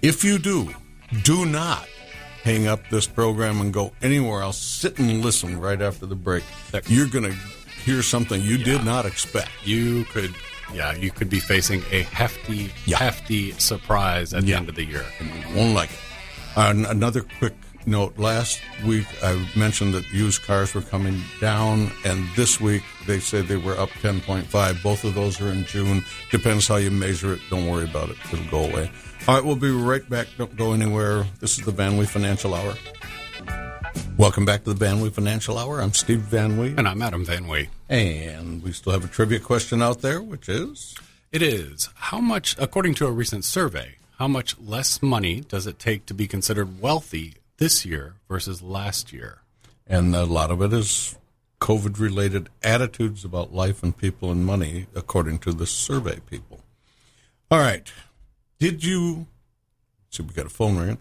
If 0.00 0.24
you 0.24 0.38
do, 0.38 0.74
do 1.24 1.44
not 1.44 1.86
hang 2.42 2.66
up 2.66 2.80
this 2.88 3.06
program 3.06 3.60
and 3.60 3.70
go 3.70 3.92
anywhere 4.00 4.40
else. 4.40 4.56
Sit 4.56 4.98
and 4.98 5.22
listen 5.22 5.60
right 5.60 5.82
after 5.82 6.06
the 6.06 6.14
break. 6.14 6.44
You're 6.86 7.08
going 7.08 7.30
to 7.30 7.36
hear 7.88 8.02
something 8.02 8.42
you 8.42 8.58
did 8.58 8.84
not 8.84 9.06
expect. 9.06 9.50
You 9.64 10.04
could, 10.12 10.34
yeah, 10.74 10.94
you 10.94 11.10
could 11.10 11.30
be 11.30 11.40
facing 11.40 11.80
a 11.90 12.02
hefty, 12.02 12.70
Yeah. 12.84 12.98
hefty 12.98 13.52
surprise 13.52 14.34
at 14.34 14.44
the 14.44 14.52
end 14.54 14.68
of 14.68 14.74
the 14.74 14.84
year. 14.84 15.06
Won't 15.56 15.74
like 15.74 15.90
it. 15.90 15.98
Uh, 16.56 16.74
another 16.88 17.22
quick 17.38 17.54
note. 17.86 18.18
Last 18.18 18.60
week 18.84 19.06
I 19.22 19.32
mentioned 19.56 19.94
that 19.94 20.04
used 20.12 20.42
cars 20.42 20.74
were 20.74 20.82
coming 20.82 21.22
down, 21.40 21.90
and 22.04 22.28
this 22.36 22.60
week 22.60 22.82
they 23.06 23.20
said 23.20 23.46
they 23.48 23.56
were 23.56 23.78
up 23.78 23.88
10.5. 24.02 24.82
Both 24.82 25.04
of 25.04 25.14
those 25.14 25.40
are 25.40 25.48
in 25.50 25.64
June. 25.64 26.04
Depends 26.30 26.68
how 26.68 26.76
you 26.76 26.90
measure 26.90 27.32
it. 27.32 27.40
Don't 27.48 27.66
worry 27.68 27.84
about 27.84 28.10
it. 28.10 28.16
It'll 28.32 28.44
go 28.50 28.64
away. 28.70 28.90
All 29.26 29.34
right, 29.36 29.44
we'll 29.44 29.56
be 29.56 29.70
right 29.70 30.06
back. 30.10 30.26
Don't 30.36 30.54
go 30.56 30.72
anywhere. 30.72 31.24
This 31.40 31.58
is 31.58 31.64
the 31.64 31.72
Van 31.72 31.96
Wee 31.96 32.04
Financial 32.06 32.52
Hour. 32.54 32.74
Welcome 34.16 34.44
back 34.44 34.64
to 34.64 34.70
the 34.72 34.76
Van 34.76 35.00
Wee 35.00 35.10
Financial 35.10 35.56
Hour. 35.58 35.80
I'm 35.80 35.92
Steve 35.92 36.20
Van 36.20 36.58
Wee, 36.58 36.74
And 36.76 36.88
I'm 36.88 37.00
Adam 37.02 37.24
Van 37.24 37.46
Wee. 37.48 37.68
and 37.88 38.62
we 38.62 38.72
still 38.72 38.92
have 38.92 39.04
a 39.04 39.08
trivia 39.08 39.38
question 39.40 39.80
out 39.82 40.00
there, 40.02 40.20
which 40.20 40.48
is 40.48 40.94
It 41.32 41.42
is 41.42 41.88
how 41.94 42.20
much, 42.20 42.56
according 42.58 42.94
to 42.94 43.06
a 43.06 43.10
recent 43.12 43.44
survey, 43.44 43.96
how 44.18 44.26
much 44.28 44.58
less 44.58 45.00
money 45.02 45.40
does 45.40 45.66
it 45.66 45.78
take 45.78 46.06
to 46.06 46.14
be 46.14 46.26
considered 46.26 46.80
wealthy 46.80 47.34
this 47.58 47.84
year 47.86 48.14
versus 48.28 48.60
last 48.62 49.12
year? 49.12 49.38
And 49.86 50.14
a 50.14 50.24
lot 50.24 50.50
of 50.50 50.60
it 50.62 50.72
is 50.72 51.16
COVID 51.60 51.98
related 51.98 52.48
attitudes 52.62 53.24
about 53.24 53.54
life 53.54 53.82
and 53.82 53.96
people 53.96 54.30
and 54.30 54.44
money, 54.44 54.86
according 54.94 55.38
to 55.40 55.52
the 55.52 55.66
survey 55.66 56.18
people. 56.28 56.60
All 57.50 57.58
right. 57.60 57.90
Did 58.58 58.84
you, 58.84 59.26
see, 60.10 60.22
we 60.22 60.34
got 60.34 60.46
a 60.46 60.50
phone 60.50 60.76
ringing. 60.76 60.98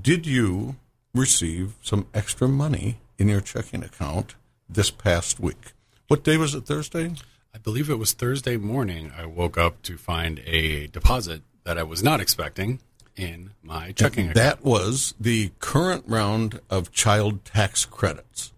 Did 0.00 0.26
you 0.26 0.76
receive 1.14 1.74
some 1.82 2.06
extra 2.14 2.48
money 2.48 2.98
in 3.18 3.28
your 3.28 3.40
checking 3.40 3.82
account 3.82 4.34
this 4.68 4.90
past 4.90 5.40
week? 5.40 5.72
What 6.08 6.24
day 6.24 6.36
was 6.36 6.54
it, 6.54 6.66
Thursday? 6.66 7.14
I 7.54 7.58
believe 7.58 7.90
it 7.90 7.98
was 7.98 8.12
Thursday 8.12 8.56
morning. 8.56 9.12
I 9.16 9.26
woke 9.26 9.58
up 9.58 9.82
to 9.82 9.96
find 9.96 10.40
a 10.46 10.86
deposit 10.88 11.42
that 11.64 11.78
I 11.78 11.82
was 11.82 12.02
not 12.02 12.20
expecting 12.20 12.80
in 13.16 13.50
my 13.62 13.92
checking 13.92 14.30
account. 14.30 14.36
That 14.36 14.64
was 14.64 15.14
the 15.20 15.50
current 15.58 16.04
round 16.06 16.60
of 16.70 16.92
child 16.92 17.44
tax 17.44 17.84
credits. 17.84 18.52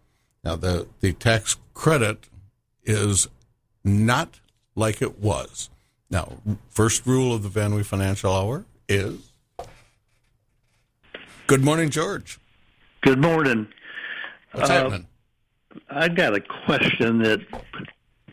Now, 0.45 0.57
the, 0.57 0.87
the 1.01 1.12
tax 1.12 1.57
credit 1.75 2.29
is 2.85 3.29
not 3.85 4.41
like 4.75 5.01
it 5.01 5.19
was. 5.19 5.71
Now, 6.11 6.38
first 6.69 7.07
rule 7.07 7.35
of 7.35 7.43
the 7.43 7.49
Van 7.49 7.75
Wee 7.75 7.83
Financial 7.83 8.33
Hour 8.33 8.67
is 8.88 9.33
Good 11.47 11.65
morning, 11.65 11.91
George. 11.91 12.38
Good 13.03 13.21
morning. 13.21 13.67
What's 14.53 14.71
Uh, 14.71 14.73
happening? 14.75 15.07
I 15.91 16.09
got 16.09 16.37
a 16.37 16.41
question 16.41 17.19
that 17.23 17.41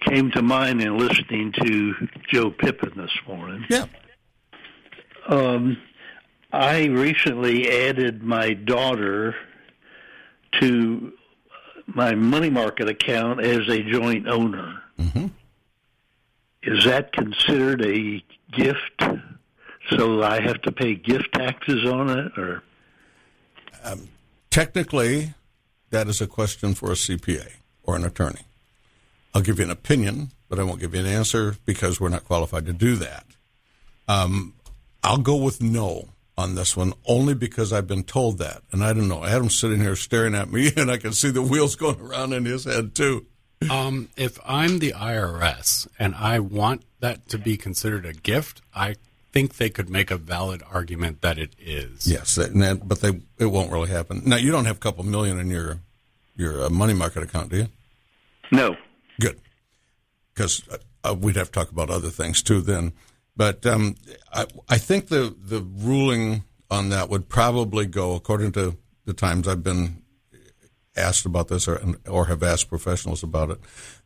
came 0.01 0.29
to 0.32 0.41
mind 0.43 0.82
in 0.82 0.95
listening 0.97 1.51
to 1.63 2.08
Joe 2.27 2.51
Pippin 2.51 2.91
this 2.95 3.12
morning. 3.27 3.65
Yeah. 3.69 3.86
Um, 5.27 5.77
I 6.53 6.86
recently 6.86 7.69
added 7.88 8.21
my 8.23 8.53
daughter 8.53 9.36
to 10.60 11.13
my 11.88 12.13
money 12.13 12.49
market 12.51 12.89
account 12.89 13.41
as 13.41 13.67
a 13.69 13.82
joint 13.82 14.27
owner. 14.27 14.84
Mm-hmm. 14.99 15.27
Is 16.63 16.86
that 16.86 17.12
considered 17.13 17.84
a 17.86 18.23
gift? 18.51 19.01
So 19.97 20.21
I 20.21 20.41
have 20.41 20.62
to 20.63 20.71
pay 20.71 20.93
gift 20.93 21.34
taxes 21.34 21.86
on 21.89 22.10
it, 22.12 22.38
or 22.38 22.62
Technically, 24.59 25.35
that 25.89 26.09
is 26.09 26.19
a 26.19 26.27
question 26.27 26.73
for 26.73 26.91
a 26.91 26.95
CPA 26.95 27.47
or 27.81 27.95
an 27.95 28.03
attorney. 28.03 28.41
I'll 29.33 29.41
give 29.41 29.57
you 29.57 29.63
an 29.63 29.71
opinion, 29.71 30.31
but 30.49 30.59
I 30.59 30.63
won't 30.63 30.81
give 30.81 30.93
you 30.93 30.99
an 30.99 31.05
answer 31.05 31.55
because 31.65 32.01
we're 32.01 32.09
not 32.09 32.25
qualified 32.25 32.65
to 32.65 32.73
do 32.73 32.97
that. 32.97 33.25
Um, 34.09 34.55
I'll 35.01 35.19
go 35.19 35.37
with 35.37 35.61
no 35.61 36.09
on 36.37 36.55
this 36.55 36.75
one 36.75 36.91
only 37.07 37.35
because 37.35 37.71
I've 37.71 37.87
been 37.87 38.03
told 38.03 38.37
that. 38.39 38.61
And 38.73 38.83
I 38.83 38.91
don't 38.91 39.07
know. 39.07 39.23
Adam's 39.23 39.57
sitting 39.57 39.79
here 39.79 39.95
staring 39.95 40.35
at 40.35 40.51
me 40.51 40.73
and 40.75 40.91
I 40.91 40.97
can 40.97 41.13
see 41.13 41.29
the 41.29 41.41
wheels 41.41 41.77
going 41.77 42.01
around 42.01 42.33
in 42.33 42.43
his 42.43 42.65
head 42.65 42.95
too. 42.95 43.27
Um, 43.71 44.09
if 44.17 44.39
I'm 44.45 44.79
the 44.79 44.91
IRS 44.91 45.87
and 45.97 46.13
I 46.15 46.39
want 46.39 46.83
that 46.99 47.29
to 47.29 47.37
be 47.37 47.55
considered 47.55 48.05
a 48.05 48.11
gift, 48.11 48.61
I 48.75 48.95
think 49.31 49.57
they 49.57 49.69
could 49.69 49.89
make 49.89 50.11
a 50.11 50.17
valid 50.17 50.61
argument 50.71 51.21
that 51.21 51.37
it 51.37 51.53
is. 51.59 52.07
Yes, 52.07 52.35
that, 52.35 52.81
but 52.83 53.01
they 53.01 53.21
it 53.37 53.45
won't 53.45 53.71
really 53.71 53.89
happen. 53.89 54.23
Now 54.25 54.37
you 54.37 54.51
don't 54.51 54.65
have 54.65 54.77
a 54.77 54.79
couple 54.79 55.03
million 55.03 55.39
in 55.39 55.49
your 55.49 55.79
your 56.35 56.65
uh, 56.65 56.69
money 56.69 56.93
market 56.93 57.23
account, 57.23 57.49
do 57.49 57.57
you? 57.57 57.67
no? 58.51 58.75
Good, 59.19 59.39
because 60.33 60.63
uh, 61.03 61.13
we'd 61.13 61.35
have 61.35 61.47
to 61.47 61.51
talk 61.51 61.71
about 61.71 61.89
other 61.89 62.09
things 62.09 62.41
too 62.41 62.61
then. 62.61 62.93
But 63.35 63.65
um, 63.65 63.95
I, 64.33 64.45
I 64.67 64.77
think 64.77 65.07
the 65.07 65.35
the 65.37 65.61
ruling 65.61 66.43
on 66.71 66.89
that 66.89 67.09
would 67.09 67.29
probably 67.29 67.85
go 67.85 68.15
according 68.15 68.51
to 68.53 68.77
the 69.05 69.13
times 69.13 69.47
I've 69.47 69.63
been 69.63 70.03
asked 70.95 71.25
about 71.25 71.47
this 71.47 71.67
or 71.67 71.81
or 72.07 72.25
have 72.25 72.43
asked 72.43 72.69
professionals 72.69 73.23
about 73.23 73.49
it. 73.49 73.59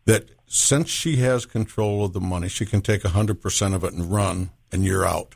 That 0.05 0.29
since 0.47 0.89
she 0.89 1.17
has 1.17 1.45
control 1.45 2.05
of 2.05 2.13
the 2.13 2.19
money, 2.19 2.49
she 2.49 2.65
can 2.65 2.81
take 2.81 3.03
hundred 3.03 3.41
percent 3.41 3.73
of 3.73 3.83
it 3.83 3.93
and 3.93 4.12
run, 4.12 4.49
and 4.73 4.83
you're 4.83 5.05
out 5.05 5.36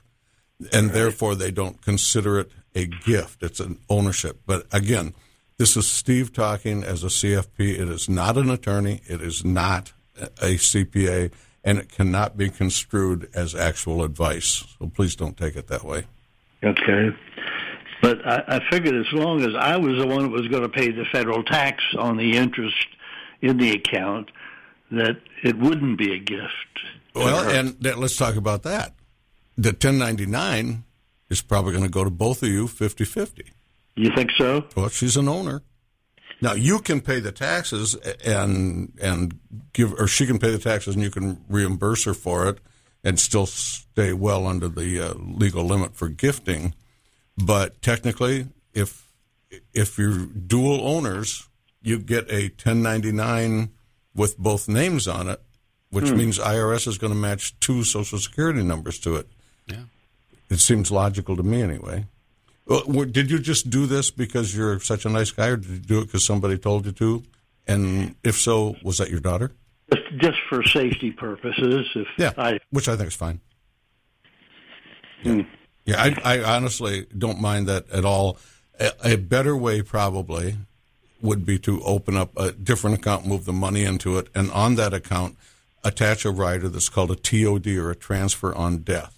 and 0.71 0.91
therefore 0.91 1.35
they 1.35 1.51
don't 1.51 1.81
consider 1.81 2.39
it 2.39 2.51
a 2.75 2.85
gift. 2.85 3.43
It's 3.43 3.59
an 3.59 3.79
ownership. 3.89 4.41
But 4.45 4.65
again, 4.71 5.13
this 5.57 5.77
is 5.77 5.87
Steve 5.87 6.33
talking 6.33 6.83
as 6.83 7.03
a 7.03 7.07
CFP. 7.07 7.79
It 7.79 7.89
is 7.89 8.07
not 8.07 8.37
an 8.37 8.49
attorney. 8.49 9.01
It 9.07 9.21
is 9.21 9.43
not 9.43 9.93
a 10.41 10.55
CPA, 10.55 11.31
and 11.63 11.77
it 11.77 11.91
cannot 11.91 12.37
be 12.37 12.49
construed 12.49 13.29
as 13.33 13.55
actual 13.55 14.03
advice. 14.03 14.65
So 14.79 14.87
please 14.87 15.15
don't 15.15 15.37
take 15.37 15.55
it 15.55 15.67
that 15.67 15.83
way. 15.83 16.05
Okay. 16.63 17.15
But 18.01 18.25
I, 18.27 18.43
I 18.47 18.69
figured 18.69 18.95
as 18.95 19.11
long 19.11 19.41
as 19.41 19.55
I 19.55 19.77
was 19.77 19.97
the 19.97 20.07
one 20.07 20.23
that 20.23 20.31
was 20.31 20.47
going 20.47 20.63
to 20.63 20.69
pay 20.69 20.91
the 20.91 21.05
federal 21.11 21.43
tax 21.43 21.83
on 21.97 22.17
the 22.17 22.37
interest 22.37 22.87
in 23.41 23.57
the 23.57 23.71
account, 23.71 24.29
that 24.91 25.17
it 25.43 25.57
wouldn't 25.57 25.97
be 25.97 26.13
a 26.13 26.19
gift. 26.19 26.51
Well, 27.13 27.49
and 27.49 27.83
let's 27.97 28.15
talk 28.15 28.35
about 28.35 28.63
that. 28.63 28.93
The 29.57 29.69
1099 29.69 30.83
is 31.29 31.41
probably 31.41 31.71
going 31.71 31.83
to 31.83 31.89
go 31.89 32.03
to 32.03 32.09
both 32.09 32.43
of 32.43 32.49
you 32.49 32.67
50 32.67 33.05
50. 33.05 33.43
you 33.95 34.11
think 34.15 34.31
so? 34.37 34.65
Well, 34.75 34.89
she's 34.89 35.17
an 35.17 35.27
owner. 35.27 35.63
Now 36.41 36.53
you 36.53 36.79
can 36.79 37.01
pay 37.01 37.19
the 37.19 37.31
taxes 37.31 37.95
and 37.95 38.93
and 39.01 39.39
give, 39.73 39.93
or 39.93 40.07
she 40.07 40.27
can 40.27 40.37
pay 40.37 40.51
the 40.51 40.59
taxes 40.59 40.93
and 40.93 41.03
you 41.03 41.09
can 41.09 41.43
reimburse 41.49 42.03
her 42.03 42.13
for 42.13 42.47
it, 42.47 42.59
and 43.03 43.19
still 43.19 43.47
stay 43.47 44.13
well 44.13 44.45
under 44.45 44.67
the 44.67 45.01
uh, 45.01 45.13
legal 45.15 45.63
limit 45.63 45.95
for 45.95 46.09
gifting. 46.09 46.75
But 47.35 47.81
technically, 47.81 48.47
if 48.73 49.11
if 49.73 49.97
you're 49.97 50.25
dual 50.25 50.87
owners, 50.87 51.47
you 51.81 51.97
get 51.99 52.29
a 52.29 52.49
1099 52.49 53.69
with 54.13 54.37
both 54.37 54.67
names 54.67 55.07
on 55.07 55.27
it, 55.29 55.41
which 55.89 56.11
means 56.11 56.37
IRS 56.37 56.87
is 56.87 56.97
going 56.97 57.13
to 57.13 57.19
match 57.19 57.59
two 57.59 57.83
Social 57.83 58.19
Security 58.19 58.61
numbers 58.61 58.99
to 58.99 59.15
it. 59.15 59.27
Yeah. 59.67 59.83
It 60.49 60.59
seems 60.59 60.91
logical 60.91 61.35
to 61.35 61.43
me, 61.43 61.61
anyway. 61.61 62.05
Well, 62.65 63.05
Did 63.05 63.31
you 63.31 63.39
just 63.39 63.69
do 63.69 63.85
this 63.85 64.11
because 64.11 64.55
you're 64.55 64.79
such 64.79 65.05
a 65.05 65.09
nice 65.09 65.31
guy, 65.31 65.47
or 65.47 65.57
did 65.57 65.69
you 65.69 65.79
do 65.79 65.99
it 65.99 66.05
because 66.05 66.25
somebody 66.25 66.57
told 66.57 66.85
you 66.85 66.91
to? 66.93 67.23
And 67.67 68.15
if 68.23 68.37
so, 68.37 68.75
was 68.83 68.97
that 68.97 69.09
your 69.09 69.19
daughter? 69.19 69.51
Just, 69.93 70.17
just 70.17 70.37
for 70.49 70.63
safety 70.63 71.11
purposes. 71.11 71.87
If 71.95 72.07
Yeah, 72.17 72.33
I, 72.37 72.59
which 72.71 72.89
I 72.89 72.95
think 72.95 73.09
is 73.09 73.15
fine. 73.15 73.39
Hmm. 75.23 75.41
Yeah, 75.85 76.05
yeah 76.05 76.19
I, 76.23 76.39
I 76.39 76.55
honestly 76.55 77.07
don't 77.17 77.39
mind 77.39 77.67
that 77.67 77.89
at 77.89 78.05
all. 78.05 78.37
A, 78.79 78.91
a 79.03 79.15
better 79.15 79.55
way 79.55 79.81
probably 79.81 80.57
would 81.21 81.45
be 81.45 81.57
to 81.59 81.81
open 81.83 82.15
up 82.15 82.37
a 82.37 82.51
different 82.51 82.97
account, 82.97 83.25
move 83.25 83.45
the 83.45 83.53
money 83.53 83.83
into 83.83 84.17
it, 84.17 84.27
and 84.35 84.51
on 84.51 84.75
that 84.75 84.93
account 84.93 85.37
attach 85.83 86.25
a 86.25 86.31
rider 86.31 86.69
that's 86.69 86.89
called 86.89 87.11
a 87.11 87.15
TOD 87.15 87.67
or 87.67 87.91
a 87.91 87.95
transfer 87.95 88.53
on 88.53 88.79
death. 88.79 89.16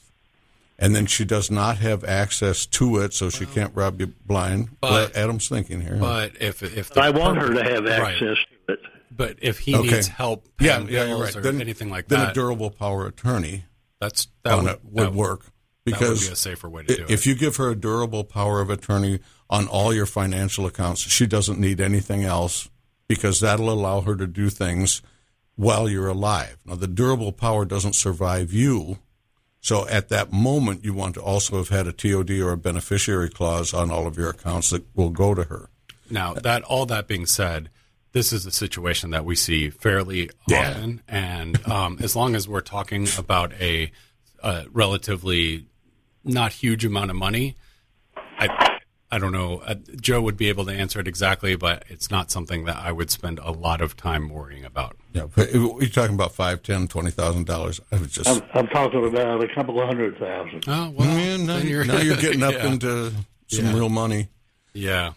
And 0.82 0.96
then 0.96 1.06
she 1.08 1.26
does 1.26 1.52
not 1.52 1.78
have 1.80 2.04
access 2.06 2.66
to 2.68 3.00
it, 3.00 3.14
so 3.14 3.30
she 3.30 3.46
can't 3.46 3.76
rob 3.76 4.00
you 4.00 4.08
blind. 4.26 4.70
But- 4.80 4.92
Well, 4.92 5.10
Adam's 5.14 5.50
thinking 5.50 5.82
here. 5.82 5.98
But 5.98 6.34
if 6.40 6.64
if 6.64 6.90
the 6.92 7.02
I 7.02 7.10
want 7.10 7.38
her 7.38 7.54
to 7.54 7.64
have 7.64 7.84
Right. 7.84 8.14
access 8.14 8.38
to 8.68 8.74
it. 8.74 8.80
But 9.12 9.38
if 9.42 9.60
he 9.60 9.76
Okay. 9.76 9.90
needs 9.96 10.08
help 10.08 10.48
yeah, 10.62 10.80
yeah, 10.88 11.06
you're 11.06 11.20
right. 11.20 11.36
or 11.36 11.42
Then, 11.42 11.60
anything 11.60 11.90
like 11.90 12.08
then 12.08 12.20
that, 12.20 12.26
then 12.28 12.32
a 12.32 12.34
durable 12.34 12.70
power 12.72 13.06
attorney 13.06 13.66
that's 14.00 14.28
that 14.46 14.54
on 14.54 14.64
would, 14.64 14.74
it 14.76 14.80
would 14.86 15.04
that 15.08 15.14
work 15.14 15.44
That 15.46 15.52
because 15.84 16.20
would 16.22 16.28
be 16.28 16.34
a 16.34 16.36
safer 16.38 16.70
way 16.70 16.84
to 16.84 16.88
do 16.96 17.04
if 17.04 17.10
it. 17.10 17.14
If 17.14 17.28
you 17.28 17.36
give 17.36 17.58
her 17.58 17.70
a 17.70 17.76
durable 17.76 18.24
power 18.24 18.62
of 18.62 18.70
attorney 18.70 19.20
on 19.50 19.68
all 19.68 19.94
your 19.94 20.06
financial 20.06 20.66
accounts, 20.66 21.02
she 21.02 21.28
doesn't 21.28 21.60
need 21.60 21.82
anything 21.82 22.24
else 22.24 22.70
because 23.10 23.42
that'll 23.42 23.70
allow 23.72 24.00
her 24.02 24.16
to 24.16 24.28
do 24.28 24.50
things 24.50 25.02
while 25.56 25.90
you're 25.90 26.08
alive. 26.08 26.58
Now, 26.64 26.76
the 26.76 26.88
durable 26.88 27.34
power 27.34 27.66
doesn't 27.66 27.96
survive 27.96 28.54
you, 28.54 29.00
So 29.62 29.88
at 29.88 30.10
that 30.10 30.32
moment, 30.32 30.86
you 30.86 30.94
want 30.94 31.16
to 31.16 31.22
also 31.22 31.58
have 31.58 31.70
had 31.70 31.86
a 31.88 31.92
TOD 31.92 32.32
or 32.40 32.52
a 32.52 32.58
beneficiary 32.58 33.30
clause 33.30 33.74
on 33.74 33.92
all 33.92 34.08
of 34.08 34.18
your 34.18 34.30
accounts 34.30 34.70
that 34.70 34.86
will 34.96 35.10
go 35.10 35.34
to 35.34 35.44
her. 35.44 35.70
Now 36.10 36.34
that 36.34 36.64
all 36.64 36.86
that 36.88 37.08
being 37.08 37.26
said, 37.26 37.70
this 38.14 38.32
is 38.34 38.46
a 38.46 38.52
situation 38.52 39.12
that 39.12 39.26
we 39.26 39.36
see 39.36 39.70
fairly 39.70 40.30
Yeah. 40.48 40.70
often, 40.72 41.02
and 41.08 41.68
um, 41.68 42.00
as 42.02 42.16
long 42.16 42.36
as 42.36 42.48
we're 42.48 42.62
talking 42.62 43.08
about 43.18 43.54
a, 43.62 43.92
a 44.42 44.66
relatively 44.72 45.66
not 46.24 46.52
huge 46.54 46.86
amount 46.86 47.12
of 47.12 47.18
money, 47.18 47.56
I 48.16 48.79
I 49.12 49.18
don't 49.18 49.32
know. 49.32 49.60
Uh, 49.66 49.76
Joe 50.00 50.22
would 50.22 50.38
be 50.38 50.50
able 50.50 50.66
to 50.66 50.72
answer 50.72 51.00
it 51.00 51.08
exactly, 51.08 51.56
but 51.56 51.84
it's 51.88 52.12
not 52.12 52.30
something 52.30 52.66
that 52.66 52.78
I 52.78 52.92
would 52.92 53.10
spend 53.10 53.40
a 53.40 53.52
lot 53.52 53.82
of 53.82 53.98
time 53.98 54.30
worrying 54.30 54.64
about. 54.66 54.96
Yeah, 55.14 55.26
but 55.36 55.48
if 55.50 55.56
you're 55.56 55.88
talking 55.90 56.14
about 56.14 56.34
five, 56.34 56.62
ten, 56.62 56.88
twenty 56.88 57.10
thousand 57.10 57.48
dollars. 57.48 57.82
I 57.92 57.98
was 57.98 58.12
just 58.12 58.30
I'm, 58.30 58.42
I'm 58.54 58.68
talking 58.68 59.04
about 59.08 59.44
a 59.44 59.48
couple 59.56 59.82
of 59.82 59.88
hundred 59.88 60.18
thousand. 60.20 60.64
Oh 60.68 60.92
well, 60.92 61.18
Yeah, 61.18 61.38
now, 61.38 61.58
you're, 61.58 61.86
now 61.86 61.98
you're 62.00 62.18
getting 62.18 62.44
up 62.44 62.54
yeah. 62.58 62.68
into 62.68 63.12
some 63.48 63.66
Yeah. 63.66 63.74
real 63.74 63.90
money. 63.90 64.28
yeah. 64.74 65.14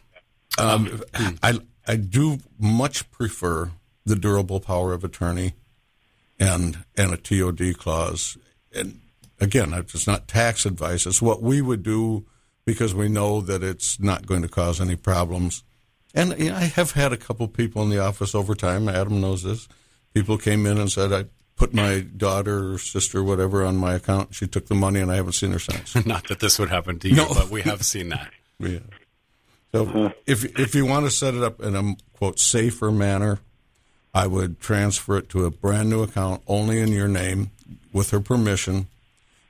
Um, 0.58 1.02
I 1.42 1.58
I 1.86 1.96
do 1.96 2.38
much 2.58 3.10
prefer 3.10 3.72
the 4.04 4.16
durable 4.16 4.60
power 4.60 4.92
of 4.92 5.04
attorney 5.04 5.52
and 6.40 6.84
and 6.96 7.12
a 7.12 7.16
TOD 7.16 7.76
clause. 7.78 8.36
And 8.74 9.00
again, 9.40 9.72
it's 9.74 10.06
not 10.06 10.28
tax 10.28 10.64
advice. 10.66 11.06
It's 11.06 11.20
what 11.22 11.42
we 11.42 11.60
would 11.60 11.82
do 11.82 12.24
because 12.64 12.94
we 12.94 13.08
know 13.08 13.40
that 13.40 13.62
it's 13.62 13.98
not 14.00 14.26
going 14.26 14.42
to 14.42 14.48
cause 14.48 14.80
any 14.80 14.96
problems. 14.96 15.62
And 16.14 16.38
you 16.38 16.50
know, 16.50 16.56
I 16.56 16.64
have 16.64 16.92
had 16.92 17.12
a 17.12 17.16
couple 17.16 17.48
people 17.48 17.82
in 17.82 17.90
the 17.90 17.98
office 17.98 18.34
over 18.34 18.54
time. 18.54 18.88
Adam 18.88 19.20
knows 19.20 19.42
this. 19.42 19.68
People 20.14 20.36
came 20.38 20.66
in 20.66 20.78
and 20.78 20.92
said, 20.92 21.12
"I 21.12 21.24
put 21.56 21.72
my 21.72 22.00
daughter 22.00 22.72
or 22.74 22.78
sister, 22.78 23.18
or 23.20 23.24
whatever, 23.24 23.64
on 23.64 23.76
my 23.76 23.94
account. 23.94 24.34
She 24.34 24.46
took 24.46 24.66
the 24.66 24.74
money, 24.74 25.00
and 25.00 25.10
I 25.10 25.16
haven't 25.16 25.32
seen 25.32 25.52
her 25.52 25.58
since." 25.58 25.94
Not 26.06 26.28
that 26.28 26.40
this 26.40 26.58
would 26.58 26.68
happen 26.68 26.98
to 26.98 27.08
you, 27.08 27.16
No. 27.16 27.28
but 27.32 27.48
we 27.50 27.62
have 27.62 27.84
seen 27.84 28.10
that. 28.10 28.30
Yeah. 28.58 28.78
So 29.72 30.12
if 30.26 30.44
if 30.58 30.74
you 30.74 30.84
want 30.86 31.06
to 31.06 31.10
set 31.10 31.34
it 31.34 31.42
up 31.42 31.60
in 31.60 31.74
a 31.74 31.96
quote 32.12 32.38
safer 32.38 32.92
manner, 32.92 33.38
I 34.14 34.26
would 34.26 34.60
transfer 34.60 35.16
it 35.16 35.30
to 35.30 35.46
a 35.46 35.50
brand 35.50 35.88
new 35.88 36.02
account 36.02 36.42
only 36.46 36.78
in 36.78 36.88
your 36.92 37.08
name 37.08 37.50
with 37.92 38.10
her 38.10 38.20
permission, 38.20 38.86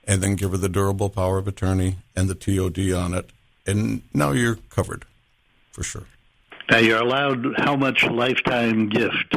and 0.07 0.23
then 0.23 0.35
give 0.37 0.51
her 0.53 0.57
the 0.57 0.69
durable 0.69 1.09
power 1.11 1.39
of 1.39 1.47
attorney 1.49 1.97
and 2.17 2.29
the 2.29 2.35
TOD 2.35 2.93
on 2.93 3.15
it, 3.15 3.31
and 3.67 4.03
now 4.13 4.33
you're 4.33 4.57
covered 4.71 5.05
for 5.71 5.83
sure. 5.83 6.05
Now 6.71 6.79
you're 6.79 7.01
allowed 7.01 7.55
how 7.59 7.77
much 7.77 8.05
lifetime 8.05 8.89
gift? 8.89 9.35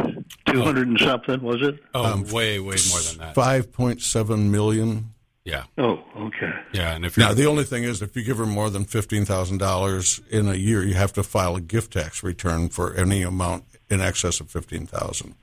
Two 0.47 0.61
hundred 0.61 0.87
and 0.87 0.99
something 0.99 1.41
was 1.41 1.61
it? 1.61 1.83
Oh, 1.93 2.05
Um, 2.05 2.23
way, 2.25 2.59
way 2.59 2.77
more 2.89 2.99
than 3.01 3.17
that. 3.17 3.35
Five 3.35 3.71
point 3.73 4.01
seven 4.01 4.51
million. 4.51 5.11
Yeah, 5.43 5.65
Oh, 5.77 6.01
okay. 6.17 6.51
yeah. 6.73 6.95
And 6.95 7.05
if 7.05 7.17
you're 7.17 7.27
Now 7.27 7.33
the 7.35 7.45
only 7.45 7.65
thing 7.65 7.83
is, 7.83 8.01
if 8.01 8.15
you 8.15 8.23
give 8.23 8.37
her 8.37 8.45
more 8.47 8.69
than 8.71 8.83
fifteen 8.85 9.25
thousand 9.25 9.57
dollars 9.59 10.19
in 10.29 10.47
a 10.47 10.55
year, 10.55 10.83
you 10.83 10.93
have 10.95 11.13
to 11.13 11.23
file 11.23 11.55
a 11.55 11.61
gift 11.61 11.93
tax 11.93 12.23
return 12.23 12.69
for 12.69 12.93
any 12.95 13.21
amount 13.21 13.63
in 13.89 14.01
excess 14.01 14.39
of 14.39 14.49
fifteen 14.49 14.85
thousand. 14.87 15.35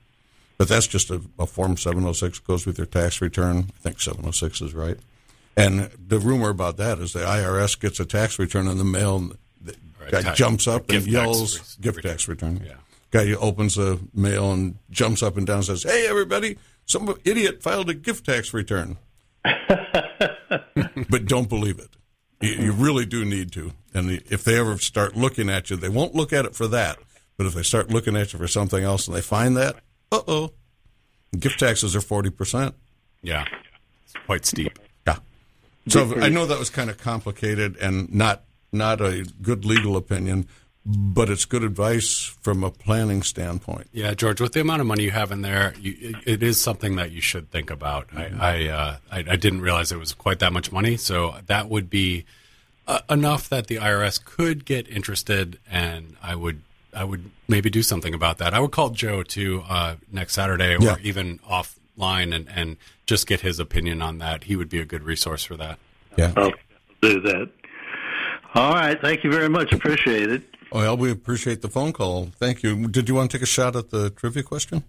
But 0.57 0.67
that's 0.67 0.87
just 0.87 1.09
a, 1.09 1.21
a 1.39 1.45
form 1.45 1.77
seven 1.77 2.01
hundred 2.03 2.15
six 2.15 2.39
goes 2.39 2.65
with 2.65 2.77
your 2.77 2.87
tax 2.87 3.21
return. 3.21 3.69
I 3.69 3.79
think 3.81 3.99
seven 4.01 4.21
hundred 4.23 4.33
six 4.35 4.61
is 4.61 4.73
right. 4.73 4.97
And 5.55 5.89
the 6.07 6.19
rumor 6.19 6.49
about 6.49 6.77
that 6.77 6.99
is 6.99 7.13
the 7.13 7.19
IRS 7.19 7.79
gets 7.79 7.99
a 7.99 8.05
tax 8.05 8.39
return 8.39 8.67
in 8.67 8.77
the 8.77 8.83
mail. 8.83 9.17
And 9.17 9.37
the 9.61 9.75
guy 10.09 10.21
tax- 10.21 10.37
jumps 10.37 10.67
up 10.67 10.89
and 10.89 10.99
tax 10.99 11.07
yells, 11.07 11.59
re- 11.59 11.65
"Gift 11.81 11.97
return." 11.97 12.11
tax 12.11 12.27
return!" 12.27 12.63
Yeah. 12.65 12.73
Guy 13.11 13.31
opens 13.33 13.75
the 13.75 13.99
mail 14.13 14.51
and 14.51 14.77
jumps 14.89 15.21
up 15.21 15.37
and 15.37 15.45
down 15.45 15.57
and 15.57 15.65
says, 15.65 15.83
"Hey, 15.83 16.07
everybody! 16.07 16.57
Some 16.85 17.13
idiot 17.23 17.61
filed 17.61 17.89
a 17.89 17.93
gift 17.93 18.25
tax 18.25 18.53
return." 18.53 18.97
but 19.43 21.25
don't 21.25 21.49
believe 21.49 21.79
it. 21.79 21.89
You, 22.41 22.65
you 22.65 22.71
really 22.71 23.05
do 23.05 23.23
need 23.23 23.51
to. 23.53 23.73
And 23.93 24.09
if 24.29 24.43
they 24.43 24.57
ever 24.57 24.77
start 24.77 25.15
looking 25.15 25.49
at 25.49 25.69
you, 25.69 25.75
they 25.75 25.89
won't 25.89 26.15
look 26.15 26.33
at 26.33 26.45
it 26.45 26.55
for 26.55 26.67
that. 26.67 26.97
But 27.37 27.45
if 27.47 27.53
they 27.53 27.63
start 27.63 27.89
looking 27.89 28.15
at 28.15 28.33
you 28.33 28.39
for 28.39 28.47
something 28.47 28.83
else 28.83 29.07
and 29.07 29.15
they 29.15 29.21
find 29.21 29.55
that, 29.57 29.75
uh 30.11 30.21
oh, 30.27 30.51
gift 31.37 31.59
taxes 31.59 31.95
are 31.95 32.01
forty 32.01 32.29
percent. 32.29 32.75
yeah, 33.21 33.45
it's 34.05 34.13
quite 34.25 34.45
steep. 34.45 34.77
So 35.87 36.15
I 36.19 36.29
know 36.29 36.45
that 36.45 36.59
was 36.59 36.69
kind 36.69 36.89
of 36.89 36.97
complicated 36.97 37.77
and 37.77 38.13
not 38.13 38.43
not 38.71 39.01
a 39.01 39.25
good 39.41 39.65
legal 39.65 39.95
opinion, 39.97 40.47
but 40.85 41.29
it's 41.29 41.45
good 41.45 41.63
advice 41.63 42.23
from 42.41 42.63
a 42.63 42.71
planning 42.71 43.21
standpoint. 43.21 43.87
Yeah, 43.91 44.13
George, 44.13 44.41
with 44.41 44.53
the 44.53 44.61
amount 44.61 44.81
of 44.81 44.87
money 44.87 45.03
you 45.03 45.11
have 45.11 45.31
in 45.31 45.41
there, 45.41 45.73
you, 45.79 45.95
it, 45.99 46.15
it 46.25 46.43
is 46.43 46.59
something 46.59 46.95
that 46.95 47.11
you 47.11 47.21
should 47.21 47.51
think 47.51 47.69
about. 47.69 48.07
I 48.15 48.31
I, 48.39 48.67
uh, 48.69 48.97
I 49.11 49.17
I 49.19 49.35
didn't 49.35 49.61
realize 49.61 49.91
it 49.91 49.99
was 49.99 50.13
quite 50.13 50.39
that 50.39 50.53
much 50.53 50.71
money, 50.71 50.97
so 50.97 51.35
that 51.47 51.69
would 51.69 51.89
be 51.89 52.25
uh, 52.87 52.99
enough 53.09 53.47
that 53.49 53.67
the 53.67 53.75
IRS 53.77 54.23
could 54.23 54.65
get 54.65 54.87
interested, 54.89 55.59
and 55.69 56.15
I 56.23 56.35
would 56.35 56.61
I 56.93 57.03
would 57.03 57.29
maybe 57.47 57.69
do 57.69 57.81
something 57.83 58.13
about 58.13 58.37
that. 58.39 58.53
I 58.53 58.59
would 58.59 58.71
call 58.71 58.89
Joe 58.91 59.23
too 59.23 59.63
uh, 59.67 59.95
next 60.11 60.33
Saturday, 60.33 60.75
or 60.75 60.81
Yeah. 60.81 60.95
even 61.01 61.39
offline, 61.97 62.33
and 62.33 62.47
and 62.53 62.77
just 63.05 63.27
get 63.27 63.41
his 63.41 63.59
opinion 63.59 64.01
on 64.01 64.17
that. 64.19 64.45
He 64.45 64.55
would 64.55 64.69
be 64.69 64.79
a 64.79 64.85
good 64.85 65.03
resource 65.03 65.43
for 65.43 65.57
that. 65.57 65.79
Yeah. 66.17 66.33
I'll 66.37 66.51
do 67.01 67.19
that. 67.21 67.49
All 68.55 68.73
right. 68.73 68.99
Thank 69.01 69.23
you 69.23 69.31
very 69.31 69.49
much. 69.49 69.73
Appreciate 69.73 70.29
it. 70.31 70.43
Well, 70.71 70.95
we 70.97 71.11
appreciate 71.11 71.61
the 71.61 71.69
phone 71.69 71.93
call. 71.93 72.29
Thank 72.39 72.63
you. 72.63 72.87
Did 72.87 73.07
you 73.09 73.15
want 73.15 73.31
to 73.31 73.37
take 73.37 73.43
a 73.43 73.47
shot 73.47 73.75
at 73.75 73.89
the 73.89 74.09
trivia 74.11 74.43
question? 74.43 74.83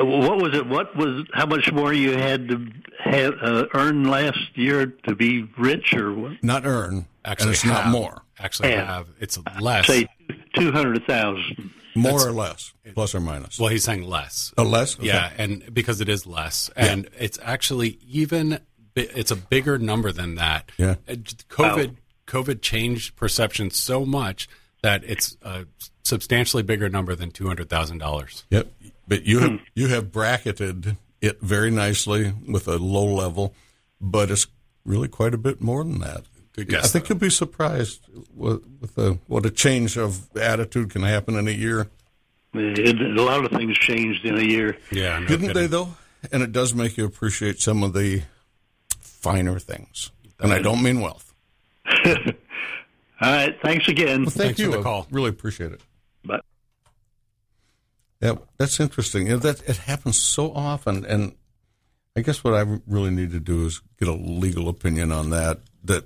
What 0.00 0.38
was 0.40 0.56
it? 0.56 0.66
What 0.66 0.94
was 0.96 1.26
how 1.34 1.46
much 1.46 1.72
more 1.72 1.92
you 1.92 2.12
had 2.16 2.48
to 2.48 2.66
have, 3.00 3.34
uh, 3.42 3.66
earn 3.74 4.04
last 4.04 4.56
year 4.56 4.86
to 5.06 5.14
be 5.16 5.48
rich, 5.58 5.92
or 5.94 6.14
what? 6.14 6.32
Not 6.42 6.64
earn. 6.64 7.06
Actually, 7.24 7.46
and 7.48 7.54
it's 7.54 7.64
not 7.64 7.88
more. 7.88 8.22
Actually, 8.38 8.70
Yeah. 8.70 8.86
have 8.86 9.08
it's 9.18 9.38
less. 9.60 9.86
Say 9.88 10.06
two 10.54 10.70
hundred 10.70 11.04
thousand. 11.06 11.70
More 11.98 12.26
or 12.28 12.32
less, 12.32 12.72
plus 12.94 13.14
or 13.14 13.20
minus. 13.20 13.58
well, 13.58 13.68
he's 13.68 13.84
saying 13.84 14.02
less. 14.02 14.52
Oh, 14.56 14.62
less? 14.62 14.98
Okay. 14.98 15.08
Yeah, 15.08 15.30
and 15.36 15.72
because 15.72 16.00
it 16.00 16.08
is 16.08 16.26
less, 16.26 16.70
and 16.76 17.08
it's 17.18 17.38
actually 17.42 17.98
even 18.08 18.60
it's 18.94 19.30
a 19.30 19.36
bigger 19.36 19.78
number 19.78 20.12
than 20.12 20.34
that. 20.36 20.70
Yeah. 20.76 20.96
Uh, 21.08 21.14
COVID 21.48 21.96
COVID 22.26 22.60
changed 22.62 23.16
perception 23.16 23.70
so 23.70 24.04
much 24.04 24.48
that 24.82 25.02
it's 25.04 25.36
a 25.42 25.66
substantially 26.04 26.62
bigger 26.62 26.88
number 26.88 27.14
than 27.14 27.30
two 27.30 27.46
hundred 27.46 27.68
thousand 27.68 27.98
dollars. 27.98 28.44
Yep. 28.50 28.72
But 29.06 29.24
you 29.24 29.38
have 29.40 29.60
you 29.74 29.88
have 29.88 30.12
bracketed 30.12 30.96
it 31.20 31.40
very 31.40 31.70
nicely 31.70 32.32
with 32.46 32.68
a 32.68 32.76
low 32.76 33.06
level, 33.06 33.54
but 34.00 34.30
it's 34.30 34.46
really 34.84 35.08
quite 35.08 35.34
a 35.34 35.38
bit 35.38 35.60
more 35.60 35.82
than 35.84 36.00
that. 36.00 36.24
Good 36.58 36.68
guess, 36.68 36.84
I 36.84 36.88
think 36.88 37.06
though. 37.06 37.14
you'll 37.14 37.20
be 37.20 37.30
surprised 37.30 38.00
with, 38.34 38.62
with 38.80 38.98
a, 38.98 39.18
what 39.26 39.46
a 39.46 39.50
change 39.50 39.96
of 39.96 40.34
attitude 40.36 40.90
can 40.90 41.02
happen 41.02 41.36
in 41.36 41.46
a 41.48 41.52
year. 41.52 41.88
It, 42.54 43.00
a 43.00 43.22
lot 43.22 43.44
of 43.44 43.50
things 43.52 43.76
changed 43.78 44.24
in 44.24 44.36
a 44.38 44.42
year. 44.42 44.76
Yeah, 44.90 45.18
no 45.20 45.26
Didn't 45.26 45.52
they 45.52 45.66
though? 45.66 45.94
And 46.32 46.42
it 46.42 46.50
does 46.50 46.74
make 46.74 46.96
you 46.96 47.04
appreciate 47.04 47.60
some 47.60 47.82
of 47.82 47.92
the 47.92 48.22
finer 49.00 49.58
things. 49.58 50.10
And 50.40 50.52
I 50.52 50.60
don't 50.60 50.82
mean 50.82 51.00
wealth. 51.00 51.32
All 52.06 52.12
right. 53.20 53.56
Thanks 53.62 53.88
again. 53.88 54.22
Well, 54.22 54.30
thank 54.30 54.56
Thanks 54.56 54.60
you. 54.60 54.66
for 54.66 54.72
the 54.72 54.80
I 54.80 54.82
call. 54.82 55.06
really 55.10 55.30
appreciate 55.30 55.72
it. 55.72 55.80
Bye. 56.24 56.40
Yeah, 58.20 58.34
that's 58.56 58.80
interesting. 58.80 59.26
You 59.26 59.34
know, 59.34 59.38
that 59.38 59.68
it 59.68 59.76
happens 59.76 60.18
so 60.20 60.52
often, 60.52 61.04
and 61.04 61.34
I 62.16 62.20
guess 62.22 62.42
what 62.42 62.54
I 62.54 62.80
really 62.86 63.10
need 63.10 63.30
to 63.32 63.40
do 63.40 63.66
is 63.66 63.80
get 63.98 64.08
a 64.08 64.12
legal 64.12 64.68
opinion 64.68 65.12
on 65.12 65.30
that. 65.30 65.60
That 65.84 66.04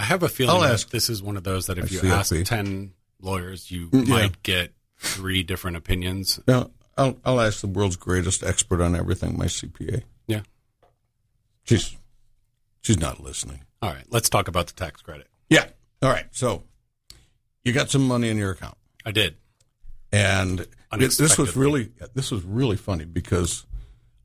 I 0.00 0.04
have 0.04 0.22
a 0.22 0.28
feeling 0.28 0.54
I'll 0.56 0.62
that 0.62 0.72
ask- 0.72 0.90
this 0.90 1.10
is 1.10 1.22
one 1.22 1.36
of 1.36 1.44
those 1.44 1.66
that 1.66 1.76
if 1.78 1.84
I 1.84 1.88
you 1.94 1.98
see, 2.00 2.08
ask 2.08 2.28
see. 2.30 2.42
ten 2.44 2.92
lawyers, 3.20 3.70
you 3.70 3.88
Mm, 3.90 4.06
yeah. 4.06 4.14
might 4.14 4.42
get 4.42 4.72
three 4.98 5.42
different 5.42 5.76
opinions. 5.76 6.40
now 6.46 6.70
I'll 6.96 7.18
I'll 7.24 7.40
ask 7.40 7.60
the 7.60 7.66
world's 7.66 7.96
greatest 7.96 8.42
expert 8.42 8.80
on 8.80 8.94
everything, 8.96 9.36
my 9.36 9.46
CPA. 9.46 10.02
Yeah. 10.26 10.40
She's 11.64 11.96
she's 12.82 12.98
not 12.98 13.20
listening. 13.22 13.62
All 13.82 13.90
right, 13.92 14.04
let's 14.10 14.28
talk 14.30 14.48
about 14.48 14.66
the 14.68 14.72
tax 14.72 15.02
credit. 15.02 15.28
Yeah. 15.48 15.66
All 16.02 16.10
right. 16.10 16.26
So 16.30 16.64
you 17.64 17.72
got 17.72 17.90
some 17.90 18.06
money 18.08 18.28
in 18.30 18.36
your 18.38 18.52
account. 18.52 18.76
I 19.04 19.12
did. 19.12 19.36
And 20.12 20.66
this 20.98 21.38
was 21.38 21.56
really 21.56 21.92
this 22.14 22.30
was 22.30 22.42
really 22.44 22.76
funny 22.76 23.04
because 23.04 23.66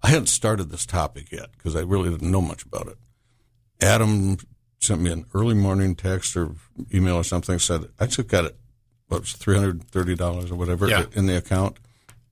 I 0.01 0.09
hadn't 0.09 0.27
started 0.27 0.69
this 0.71 0.85
topic 0.85 1.31
yet 1.31 1.51
because 1.57 1.75
I 1.75 1.81
really 1.81 2.09
didn't 2.09 2.31
know 2.31 2.41
much 2.41 2.63
about 2.63 2.88
it. 2.88 2.97
Adam 3.81 4.38
sent 4.86 5.02
me 5.02 5.12
an 5.12 5.26
early 5.34 5.54
morning 5.56 5.95
text 5.95 6.36
or 6.38 6.52
email 6.93 7.15
or 7.15 7.24
something 7.24 7.60
said 7.60 7.89
I 8.00 8.06
just 8.08 8.28
got 8.28 8.45
it 8.45 8.56
what 9.08 9.21
was 9.21 9.34
three 9.34 9.56
hundred 9.56 9.84
thirty 9.86 10.15
dollars 10.15 10.52
or 10.52 10.56
whatever 10.56 10.88
Yeah. 10.88 11.06
in 11.13 11.26
the 11.28 11.38
account 11.38 11.78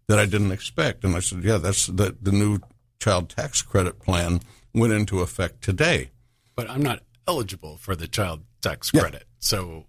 that 0.07 0.19
I 0.19 0.25
didn't 0.25 0.51
expect, 0.51 1.03
and 1.05 1.15
I 1.15 1.19
said, 1.21 1.43
yeah, 1.43 1.57
that's 1.57 1.87
the 1.87 2.15
the 2.21 2.31
new 2.31 2.59
child 2.99 3.29
tax 3.29 3.61
credit 3.61 3.99
plan 3.99 4.41
went 4.73 4.91
into 4.93 5.21
effect 5.21 5.61
today. 5.63 6.09
But 6.55 6.69
I'm 6.69 6.81
not 6.83 6.99
eligible 7.27 7.77
for 7.77 7.95
the 7.95 8.07
child 8.07 8.41
tax 8.61 8.91
Yeah. 8.93 9.01
credit. 9.01 9.25
So, 9.39 9.85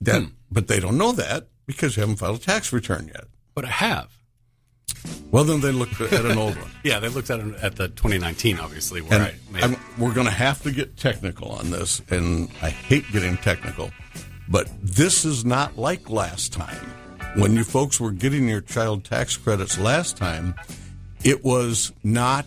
That, 0.00 0.22
hmm. 0.22 0.28
but 0.50 0.68
they 0.68 0.80
don't 0.80 0.96
know 0.98 1.12
that 1.12 1.48
because 1.66 1.96
you 1.96 2.00
haven't 2.00 2.16
filed 2.16 2.36
a 2.40 2.40
tax 2.42 2.72
return 2.72 3.08
yet. 3.08 3.24
but 3.54 3.64
I 3.66 3.68
have. 3.68 4.10
Well, 5.32 5.42
then 5.44 5.60
they 5.66 5.72
looked 5.72 6.00
at 6.00 6.24
an 6.24 6.38
old 6.38 6.56
one. 6.56 6.70
Yeah, 6.84 7.00
they 7.00 7.08
looked 7.08 7.30
at 7.30 7.40
at 7.40 7.74
the 7.76 7.88
2019, 7.88 8.60
obviously, 8.60 9.00
where 9.00 9.20
And 9.20 9.34
I. 9.56 9.60
I'm- 9.60 9.76
we're 9.98 10.14
going 10.14 10.26
to 10.28 10.32
have 10.32 10.62
to 10.62 10.70
get 10.70 10.96
technical 10.96 11.50
on 11.50 11.70
this, 11.70 12.00
and 12.10 12.48
I 12.62 12.70
hate 12.70 13.10
getting 13.12 13.36
technical, 13.38 13.90
but 14.48 14.68
this 14.82 15.24
is 15.24 15.44
not 15.44 15.76
like 15.76 16.08
last 16.08 16.52
time. 16.52 16.92
When 17.36 17.56
you 17.56 17.64
folks 17.64 17.98
were 17.98 18.10
getting 18.12 18.46
your 18.48 18.60
child 18.60 19.04
tax 19.04 19.36
credits 19.36 19.78
last 19.78 20.16
time, 20.18 20.54
it 21.24 21.42
was 21.44 21.92
not 22.04 22.46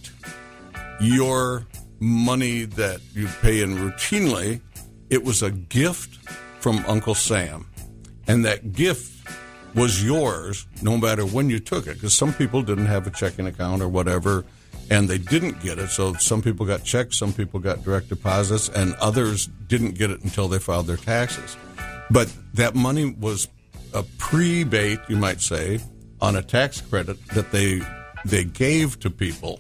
your 1.01 1.65
money 1.99 2.65
that 2.65 2.99
you 3.13 3.27
pay 3.41 3.61
in 3.61 3.75
routinely. 3.77 4.61
It 5.09 5.23
was 5.23 5.41
a 5.41 5.49
gift 5.49 6.17
from 6.59 6.83
Uncle 6.87 7.15
Sam. 7.15 7.67
And 8.27 8.43
that 8.45 8.73
gift 8.73 9.14
was 9.75 10.03
yours 10.03 10.67
no 10.81 10.97
matter 10.97 11.25
when 11.25 11.49
you 11.49 11.59
took 11.59 11.87
it. 11.87 11.95
Because 11.95 12.15
some 12.15 12.33
people 12.33 12.61
didn't 12.61 12.85
have 12.85 13.05
a 13.05 13.11
checking 13.11 13.45
account 13.45 13.81
or 13.81 13.89
whatever, 13.89 14.45
and 14.89 15.07
they 15.07 15.17
didn't 15.17 15.61
get 15.61 15.77
it. 15.77 15.89
So 15.89 16.13
some 16.13 16.41
people 16.41 16.65
got 16.65 16.83
checks, 16.83 17.17
some 17.17 17.33
people 17.33 17.59
got 17.59 17.83
direct 17.83 18.09
deposits, 18.09 18.69
and 18.69 18.95
others 18.95 19.47
didn't 19.67 19.91
get 19.91 20.11
it 20.11 20.21
until 20.23 20.47
they 20.47 20.59
filed 20.59 20.87
their 20.87 20.97
taxes. 20.97 21.57
But 22.09 22.33
that 22.53 22.75
money 22.75 23.13
was 23.19 23.47
a 23.93 24.03
pre-bait, 24.17 24.99
you 25.07 25.17
might 25.17 25.41
say, 25.41 25.79
on 26.21 26.35
a 26.35 26.41
tax 26.41 26.81
credit 26.81 27.17
that 27.29 27.51
they 27.51 27.81
they 28.25 28.43
gave 28.43 28.99
to 28.99 29.09
people. 29.11 29.59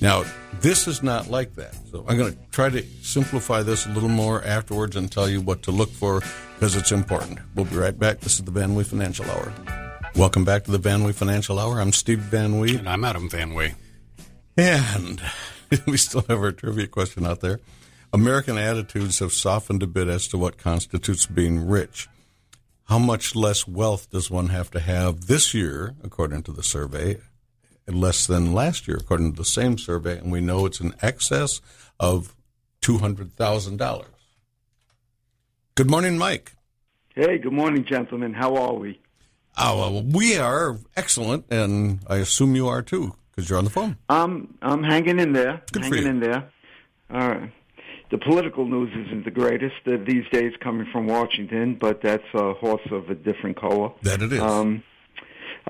Now, 0.00 0.24
this 0.60 0.88
is 0.88 1.02
not 1.02 1.30
like 1.30 1.54
that. 1.56 1.74
So 1.90 2.04
I'm 2.08 2.16
going 2.16 2.32
to 2.32 2.38
try 2.50 2.68
to 2.68 2.82
simplify 3.02 3.62
this 3.62 3.86
a 3.86 3.90
little 3.90 4.08
more 4.08 4.42
afterwards 4.44 4.96
and 4.96 5.10
tell 5.10 5.28
you 5.28 5.40
what 5.40 5.62
to 5.62 5.70
look 5.70 5.90
for 5.90 6.20
because 6.54 6.76
it's 6.76 6.92
important. 6.92 7.38
We'll 7.54 7.66
be 7.66 7.76
right 7.76 7.98
back. 7.98 8.20
This 8.20 8.34
is 8.34 8.44
the 8.44 8.50
Van 8.50 8.74
Wee 8.74 8.84
Financial 8.84 9.24
Hour. 9.26 9.52
Welcome 10.14 10.44
back 10.44 10.64
to 10.64 10.70
the 10.70 10.78
Van 10.78 11.04
Wee 11.04 11.12
Financial 11.12 11.58
Hour. 11.58 11.80
I'm 11.80 11.92
Steve 11.92 12.20
Van 12.20 12.58
Wee. 12.58 12.76
and 12.76 12.88
I'm 12.88 13.04
Adam 13.04 13.28
Van 13.28 13.54
Way. 13.54 13.74
And 14.56 15.20
we 15.86 15.96
still 15.98 16.22
have 16.28 16.38
our 16.38 16.52
trivia 16.52 16.86
question 16.86 17.26
out 17.26 17.40
there. 17.40 17.60
American 18.12 18.56
attitudes 18.56 19.18
have 19.18 19.32
softened 19.32 19.82
a 19.82 19.86
bit 19.86 20.08
as 20.08 20.26
to 20.28 20.38
what 20.38 20.56
constitutes 20.56 21.26
being 21.26 21.66
rich. 21.66 22.08
How 22.84 22.98
much 22.98 23.34
less 23.34 23.66
wealth 23.66 24.10
does 24.10 24.30
one 24.30 24.48
have 24.48 24.70
to 24.70 24.80
have 24.80 25.26
this 25.26 25.52
year, 25.52 25.96
according 26.02 26.44
to 26.44 26.52
the 26.52 26.62
survey, 26.62 27.18
less 27.88 28.26
than 28.26 28.52
last 28.52 28.88
year, 28.88 28.96
according 28.98 29.32
to 29.32 29.36
the 29.36 29.44
same 29.44 29.78
survey? 29.78 30.18
And 30.18 30.32
we 30.32 30.40
know 30.40 30.66
it's 30.66 30.80
in 30.80 30.94
excess 31.02 31.60
of 32.00 32.34
$200,000. 32.82 34.04
Good 35.74 35.90
morning, 35.90 36.16
Mike. 36.18 36.52
Hey, 37.14 37.38
good 37.38 37.52
morning, 37.52 37.84
gentlemen. 37.84 38.34
How 38.34 38.56
are 38.56 38.74
we? 38.74 39.00
Oh, 39.58 39.78
well, 39.90 40.02
we 40.02 40.36
are 40.36 40.78
excellent, 40.96 41.46
and 41.50 42.00
I 42.06 42.16
assume 42.16 42.54
you 42.54 42.68
are 42.68 42.82
too, 42.82 43.14
because 43.30 43.48
you're 43.48 43.58
on 43.58 43.64
the 43.64 43.70
phone. 43.70 43.96
I'm 44.08 44.54
I'm 44.60 44.82
hanging 44.82 45.18
in 45.18 45.32
there. 45.32 45.62
Good 45.72 45.86
for 45.86 45.94
hanging 45.94 46.04
you. 46.04 46.10
in 46.10 46.20
there. 46.20 46.50
All 47.10 47.28
right. 47.28 47.52
The 48.10 48.18
political 48.18 48.66
news 48.66 48.90
isn't 49.06 49.24
the 49.24 49.30
greatest 49.30 49.76
uh, 49.86 49.96
these 50.06 50.24
days 50.30 50.52
coming 50.60 50.86
from 50.92 51.06
Washington, 51.06 51.76
but 51.80 52.02
that's 52.02 52.26
a 52.34 52.52
horse 52.52 52.86
of 52.90 53.08
a 53.08 53.14
different 53.14 53.56
color. 53.58 53.90
That 54.02 54.22
it 54.22 54.32
is. 54.32 54.40
Um, 54.40 54.82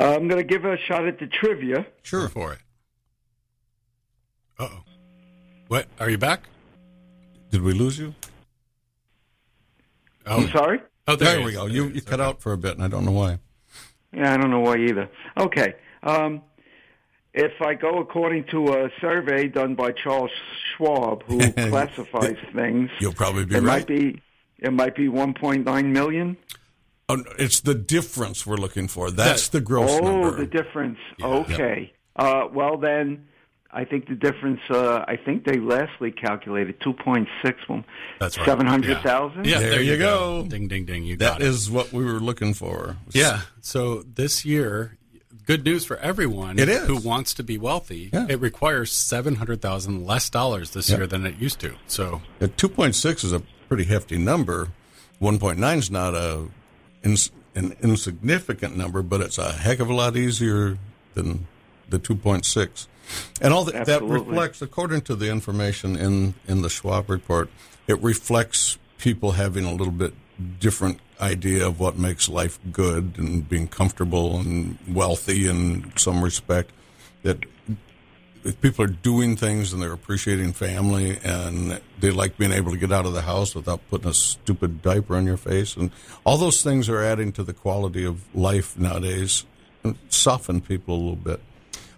uh, 0.00 0.14
I'm 0.14 0.28
going 0.28 0.40
to 0.40 0.44
give 0.44 0.64
a 0.64 0.76
shot 0.86 1.06
at 1.06 1.18
the 1.18 1.26
trivia. 1.26 1.86
sure. 2.02 2.28
for 2.28 2.52
it. 2.52 2.58
Uh 4.58 4.68
oh. 4.72 4.80
What? 5.68 5.86
Are 6.00 6.08
you 6.10 6.18
back? 6.18 6.42
Did 7.50 7.62
we 7.62 7.72
lose 7.72 7.98
you? 7.98 8.14
Oh, 10.26 10.38
I'm 10.42 10.48
sorry. 10.50 10.80
oh 11.08 11.16
There, 11.16 11.38
he 11.38 11.44
we 11.44 11.52
go. 11.52 11.66
There 11.66 11.76
You, 11.76 11.88
you 11.88 12.00
cut 12.02 12.14
Okay. 12.20 12.28
out 12.28 12.40
for 12.42 12.52
a 12.52 12.58
bit, 12.58 12.74
and 12.74 12.82
I 12.82 12.88
don't 12.88 13.04
know 13.04 13.12
why. 13.12 13.38
Yeah, 14.12 14.32
I 14.32 14.36
don't 14.36 14.50
know 14.50 14.60
why 14.60 14.76
either. 14.78 15.08
Okay. 15.38 15.74
Um, 16.02 16.42
if 17.34 17.52
I 17.60 17.74
go 17.74 17.98
according 17.98 18.44
to 18.50 18.68
a 18.72 18.90
survey 19.00 19.48
done 19.48 19.74
by 19.74 19.92
Charles 19.92 20.30
Schwab, 20.76 21.22
who 21.24 21.38
classifies 21.52 22.36
things, 22.54 22.90
You'll 22.98 23.12
probably 23.12 23.44
be 23.44 23.56
it 23.56 23.58
right. 23.62 23.64
might 23.80 23.86
be 23.86 24.22
it 24.58 24.72
might 24.72 24.94
be 24.96 25.08
1.9 25.08 25.84
million. 25.92 26.36
Oh, 27.08 27.22
it's 27.38 27.60
the 27.60 27.74
difference 27.74 28.44
we're 28.46 28.56
looking 28.56 28.88
for. 28.88 29.10
That's 29.12 29.48
the 29.48 29.60
gross 29.60 29.90
oh, 29.92 30.00
number. 30.00 30.36
the 30.36 30.46
difference. 30.46 30.98
Okay. 31.22 31.92
Uh, 32.16 32.48
well, 32.52 32.76
then, 32.78 33.26
I 33.70 33.84
think 33.84 34.08
the 34.08 34.16
difference. 34.16 34.60
Uh, 34.68 35.04
I 35.06 35.16
think 35.16 35.44
they 35.44 35.58
lastly 35.60 36.10
calculated 36.10 36.80
two 36.80 36.92
point 36.94 37.28
six. 37.44 37.58
That's 38.18 38.36
right. 38.38 38.46
Seven 38.46 38.66
hundred 38.66 39.02
thousand. 39.02 39.44
Yeah, 39.46 39.60
There 39.60 39.70
there, 39.70 39.82
you 39.82 39.92
you 39.92 39.98
go. 39.98 40.42
go. 40.42 40.48
Ding, 40.48 40.66
ding, 40.66 40.84
ding. 40.84 41.04
You 41.04 41.16
that 41.18 41.38
got 41.38 41.42
it. 41.42 41.46
is 41.46 41.70
what 41.70 41.92
we 41.92 42.04
were 42.04 42.18
looking 42.18 42.54
for. 42.54 42.96
Yeah. 43.12 43.42
So 43.60 44.02
this 44.02 44.44
year, 44.44 44.96
good 45.44 45.64
news 45.64 45.84
for 45.84 45.98
everyone 45.98 46.58
It 46.58 46.68
is. 46.68 46.86
who 46.88 46.96
wants 46.96 47.34
to 47.34 47.44
be 47.44 47.56
wealthy. 47.56 48.10
Yeah. 48.12 48.26
It 48.28 48.40
requires 48.40 48.90
seven 48.90 49.36
hundred 49.36 49.60
thousand 49.62 50.04
less 50.06 50.28
dollars 50.28 50.70
this 50.72 50.90
Yeah. 50.90 50.96
year 50.96 51.06
than 51.06 51.24
it 51.24 51.36
used 51.38 51.60
to. 51.60 51.74
So 51.86 52.22
2.6 52.40 53.24
is 53.24 53.32
a 53.32 53.42
pretty 53.68 53.84
hefty 53.84 54.18
number. 54.18 54.70
1.9 55.20 55.78
is 55.78 55.90
not 55.90 56.14
a 56.14 56.48
ins- 57.06 57.30
an 57.54 57.74
insignificant 57.82 58.76
number, 58.76 59.02
but 59.02 59.20
it's 59.20 59.38
a 59.38 59.52
heck 59.52 59.78
of 59.80 59.88
a 59.88 59.94
lot 59.94 60.16
easier 60.16 60.78
than 61.14 61.46
the 61.88 61.98
2.6. 61.98 62.86
And 63.40 63.54
all 63.54 63.64
that, 63.64 63.86
that 63.86 64.02
reflects, 64.02 64.60
according 64.60 65.02
to 65.02 65.14
the 65.14 65.30
information 65.30 65.96
in, 65.96 66.34
in 66.48 66.62
the 66.62 66.68
Schwab 66.68 67.08
report, 67.08 67.48
it 67.86 68.02
reflects 68.02 68.78
people 68.98 69.32
having 69.32 69.64
a 69.64 69.72
little 69.72 69.92
bit 69.92 70.12
different 70.58 70.98
idea 71.20 71.66
of 71.66 71.80
what 71.80 71.96
makes 71.96 72.28
life 72.28 72.58
good 72.72 73.14
and 73.16 73.48
being 73.48 73.68
comfortable 73.68 74.38
and 74.38 74.76
wealthy 74.88 75.46
in 75.46 75.92
some 75.96 76.22
respect. 76.22 76.72
That 77.22 77.44
if 78.46 78.60
people 78.60 78.84
are 78.84 78.88
doing 78.88 79.36
things 79.36 79.72
and 79.72 79.82
they're 79.82 79.92
appreciating 79.92 80.52
family 80.52 81.18
and 81.24 81.80
they 82.00 82.10
like 82.10 82.36
being 82.38 82.52
able 82.52 82.70
to 82.70 82.78
get 82.78 82.92
out 82.92 83.04
of 83.06 83.12
the 83.12 83.22
house 83.22 83.54
without 83.54 83.80
putting 83.90 84.08
a 84.08 84.14
stupid 84.14 84.82
diaper 84.82 85.16
on 85.16 85.26
your 85.26 85.36
face 85.36 85.76
and 85.76 85.90
all 86.24 86.36
those 86.38 86.62
things 86.62 86.88
are 86.88 87.02
adding 87.02 87.32
to 87.32 87.42
the 87.42 87.52
quality 87.52 88.04
of 88.04 88.22
life 88.34 88.78
nowadays 88.78 89.44
and 89.82 89.96
soften 90.08 90.60
people 90.60 90.94
a 90.94 90.98
little 90.98 91.16
bit. 91.16 91.40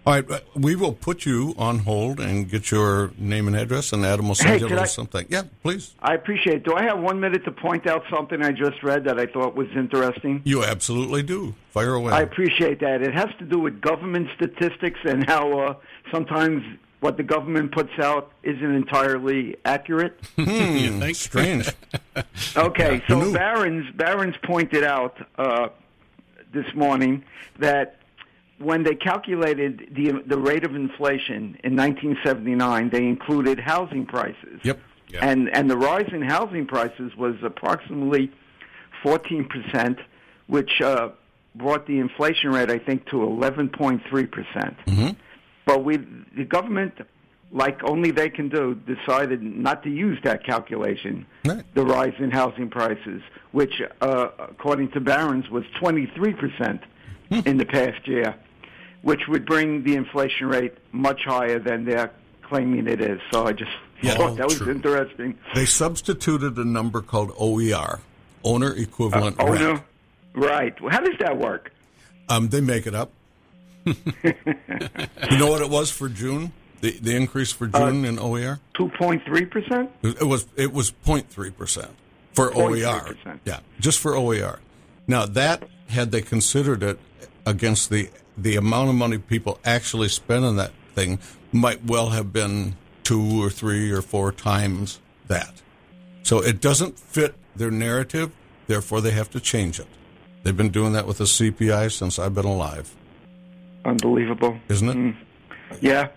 All 0.07 0.15
right, 0.15 0.31
uh, 0.31 0.41
we 0.55 0.75
will 0.75 0.95
put 0.95 1.27
you 1.27 1.55
on 1.59 1.81
hold 1.81 2.19
and 2.19 2.49
get 2.49 2.71
your 2.71 3.11
name 3.19 3.47
and 3.47 3.55
address, 3.55 3.93
and 3.93 4.07
Adam 4.07 4.29
will 4.29 4.35
send 4.35 4.63
Hey, 4.63 4.67
you 4.67 4.79
I- 4.79 4.87
something. 4.87 5.27
Yeah, 5.29 5.43
please. 5.63 5.95
I 6.01 6.15
appreciate. 6.15 6.57
it. 6.57 6.63
Do 6.65 6.75
I 6.75 6.85
have 6.85 6.99
one 6.99 7.21
minute 7.21 7.45
to 7.45 7.51
point 7.53 7.87
out 7.87 8.05
something 8.09 8.43
I 8.43 8.53
just 8.53 8.83
read 8.83 9.05
that 9.05 9.19
I 9.21 9.27
thought 9.27 9.55
was 9.55 9.69
interesting? 9.77 10.41
You 10.45 10.65
absolutely 10.65 11.23
do. 11.25 11.55
Fire 11.73 11.93
away. 11.93 12.13
I 12.15 12.23
appreciate 12.23 12.81
that. 12.81 13.03
It 13.03 13.13
has 13.13 13.29
to 13.39 13.45
do 13.45 13.59
with 13.59 13.83
government 13.83 14.29
statistics 14.35 15.01
and 15.05 15.27
how 15.29 15.59
uh, 15.59 15.75
sometimes 16.11 16.63
what 17.01 17.17
the 17.17 17.23
government 17.23 17.73
puts 17.73 17.93
out 17.99 18.33
isn't 18.43 18.75
entirely 18.75 19.57
accurate. 19.65 20.19
Hmm, 20.37 21.03
strange. 21.13 21.69
Okay, 22.57 23.01
so 23.09 23.21
knew? 23.21 23.33
Barron's 23.33 23.89
Barron's 23.95 24.35
pointed 24.43 24.83
out 24.83 25.17
uh, 25.37 25.69
this 26.53 26.67
morning 26.75 27.23
that 27.61 27.97
when 28.59 28.83
they 28.83 28.95
calculated 28.95 29.89
the 29.93 30.23
the 30.27 30.39
rate 30.39 30.65
of 30.65 30.75
inflation 30.75 31.57
in 31.63 31.77
1979, 31.77 32.91
they 32.91 33.07
included 33.07 33.61
housing 33.61 34.05
prices. 34.05 34.61
Yep. 34.65 34.81
And 35.21 35.49
and 35.55 35.71
the 35.71 35.77
rise 35.77 36.11
in 36.13 36.23
housing 36.23 36.67
prices 36.67 37.15
was 37.17 37.37
approximately 37.43 38.33
14 39.03 39.49
percent, 39.49 39.99
which 40.49 40.81
uh, 40.81 41.11
brought 41.55 41.87
the 41.87 41.99
inflation 41.99 42.51
rate, 42.51 42.71
I 42.71 42.79
think, 42.79 43.07
to 43.07 43.17
11.3 43.17 44.03
percent. 44.31 44.77
Mm-hmm. 44.87 45.11
But 45.69 45.85
we, 45.85 45.99
the 46.35 46.45
government, 46.47 46.95
like 47.53 47.85
only 47.85 48.11
they 48.11 48.31
can 48.31 48.49
do, 48.49 48.75
decided 48.75 49.43
not 49.43 49.83
to 49.83 49.91
use 49.91 50.19
that 50.25 50.43
calculation, 50.47 51.27
Right. 51.45 51.63
the 51.75 51.85
rise 51.85 52.15
in 52.19 52.31
housing 52.31 52.71
prices, 52.71 53.21
which, 53.53 53.75
uh, 54.01 54.29
according 54.39 54.93
to 54.93 55.01
Barron's, 55.01 55.51
was 55.51 55.65
23% 55.79 56.81
Hmm. 57.29 57.41
in 57.45 57.59
the 57.59 57.67
past 57.67 58.09
year, 58.09 58.35
which 59.03 59.29
would 59.29 59.45
bring 59.45 59.83
the 59.85 59.95
inflation 59.95 60.47
rate 60.49 60.73
much 60.93 61.21
higher 61.27 61.59
than 61.59 61.85
they're 61.85 62.13
claiming 62.49 62.87
it 62.89 63.03
is. 63.03 63.21
So 63.31 63.47
I 63.47 63.53
just 63.53 63.71
Yeah. 64.01 64.15
thought 64.15 64.39
that 64.39 64.47
was 64.47 64.57
True. 64.57 64.73
interesting. 64.73 65.35
They 65.55 65.67
substituted 65.67 66.57
a 66.57 66.65
number 66.65 67.03
called 67.03 67.33
OER, 67.39 68.01
owner 68.43 68.73
equivalent 68.75 69.37
oh, 69.39 69.53
rent. 69.53 69.83
Right. 70.35 70.81
Well, 70.81 70.93
how 70.93 71.01
does 71.01 71.19
that 71.21 71.37
work? 71.37 71.73
Um, 72.31 72.49
they 72.49 72.63
make 72.63 72.87
it 72.87 72.95
up. 72.95 73.13
You 75.31 75.39
know 75.39 75.51
what 75.51 75.61
it 75.63 75.71
was 75.71 75.91
for 75.91 76.09
June? 76.09 76.53
The 76.81 76.99
the 77.01 77.15
increase 77.17 77.53
for 77.53 77.69
Uh, 77.73 77.91
June 77.91 78.05
in 78.05 78.19
OER? 78.19 78.61
2.3%? 78.75 79.89
It 80.03 80.23
was 80.23 80.47
it 80.57 80.73
was 80.73 80.93
0.3 81.05 81.57
percent 81.57 81.91
for 82.33 82.51
0.3%. 82.51 83.17
OER. 83.27 83.39
Yeah, 83.45 83.61
just 83.81 83.99
for 83.99 84.15
OER. 84.15 84.61
Now 85.07 85.27
that 85.27 85.65
had 85.89 86.13
they 86.13 86.21
considered 86.23 86.83
it 86.83 86.99
against 87.47 87.91
the 87.91 88.11
the 88.37 88.55
amount 88.57 88.89
of 88.91 88.95
money 88.95 89.19
people 89.19 89.59
actually 89.65 90.09
spend 90.09 90.45
on 90.45 90.57
that 90.57 90.71
thing, 90.95 91.19
might 91.51 91.85
well 91.85 92.11
have 92.11 92.33
been 92.33 92.77
two 93.03 93.43
or 93.43 93.51
three 93.51 93.91
or 93.91 94.03
four 94.03 94.31
times 94.31 95.01
that. 95.27 95.61
So 96.23 96.41
it 96.43 96.61
doesn't 96.61 96.99
fit 96.99 97.35
their 97.57 97.71
narrative. 97.73 98.31
Therefore, 98.69 99.01
they 99.01 99.11
have 99.13 99.31
to 99.31 99.41
change 99.41 99.81
it. 99.81 99.87
They've 100.45 100.57
been 100.57 100.69
doing 100.69 100.93
that 100.93 101.07
with 101.07 101.19
the 101.19 101.25
CPI 101.25 101.91
since 101.91 102.19
I've 102.19 102.35
been 102.35 102.45
alive. 102.45 102.95
Unbelievable. 103.85 104.59
isn't 104.69 104.89
it? 104.89 104.97
Mm. 104.97 105.17
Yeah. 105.81 106.09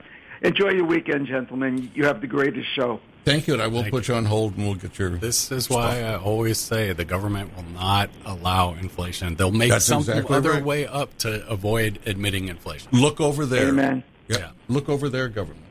Enjoy 0.41 0.69
your 0.69 0.85
weekend, 0.85 1.27
gentlemen. 1.27 1.91
You 1.93 2.05
have 2.05 2.21
the 2.21 2.27
greatest 2.27 2.67
show. 2.75 2.99
Thank 3.23 3.45
you, 3.47 3.53
and 3.53 3.61
I 3.61 3.67
will 3.67 3.81
Thank 3.81 3.93
put 3.93 4.07
you 4.07 4.15
on 4.15 4.25
hold, 4.25 4.57
and 4.57 4.65
we'll 4.65 4.73
get 4.75 4.97
your. 4.97 5.11
This 5.11 5.51
is 5.51 5.69
why 5.69 6.01
I 6.01 6.15
always 6.17 6.57
say 6.57 6.91
the 6.93 7.05
government 7.05 7.55
will 7.55 7.65
not 7.71 8.09
allow 8.25 8.73
inflation. 8.73 9.35
They'll 9.35 9.51
make 9.51 9.69
That's 9.69 9.85
some 9.85 9.99
exactly 9.99 10.35
other 10.35 10.53
right. 10.53 10.63
way 10.65 10.87
up 10.87 11.15
to 11.19 11.47
avoid 11.47 11.99
admitting 12.07 12.47
inflation. 12.47 12.89
Look 12.91 13.21
over 13.21 13.45
there. 13.45 13.69
Amen. 13.69 14.03
Yeah. 14.27 14.37
Yeah. 14.37 14.49
Look 14.69 14.89
over 14.89 15.07
there, 15.09 15.29
government. 15.29 15.65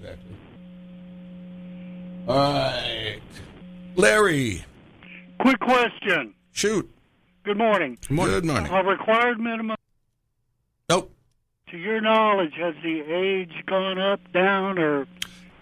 Exactly. 0.00 0.36
All 2.28 2.36
right. 2.54 3.20
Larry, 3.96 4.64
Quick 5.40 5.60
question. 5.60 6.34
shoot. 6.52 6.90
Good 7.44 7.58
morning. 7.58 7.98
Good 8.08 8.44
morning. 8.44 8.66
A 8.72 8.82
required 8.82 9.38
minimum, 9.38 9.76
Nope. 10.88 11.12
To 11.70 11.78
your 11.78 12.00
knowledge, 12.00 12.54
has 12.54 12.74
the 12.82 13.00
age 13.12 13.52
gone 13.66 13.98
up, 13.98 14.20
down, 14.32 14.78
or 14.78 15.06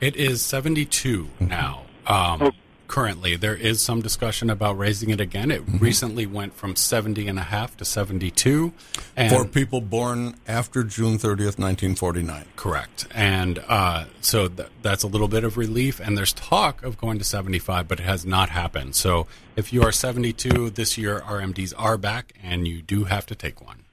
It 0.00 0.16
is 0.16 0.42
72 0.42 1.30
now. 1.40 1.82
Um, 2.07 2.42
Oh. 2.42 2.50
Currently, 2.86 3.36
there 3.36 3.57
is 3.57 3.80
some 3.80 4.02
discussion 4.02 4.50
about 4.50 4.76
raising 4.76 5.09
it 5.09 5.18
again. 5.18 5.50
It 5.50 5.62
recently 5.80 6.26
went 6.26 6.55
from 6.55 6.76
70 6.76 7.26
and 7.26 7.38
a 7.38 7.42
half 7.42 7.76
to 7.78 7.84
72. 7.84 8.72
And 9.16 9.32
For 9.34 9.46
people 9.46 9.80
born 9.80 10.36
after 10.46 10.84
June 10.84 11.16
30th, 11.18 11.59
1949. 11.59 12.44
Correct. 12.55 13.07
And 13.14 13.64
uh, 13.66 14.05
so 14.20 14.48
th- 14.48 14.68
that's 14.82 15.02
a 15.02 15.07
little 15.09 15.28
bit 15.28 15.42
of 15.44 15.57
relief. 15.57 15.98
And 15.98 16.16
there's 16.16 16.34
talk 16.34 16.82
of 16.84 16.98
going 16.98 17.18
to 17.18 17.24
75, 17.24 17.88
but 17.88 17.98
it 18.00 18.05
has 18.05 18.26
not 18.26 18.50
happened. 18.50 18.94
So 18.94 19.26
if 19.57 19.72
you 19.72 19.82
are 19.82 19.90
72 19.90 20.68
this 20.70 20.98
year, 20.98 21.20
RMDs 21.20 21.72
are 21.78 21.96
back, 21.96 22.34
and 22.42 22.68
you 22.68 22.82
do 22.82 23.05
have 23.05 23.24
to 23.26 23.34
take 23.34 23.64
one. 23.64 23.84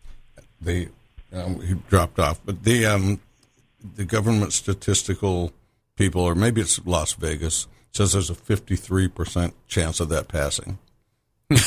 They, 0.59 0.89
um, 1.33 1.61
he 1.61 1.75
dropped 1.89 2.19
off, 2.19 2.39
but 2.45 2.63
the 2.63 2.85
um, 2.85 3.19
the 3.95 4.05
government 4.05 4.53
statistical 4.53 5.51
people, 5.95 6.21
or 6.21 6.35
maybe 6.35 6.61
it's 6.61 6.79
Las 6.85 7.13
Vegas, 7.13 7.67
says 7.91 8.13
there's 8.13 8.29
a 8.29 8.35
53% 8.35 9.53
chance 9.67 9.99
of 9.99 10.09
that 10.09 10.27
passing. 10.27 10.77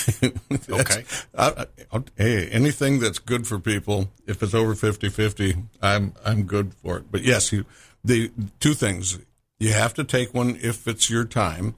Okay. 0.70 1.04
I, 1.36 1.66
I, 1.92 2.02
hey, 2.16 2.48
anything 2.48 2.98
that's 3.00 3.18
good 3.18 3.46
for 3.46 3.58
people, 3.58 4.08
if 4.26 4.42
it's 4.42 4.54
over 4.54 4.74
50-50, 4.74 5.64
I'm 5.82 6.14
I'm 6.24 6.44
good 6.44 6.72
for 6.74 6.98
it. 6.98 7.10
But 7.10 7.22
yes, 7.22 7.52
you, 7.52 7.64
the 8.02 8.30
two 8.60 8.74
things 8.74 9.18
you 9.58 9.72
have 9.72 9.94
to 9.94 10.04
take 10.04 10.32
one 10.34 10.58
if 10.60 10.88
it's 10.88 11.10
your 11.10 11.24
time. 11.24 11.74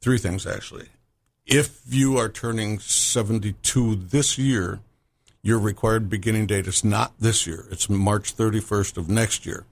Three 0.00 0.18
things 0.18 0.46
actually. 0.46 0.88
If 1.46 1.80
you 1.88 2.18
are 2.18 2.28
turning 2.28 2.78
72 2.78 3.96
this 3.96 4.36
year, 4.36 4.80
your 5.42 5.58
required 5.58 6.08
beginning 6.08 6.46
date 6.46 6.66
is 6.66 6.84
not 6.84 7.12
this 7.18 7.46
year. 7.46 7.66
It's 7.70 7.88
March 7.88 8.36
31st 8.36 8.96
of 8.96 9.08
next 9.08 9.46
year. 9.46 9.64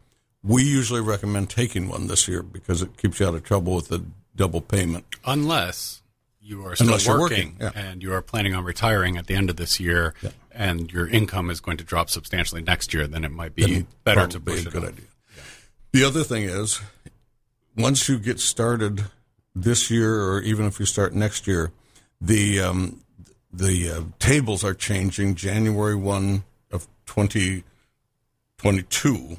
We 0.43 0.62
usually 0.62 1.01
recommend 1.01 1.51
taking 1.51 1.89
one 1.89 2.07
this 2.07 2.29
year 2.29 2.43
because 2.43 2.83
it 2.83 2.97
keeps 2.97 3.19
you 3.21 3.27
out 3.27 3.35
of 3.35 3.43
trouble 3.43 3.75
with 3.75 3.89
the 3.89 4.05
double 4.37 4.61
payment. 4.61 5.05
Unless 5.25 6.03
you 6.41 6.64
are 6.64 6.77
still 6.77 6.89
Unless 6.89 7.09
working, 7.09 7.19
working, 7.19 7.57
yeah. 7.61 7.73
and 7.75 8.03
you 8.03 8.12
are 8.12 8.23
planning 8.23 8.55
on 8.55 8.62
retiring 8.62 9.17
at 9.17 9.27
the 9.27 9.35
end 9.35 9.51
of 9.51 9.57
this 9.57 9.81
year, 9.81 10.14
and 10.53 10.93
your 10.93 11.09
income 11.09 11.51
is 11.51 11.61
going 11.61 11.77
to 11.79 11.85
drop 11.85 12.09
substantially 12.09 12.62
next 12.62 12.95
year, 12.95 13.09
then 13.09 13.25
it 13.25 13.33
might 13.33 13.55
be 13.55 13.64
then 13.64 13.87
better 14.05 14.27
to 14.29 14.39
push 14.39 14.64
a 14.64 14.69
it 14.69 14.73
good 14.73 14.85
off. 14.85 14.91
idea. 14.91 15.05
The 15.93 16.05
other 16.05 16.23
thing 16.23 16.45
is, 16.45 16.81
once 17.77 18.09
you 18.09 18.19
get 18.19 18.39
started 18.39 19.05
this 19.55 19.91
year, 19.91 20.23
or 20.23 20.41
even 20.43 20.67
if 20.67 20.79
you 20.79 20.87
start 20.87 21.14
next 21.14 21.47
year, 21.49 21.73
the 22.21 22.61
um, 22.61 23.01
the 23.57 23.91
uh, 23.91 24.01
tables 24.19 24.63
are 24.65 24.75
changing 24.75 25.35
January 25.35 25.95
one 25.95 26.45
of 26.71 26.87
twenty 27.07 27.65
twenty 28.59 28.83
two, 28.83 29.39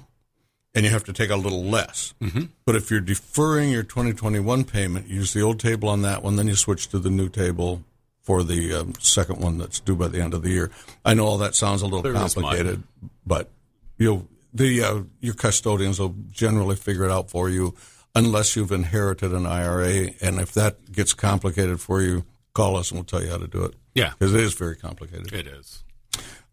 and 0.73 0.85
you 0.85 0.91
have 0.91 1.03
to 1.05 1.13
take 1.13 1.29
a 1.29 1.35
little 1.35 1.63
less. 1.63 2.13
Mm-hmm. 2.21 2.45
But 2.65 2.75
if 2.75 2.89
you're 2.89 2.99
deferring 2.99 3.69
your 3.69 3.83
twenty 3.83 4.13
twenty 4.13 4.39
one 4.39 4.63
payment, 4.63 5.07
use 5.07 5.33
the 5.33 5.41
old 5.41 5.59
table 5.59 5.89
on 5.89 6.01
that 6.01 6.23
one, 6.23 6.35
then 6.35 6.47
you 6.47 6.55
switch 6.55 6.87
to 6.89 6.99
the 6.99 7.09
new 7.09 7.29
table 7.29 7.83
for 8.21 8.43
the 8.43 8.73
um, 8.73 8.93
second 8.99 9.39
one 9.39 9.57
that's 9.57 9.79
due 9.79 9.95
by 9.95 10.07
the 10.07 10.19
end 10.19 10.33
of 10.33 10.41
the 10.41 10.49
year. 10.49 10.69
I 11.05 11.13
know 11.13 11.25
all 11.25 11.37
that 11.37 11.55
sounds 11.55 11.81
a 11.81 11.85
little 11.85 12.11
mud. 12.11 12.33
complicated, 12.33 12.83
but 13.25 13.49
you 13.97 14.27
the 14.53 14.83
uh, 14.83 15.01
your 15.21 15.33
custodians 15.33 15.99
will 15.99 16.15
generally 16.31 16.75
figure 16.75 17.05
it 17.05 17.11
out 17.11 17.29
for 17.29 17.49
you, 17.49 17.75
unless 18.15 18.55
you've 18.55 18.71
inherited 18.71 19.31
an 19.31 19.45
IRA. 19.45 20.11
And 20.21 20.39
if 20.39 20.51
that 20.53 20.91
gets 20.91 21.13
complicated 21.13 21.79
for 21.79 22.01
you, 22.01 22.25
call 22.53 22.75
us 22.75 22.91
and 22.91 22.99
we'll 22.99 23.05
tell 23.05 23.23
you 23.23 23.29
how 23.29 23.37
to 23.37 23.47
do 23.47 23.63
it. 23.63 23.75
Yeah, 23.97 24.11
because 24.11 24.35
it 24.35 24.41
is 24.41 24.53
very 24.53 24.75
complicated. 24.75 25.33
it 25.33 25.47
is. 25.47 25.83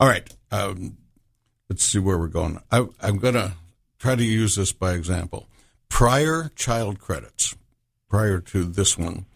All 0.01 0.09
right, 0.09 0.26
um, 0.51 0.97
let's 1.68 1.84
see 1.84 1.99
where 1.99 2.16
we're 2.16 2.28
going. 2.28 2.59
I, 2.72 2.86
I'm 3.03 3.18
going 3.18 3.34
to 3.34 3.53
try 3.99 4.16
to 4.16 4.24
use 4.24 4.57
this 4.57 4.72
by 4.72 4.95
example. 4.95 5.47
Prior 5.90 6.51
child 6.57 7.01
credits, 7.01 7.55
prior 8.09 8.40
to 8.40 8.64
this 8.64 8.97
one, 8.97 9.26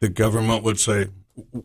the 0.00 0.08
government 0.08 0.64
would 0.64 0.80
say 0.80 1.08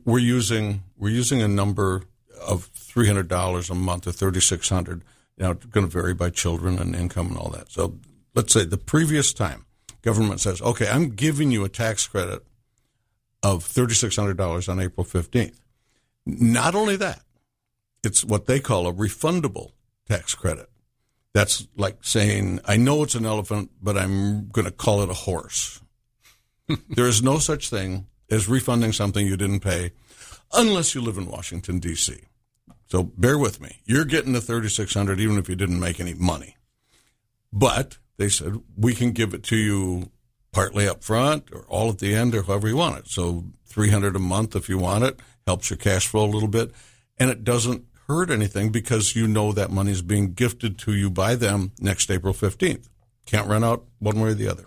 we're 0.03 0.19
using 0.19 0.83
we're 0.97 1.07
using 1.07 1.41
a 1.41 1.47
number 1.47 2.03
of 2.45 2.65
three 2.65 3.07
hundred 3.07 3.29
dollars 3.29 3.69
a 3.69 3.73
month 3.73 4.07
or 4.07 4.11
thirty 4.11 4.41
six 4.41 4.67
hundred. 4.67 5.05
Now 5.37 5.51
it's 5.51 5.67
going 5.67 5.85
to 5.85 5.91
vary 5.91 6.13
by 6.13 6.31
children 6.31 6.79
and 6.79 6.97
income 6.97 7.27
and 7.27 7.37
all 7.37 7.49
that. 7.51 7.71
So 7.71 7.97
let's 8.35 8.51
say 8.51 8.65
the 8.65 8.77
previous 8.77 9.31
time 9.31 9.65
government 10.01 10.41
says, 10.41 10.61
okay, 10.61 10.89
I'm 10.89 11.11
giving 11.11 11.49
you 11.49 11.63
a 11.63 11.69
tax 11.69 12.07
credit 12.07 12.43
of 13.41 13.63
thirty 13.63 13.93
six 13.93 14.17
hundred 14.17 14.35
dollars 14.35 14.67
on 14.67 14.81
April 14.81 15.05
fifteenth. 15.05 15.61
Not 16.27 16.75
only 16.75 16.97
that, 16.97 17.21
it's 18.03 18.25
what 18.25 18.47
they 18.47 18.59
call 18.59 18.85
a 18.85 18.93
refundable 18.93 19.71
tax 20.09 20.35
credit. 20.35 20.69
That's 21.33 21.67
like 21.77 22.03
saying, 22.03 22.59
I 22.65 22.75
know 22.75 23.01
it's 23.03 23.15
an 23.15 23.25
elephant, 23.25 23.71
but 23.81 23.97
I'm 23.97 24.49
going 24.49 24.65
to 24.65 24.71
call 24.71 25.01
it 25.03 25.09
a 25.09 25.13
horse. 25.13 25.81
there 26.89 27.07
is 27.07 27.23
no 27.23 27.39
such 27.39 27.69
thing 27.69 28.07
as 28.29 28.49
refunding 28.49 28.91
something 28.91 29.25
you 29.25 29.37
didn't 29.37 29.61
pay 29.61 29.91
unless 30.51 30.93
you 30.93 31.01
live 31.01 31.17
in 31.17 31.27
Washington, 31.27 31.79
D.C. 31.79 32.17
So 32.87 33.03
bear 33.03 33.37
with 33.37 33.61
me. 33.61 33.79
You're 33.85 34.03
getting 34.03 34.33
the 34.33 34.41
3600 34.41 35.21
even 35.21 35.37
if 35.37 35.47
you 35.47 35.55
didn't 35.55 35.79
make 35.79 36.01
any 36.01 36.13
money. 36.13 36.57
But 37.53 37.99
they 38.17 38.27
said, 38.27 38.61
we 38.75 38.93
can 38.93 39.11
give 39.11 39.33
it 39.33 39.43
to 39.43 39.55
you 39.55 40.11
partly 40.51 40.89
up 40.89 41.05
front 41.05 41.53
or 41.53 41.61
all 41.69 41.89
at 41.89 41.99
the 41.99 42.13
end 42.15 42.35
or 42.35 42.43
however 42.43 42.67
you 42.67 42.75
want 42.75 42.97
it. 42.97 43.07
So 43.07 43.45
300 43.67 44.15
a 44.17 44.19
month 44.19 44.57
if 44.57 44.67
you 44.67 44.77
want 44.77 45.05
it 45.05 45.21
helps 45.47 45.71
your 45.71 45.77
cash 45.77 46.05
flow 46.05 46.25
a 46.25 46.29
little 46.29 46.47
bit 46.47 46.71
and 47.17 47.29
it 47.31 47.43
doesn't 47.43 47.85
hurt 48.07 48.29
anything 48.29 48.71
because 48.71 49.15
you 49.15 49.27
know 49.27 49.51
that 49.51 49.71
money 49.71 49.91
is 49.91 50.01
being 50.01 50.33
gifted 50.33 50.77
to 50.79 50.93
you 50.93 51.09
by 51.09 51.35
them 51.35 51.71
next 51.79 52.09
April 52.11 52.33
15th. 52.33 52.87
Can't 53.25 53.47
run 53.47 53.63
out 53.63 53.85
one 53.99 54.19
way 54.19 54.29
or 54.29 54.33
the 54.33 54.47
other. 54.47 54.65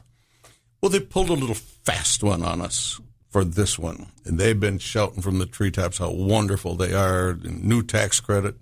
Well, 0.81 0.91
they 0.91 1.01
pulled 1.01 1.31
a 1.31 1.35
little 1.35 1.55
fast 1.55 2.23
one 2.23 2.43
on 2.43 2.61
us 2.61 3.01
for 3.29 3.45
this 3.45 3.79
one. 3.79 4.07
And 4.25 4.39
they've 4.39 4.59
been 4.59 4.79
shouting 4.79 5.23
from 5.23 5.39
the 5.39 5.47
treetops 5.47 5.99
how 5.99 6.11
wonderful 6.11 6.75
they 6.75 6.93
are, 6.93 7.31
and 7.31 7.65
new 7.65 7.83
tax 7.83 8.21
credit. 8.21 8.57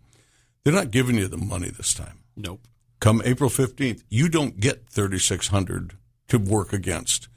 They're 0.62 0.75
not 0.75 0.91
giving 0.91 1.16
you 1.16 1.27
the 1.27 1.37
money 1.37 1.71
this 1.71 1.95
time. 1.95 2.21
Nope. 2.37 2.61
Come 3.01 3.23
April 3.25 3.51
15th, 3.51 4.03
you 4.09 4.29
don't 4.29 4.61
get 4.61 4.89
3600 4.89 5.95
to 6.29 6.39
work 6.39 6.73
against. 6.73 7.29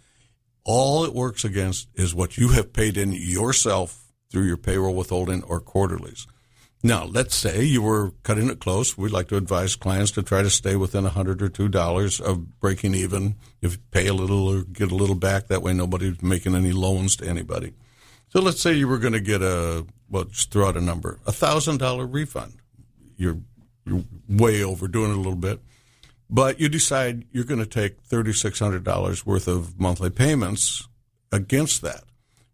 All 0.63 1.05
it 1.05 1.13
works 1.13 1.45
against 1.45 1.87
is 1.95 2.13
what 2.13 2.37
you 2.37 2.49
have 2.49 2.73
paid 2.73 2.97
in 2.97 3.13
yourself 3.13 4.00
through 4.31 4.45
your 4.45 4.57
payroll 4.57 4.95
withholding 4.95 5.43
or 5.43 5.59
quarterlies. 5.59 6.25
Now, 6.83 7.05
let's 7.05 7.35
say 7.35 7.63
you 7.63 7.83
were 7.83 8.11
cutting 8.23 8.49
it 8.49 8.59
close. 8.59 8.97
We'd 8.97 9.11
like 9.11 9.27
to 9.27 9.37
advise 9.37 9.75
clients 9.75 10.09
to 10.11 10.23
try 10.23 10.41
to 10.41 10.49
stay 10.49 10.75
within 10.75 11.05
a 11.05 11.09
hundred 11.09 11.41
or 11.43 11.49
two 11.49 11.67
dollars 11.67 12.19
of 12.19 12.59
breaking 12.59 12.95
even. 12.95 13.35
If 13.61 13.73
you 13.73 13.77
pay 13.91 14.07
a 14.07 14.15
little 14.15 14.47
or 14.47 14.63
get 14.63 14.91
a 14.91 14.95
little 14.95 15.15
back, 15.15 15.47
that 15.47 15.61
way 15.61 15.73
nobody's 15.73 16.23
making 16.23 16.55
any 16.55 16.71
loans 16.71 17.15
to 17.17 17.27
anybody. 17.27 17.73
So 18.29 18.41
let's 18.41 18.61
say 18.61 18.73
you 18.73 18.87
were 18.87 18.97
going 18.97 19.13
to 19.13 19.19
get 19.19 19.43
a 19.43 19.85
well, 20.09 20.23
just 20.23 20.51
throw 20.51 20.69
out 20.69 20.77
a 20.77 20.81
number, 20.81 21.19
a 21.27 21.31
thousand 21.31 21.77
dollar 21.77 22.07
refund. 22.07 22.53
You're 23.15 23.37
you're 23.85 24.03
way 24.27 24.63
overdoing 24.63 25.11
it 25.11 25.15
a 25.15 25.17
little 25.17 25.35
bit, 25.35 25.59
but 26.29 26.59
you 26.59 26.67
decide 26.67 27.25
you're 27.31 27.43
going 27.43 27.59
to 27.59 27.67
take 27.67 28.01
thirty 28.01 28.33
six 28.33 28.57
hundred 28.57 28.83
dollars 28.83 29.23
worth 29.23 29.47
of 29.47 29.79
monthly 29.79 30.09
payments 30.09 30.87
against 31.31 31.83
that. 31.83 32.05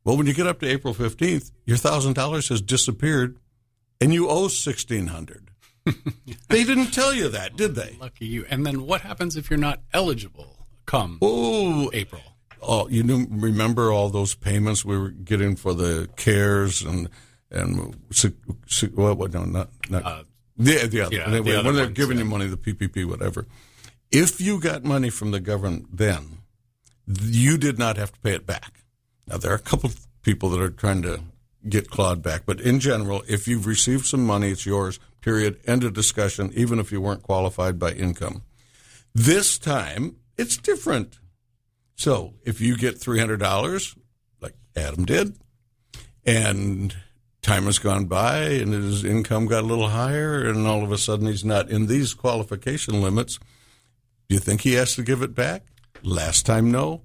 Well, 0.07 0.15
when 0.15 0.25
you 0.25 0.33
get 0.33 0.47
up 0.47 0.61
to 0.61 0.65
April 0.67 0.93
fifteenth, 0.93 1.51
your 1.65 1.75
thousand 1.75 2.13
dollars 2.13 2.47
has 2.47 2.61
disappeared 2.61 3.37
and 3.99 4.13
you 4.13 4.29
owe 4.29 4.47
sixteen 4.47 5.07
hundred. 5.07 5.51
they 6.47 6.63
didn't 6.63 6.91
tell 6.93 7.13
you 7.13 7.27
that, 7.27 7.57
did 7.57 7.75
they? 7.75 7.97
Lucky 7.99 8.25
you. 8.25 8.45
And 8.49 8.65
then 8.65 8.85
what 8.87 9.01
happens 9.01 9.35
if 9.35 9.49
you're 9.49 9.59
not 9.59 9.81
eligible 9.93 10.65
come 10.85 11.17
Oh, 11.21 11.89
April? 11.93 12.21
oh, 12.61 12.87
you 12.87 13.03
remember 13.29 13.91
all 13.91 14.07
those 14.07 14.33
payments 14.33 14.85
we 14.85 14.97
were 14.97 15.09
getting 15.09 15.57
for 15.57 15.73
the 15.73 16.07
CARES 16.15 16.83
and 16.83 17.09
and 17.51 17.93
what? 18.95 19.17
what 19.17 19.33
no, 19.33 19.43
not 19.43 19.69
not 19.89 20.05
Uh, 20.05 20.09
other. 20.09 20.23
yeah, 21.11 21.27
Anyway, 21.27 21.51
the 21.51 21.63
when 21.63 21.75
they're 21.75 21.83
ones, 21.83 21.97
giving 21.97 22.17
yeah. 22.17 22.23
you 22.23 22.29
money, 22.29 22.47
the 22.47 22.55
PPP, 22.55 23.03
whatever. 23.03 23.45
If 24.09 24.39
you 24.39 24.61
got 24.61 24.85
money 24.85 25.09
from 25.09 25.31
the 25.31 25.41
government 25.41 25.97
then, 25.97 26.37
you 27.07 27.57
did 27.57 27.77
not 27.77 27.97
have 27.97 28.13
to 28.13 28.19
pay 28.21 28.35
it 28.35 28.45
back. 28.45 28.85
Now 29.27 29.37
there 29.37 29.51
are 29.51 29.55
a 29.55 29.59
couple 29.59 29.89
of 29.89 30.07
people 30.23 30.49
that 30.49 30.61
are 30.61 30.69
trying 30.69 31.01
to 31.03 31.21
get 31.67 31.89
clawed 31.89 32.21
back, 32.23 32.43
but 32.45 32.61
in 32.61 32.79
general, 32.79 33.23
if 33.27 33.47
you've 33.47 33.67
received 33.67 34.05
some 34.05 34.25
money, 34.25 34.49
it's 34.49 34.65
yours. 34.65 34.99
period, 35.27 35.59
end 35.67 35.83
of 35.83 35.91
discussion, 35.91 36.49
even 36.55 36.79
if 36.79 36.89
you 36.89 37.01
weren't 37.01 37.21
qualified 37.21 37.77
by 37.77 37.91
income. 37.91 38.43
This 39.13 39.59
time, 39.59 40.15
it's 40.37 40.55
different. 40.55 41.19
So 41.95 42.35
if 42.45 42.61
you 42.61 42.77
get 42.77 42.95
$300, 42.95 43.97
like 44.39 44.53
Adam 44.73 45.03
did, 45.03 45.37
and 46.25 46.95
time 47.41 47.65
has 47.65 47.77
gone 47.77 48.05
by 48.05 48.37
and 48.37 48.71
his 48.71 49.03
income 49.03 49.47
got 49.47 49.63
a 49.63 49.67
little 49.67 49.89
higher, 49.89 50.47
and 50.47 50.65
all 50.65 50.81
of 50.81 50.93
a 50.93 50.97
sudden 50.97 51.27
he's 51.27 51.43
not 51.43 51.69
in 51.69 51.87
these 51.87 52.13
qualification 52.13 53.01
limits, 53.01 53.37
do 54.29 54.35
you 54.35 54.39
think 54.39 54.61
he 54.61 54.75
has 54.75 54.95
to 54.95 55.03
give 55.03 55.21
it 55.21 55.35
back? 55.35 55.65
Last 56.03 56.45
time, 56.45 56.71
no. 56.71 57.01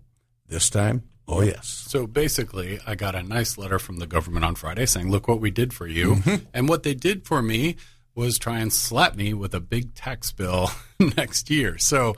This 0.46 0.70
time, 0.70 1.02
oh, 1.28 1.40
yes. 1.42 1.66
So 1.88 2.06
basically, 2.06 2.78
I 2.86 2.94
got 2.94 3.14
a 3.14 3.22
nice 3.22 3.56
letter 3.58 3.78
from 3.78 3.96
the 3.98 4.06
government 4.06 4.44
on 4.44 4.54
Friday 4.54 4.86
saying, 4.86 5.10
look 5.10 5.28
what 5.28 5.40
we 5.40 5.50
did 5.50 5.72
for 5.72 5.86
you. 5.86 6.16
Mm-hmm. 6.16 6.44
And 6.54 6.68
what 6.68 6.82
they 6.82 6.94
did 6.94 7.26
for 7.26 7.42
me 7.42 7.76
was 8.14 8.38
try 8.38 8.58
and 8.58 8.72
slap 8.72 9.16
me 9.16 9.32
with 9.32 9.54
a 9.54 9.60
big 9.60 9.94
tax 9.94 10.32
bill 10.32 10.70
next 11.16 11.48
year. 11.50 11.78
So 11.78 12.14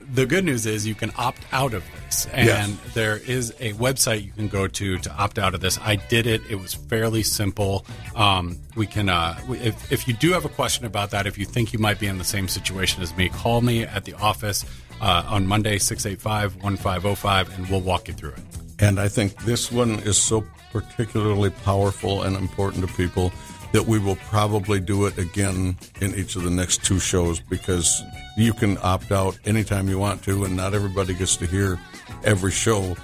the 0.00 0.26
good 0.26 0.44
news 0.44 0.66
is 0.66 0.84
you 0.86 0.94
can 0.96 1.12
opt 1.16 1.42
out 1.52 1.72
of 1.74 1.84
this. 2.04 2.26
And 2.32 2.46
Yes. 2.48 2.94
there 2.94 3.16
is 3.16 3.50
a 3.60 3.72
website 3.74 4.24
you 4.24 4.32
can 4.32 4.48
go 4.48 4.66
to 4.66 4.98
to 4.98 5.12
opt 5.12 5.38
out 5.38 5.54
of 5.54 5.60
this. 5.60 5.78
I 5.80 5.94
did 5.96 6.26
it. 6.26 6.42
It 6.50 6.56
was 6.56 6.74
fairly 6.74 7.22
simple. 7.22 7.86
Um, 8.16 8.58
we 8.74 8.86
can, 8.86 9.08
uh, 9.08 9.38
if, 9.50 9.92
if 9.92 10.08
you 10.08 10.14
do 10.14 10.32
have 10.32 10.44
a 10.44 10.48
question 10.48 10.84
about 10.86 11.12
that, 11.12 11.26
if 11.26 11.38
you 11.38 11.44
think 11.46 11.72
you 11.72 11.78
might 11.78 12.00
be 12.00 12.08
in 12.08 12.18
the 12.18 12.24
same 12.24 12.48
situation 12.48 13.02
as 13.02 13.16
me, 13.16 13.28
call 13.28 13.60
me 13.60 13.84
at 13.84 14.04
the 14.04 14.14
office 14.14 14.64
uh, 15.02 15.24
on 15.26 15.46
Monday, 15.46 15.78
685 15.78 16.62
1505, 16.62 17.58
and 17.58 17.68
we'll 17.68 17.80
walk 17.80 18.08
you 18.08 18.14
through 18.14 18.30
it. 18.30 18.42
And 18.78 18.98
I 18.98 19.08
think 19.08 19.44
this 19.44 19.70
one 19.70 19.98
is 20.00 20.16
so 20.16 20.44
particularly 20.72 21.50
powerful 21.50 22.22
and 22.22 22.36
important 22.36 22.88
to 22.88 22.94
people 22.94 23.32
that 23.72 23.86
we 23.86 23.98
will 23.98 24.16
probably 24.16 24.80
do 24.80 25.06
it 25.06 25.18
again 25.18 25.76
in 26.00 26.14
each 26.14 26.36
of 26.36 26.42
the 26.42 26.50
next 26.50 26.84
two 26.84 26.98
shows 26.98 27.40
because 27.40 28.02
you 28.36 28.52
can 28.52 28.78
opt 28.82 29.10
out 29.10 29.38
anytime 29.44 29.88
you 29.88 29.98
want 29.98 30.22
to, 30.24 30.44
and 30.44 30.56
not 30.56 30.74
everybody 30.74 31.14
gets 31.14 31.36
to 31.36 31.46
hear 31.46 31.78
every 32.24 32.50
show. 32.50 32.96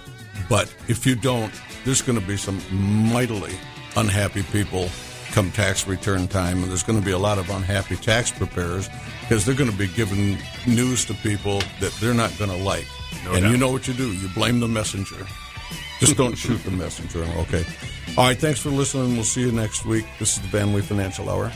But 0.48 0.72
if 0.88 1.06
you 1.06 1.16
don't, 1.16 1.52
there's 1.84 2.02
going 2.02 2.20
to 2.20 2.26
be 2.26 2.36
some 2.36 2.60
mightily 3.12 3.54
unhappy 3.96 4.42
people 4.44 4.88
come 5.32 5.50
tax 5.50 5.86
return 5.86 6.28
time, 6.28 6.62
and 6.62 6.70
there's 6.70 6.82
going 6.82 6.98
to 6.98 7.04
be 7.04 7.12
a 7.12 7.18
lot 7.18 7.38
of 7.38 7.50
unhappy 7.50 7.96
tax 7.96 8.30
preparers 8.30 8.88
because 9.28 9.44
they're 9.44 9.54
going 9.54 9.70
to 9.70 9.76
be 9.76 9.88
giving 9.88 10.38
news 10.66 11.04
to 11.04 11.12
people 11.12 11.60
that 11.80 11.92
they're 12.00 12.14
not 12.14 12.32
going 12.38 12.50
to 12.50 12.56
like. 12.56 12.86
and 13.26 13.42
doubt. 13.42 13.50
you 13.50 13.58
know 13.58 13.70
what 13.70 13.86
you 13.86 13.92
do? 13.92 14.10
You 14.14 14.26
blame 14.28 14.58
the 14.58 14.68
messenger. 14.68 15.26
Just 16.00 16.16
don't 16.16 16.34
shoot 16.38 16.56
the 16.64 16.70
messenger. 16.70 17.24
Okay. 17.40 17.62
All 18.16 18.24
right. 18.24 18.38
Thanks 18.38 18.58
for 18.58 18.70
listening. 18.70 19.14
We'll 19.16 19.24
see 19.24 19.42
you 19.42 19.52
next 19.52 19.84
week. 19.84 20.06
This 20.18 20.36
is 20.36 20.42
the 20.42 20.48
Van 20.48 20.72
Lee 20.72 20.80
Financial 20.80 21.28
Hour. 21.28 21.52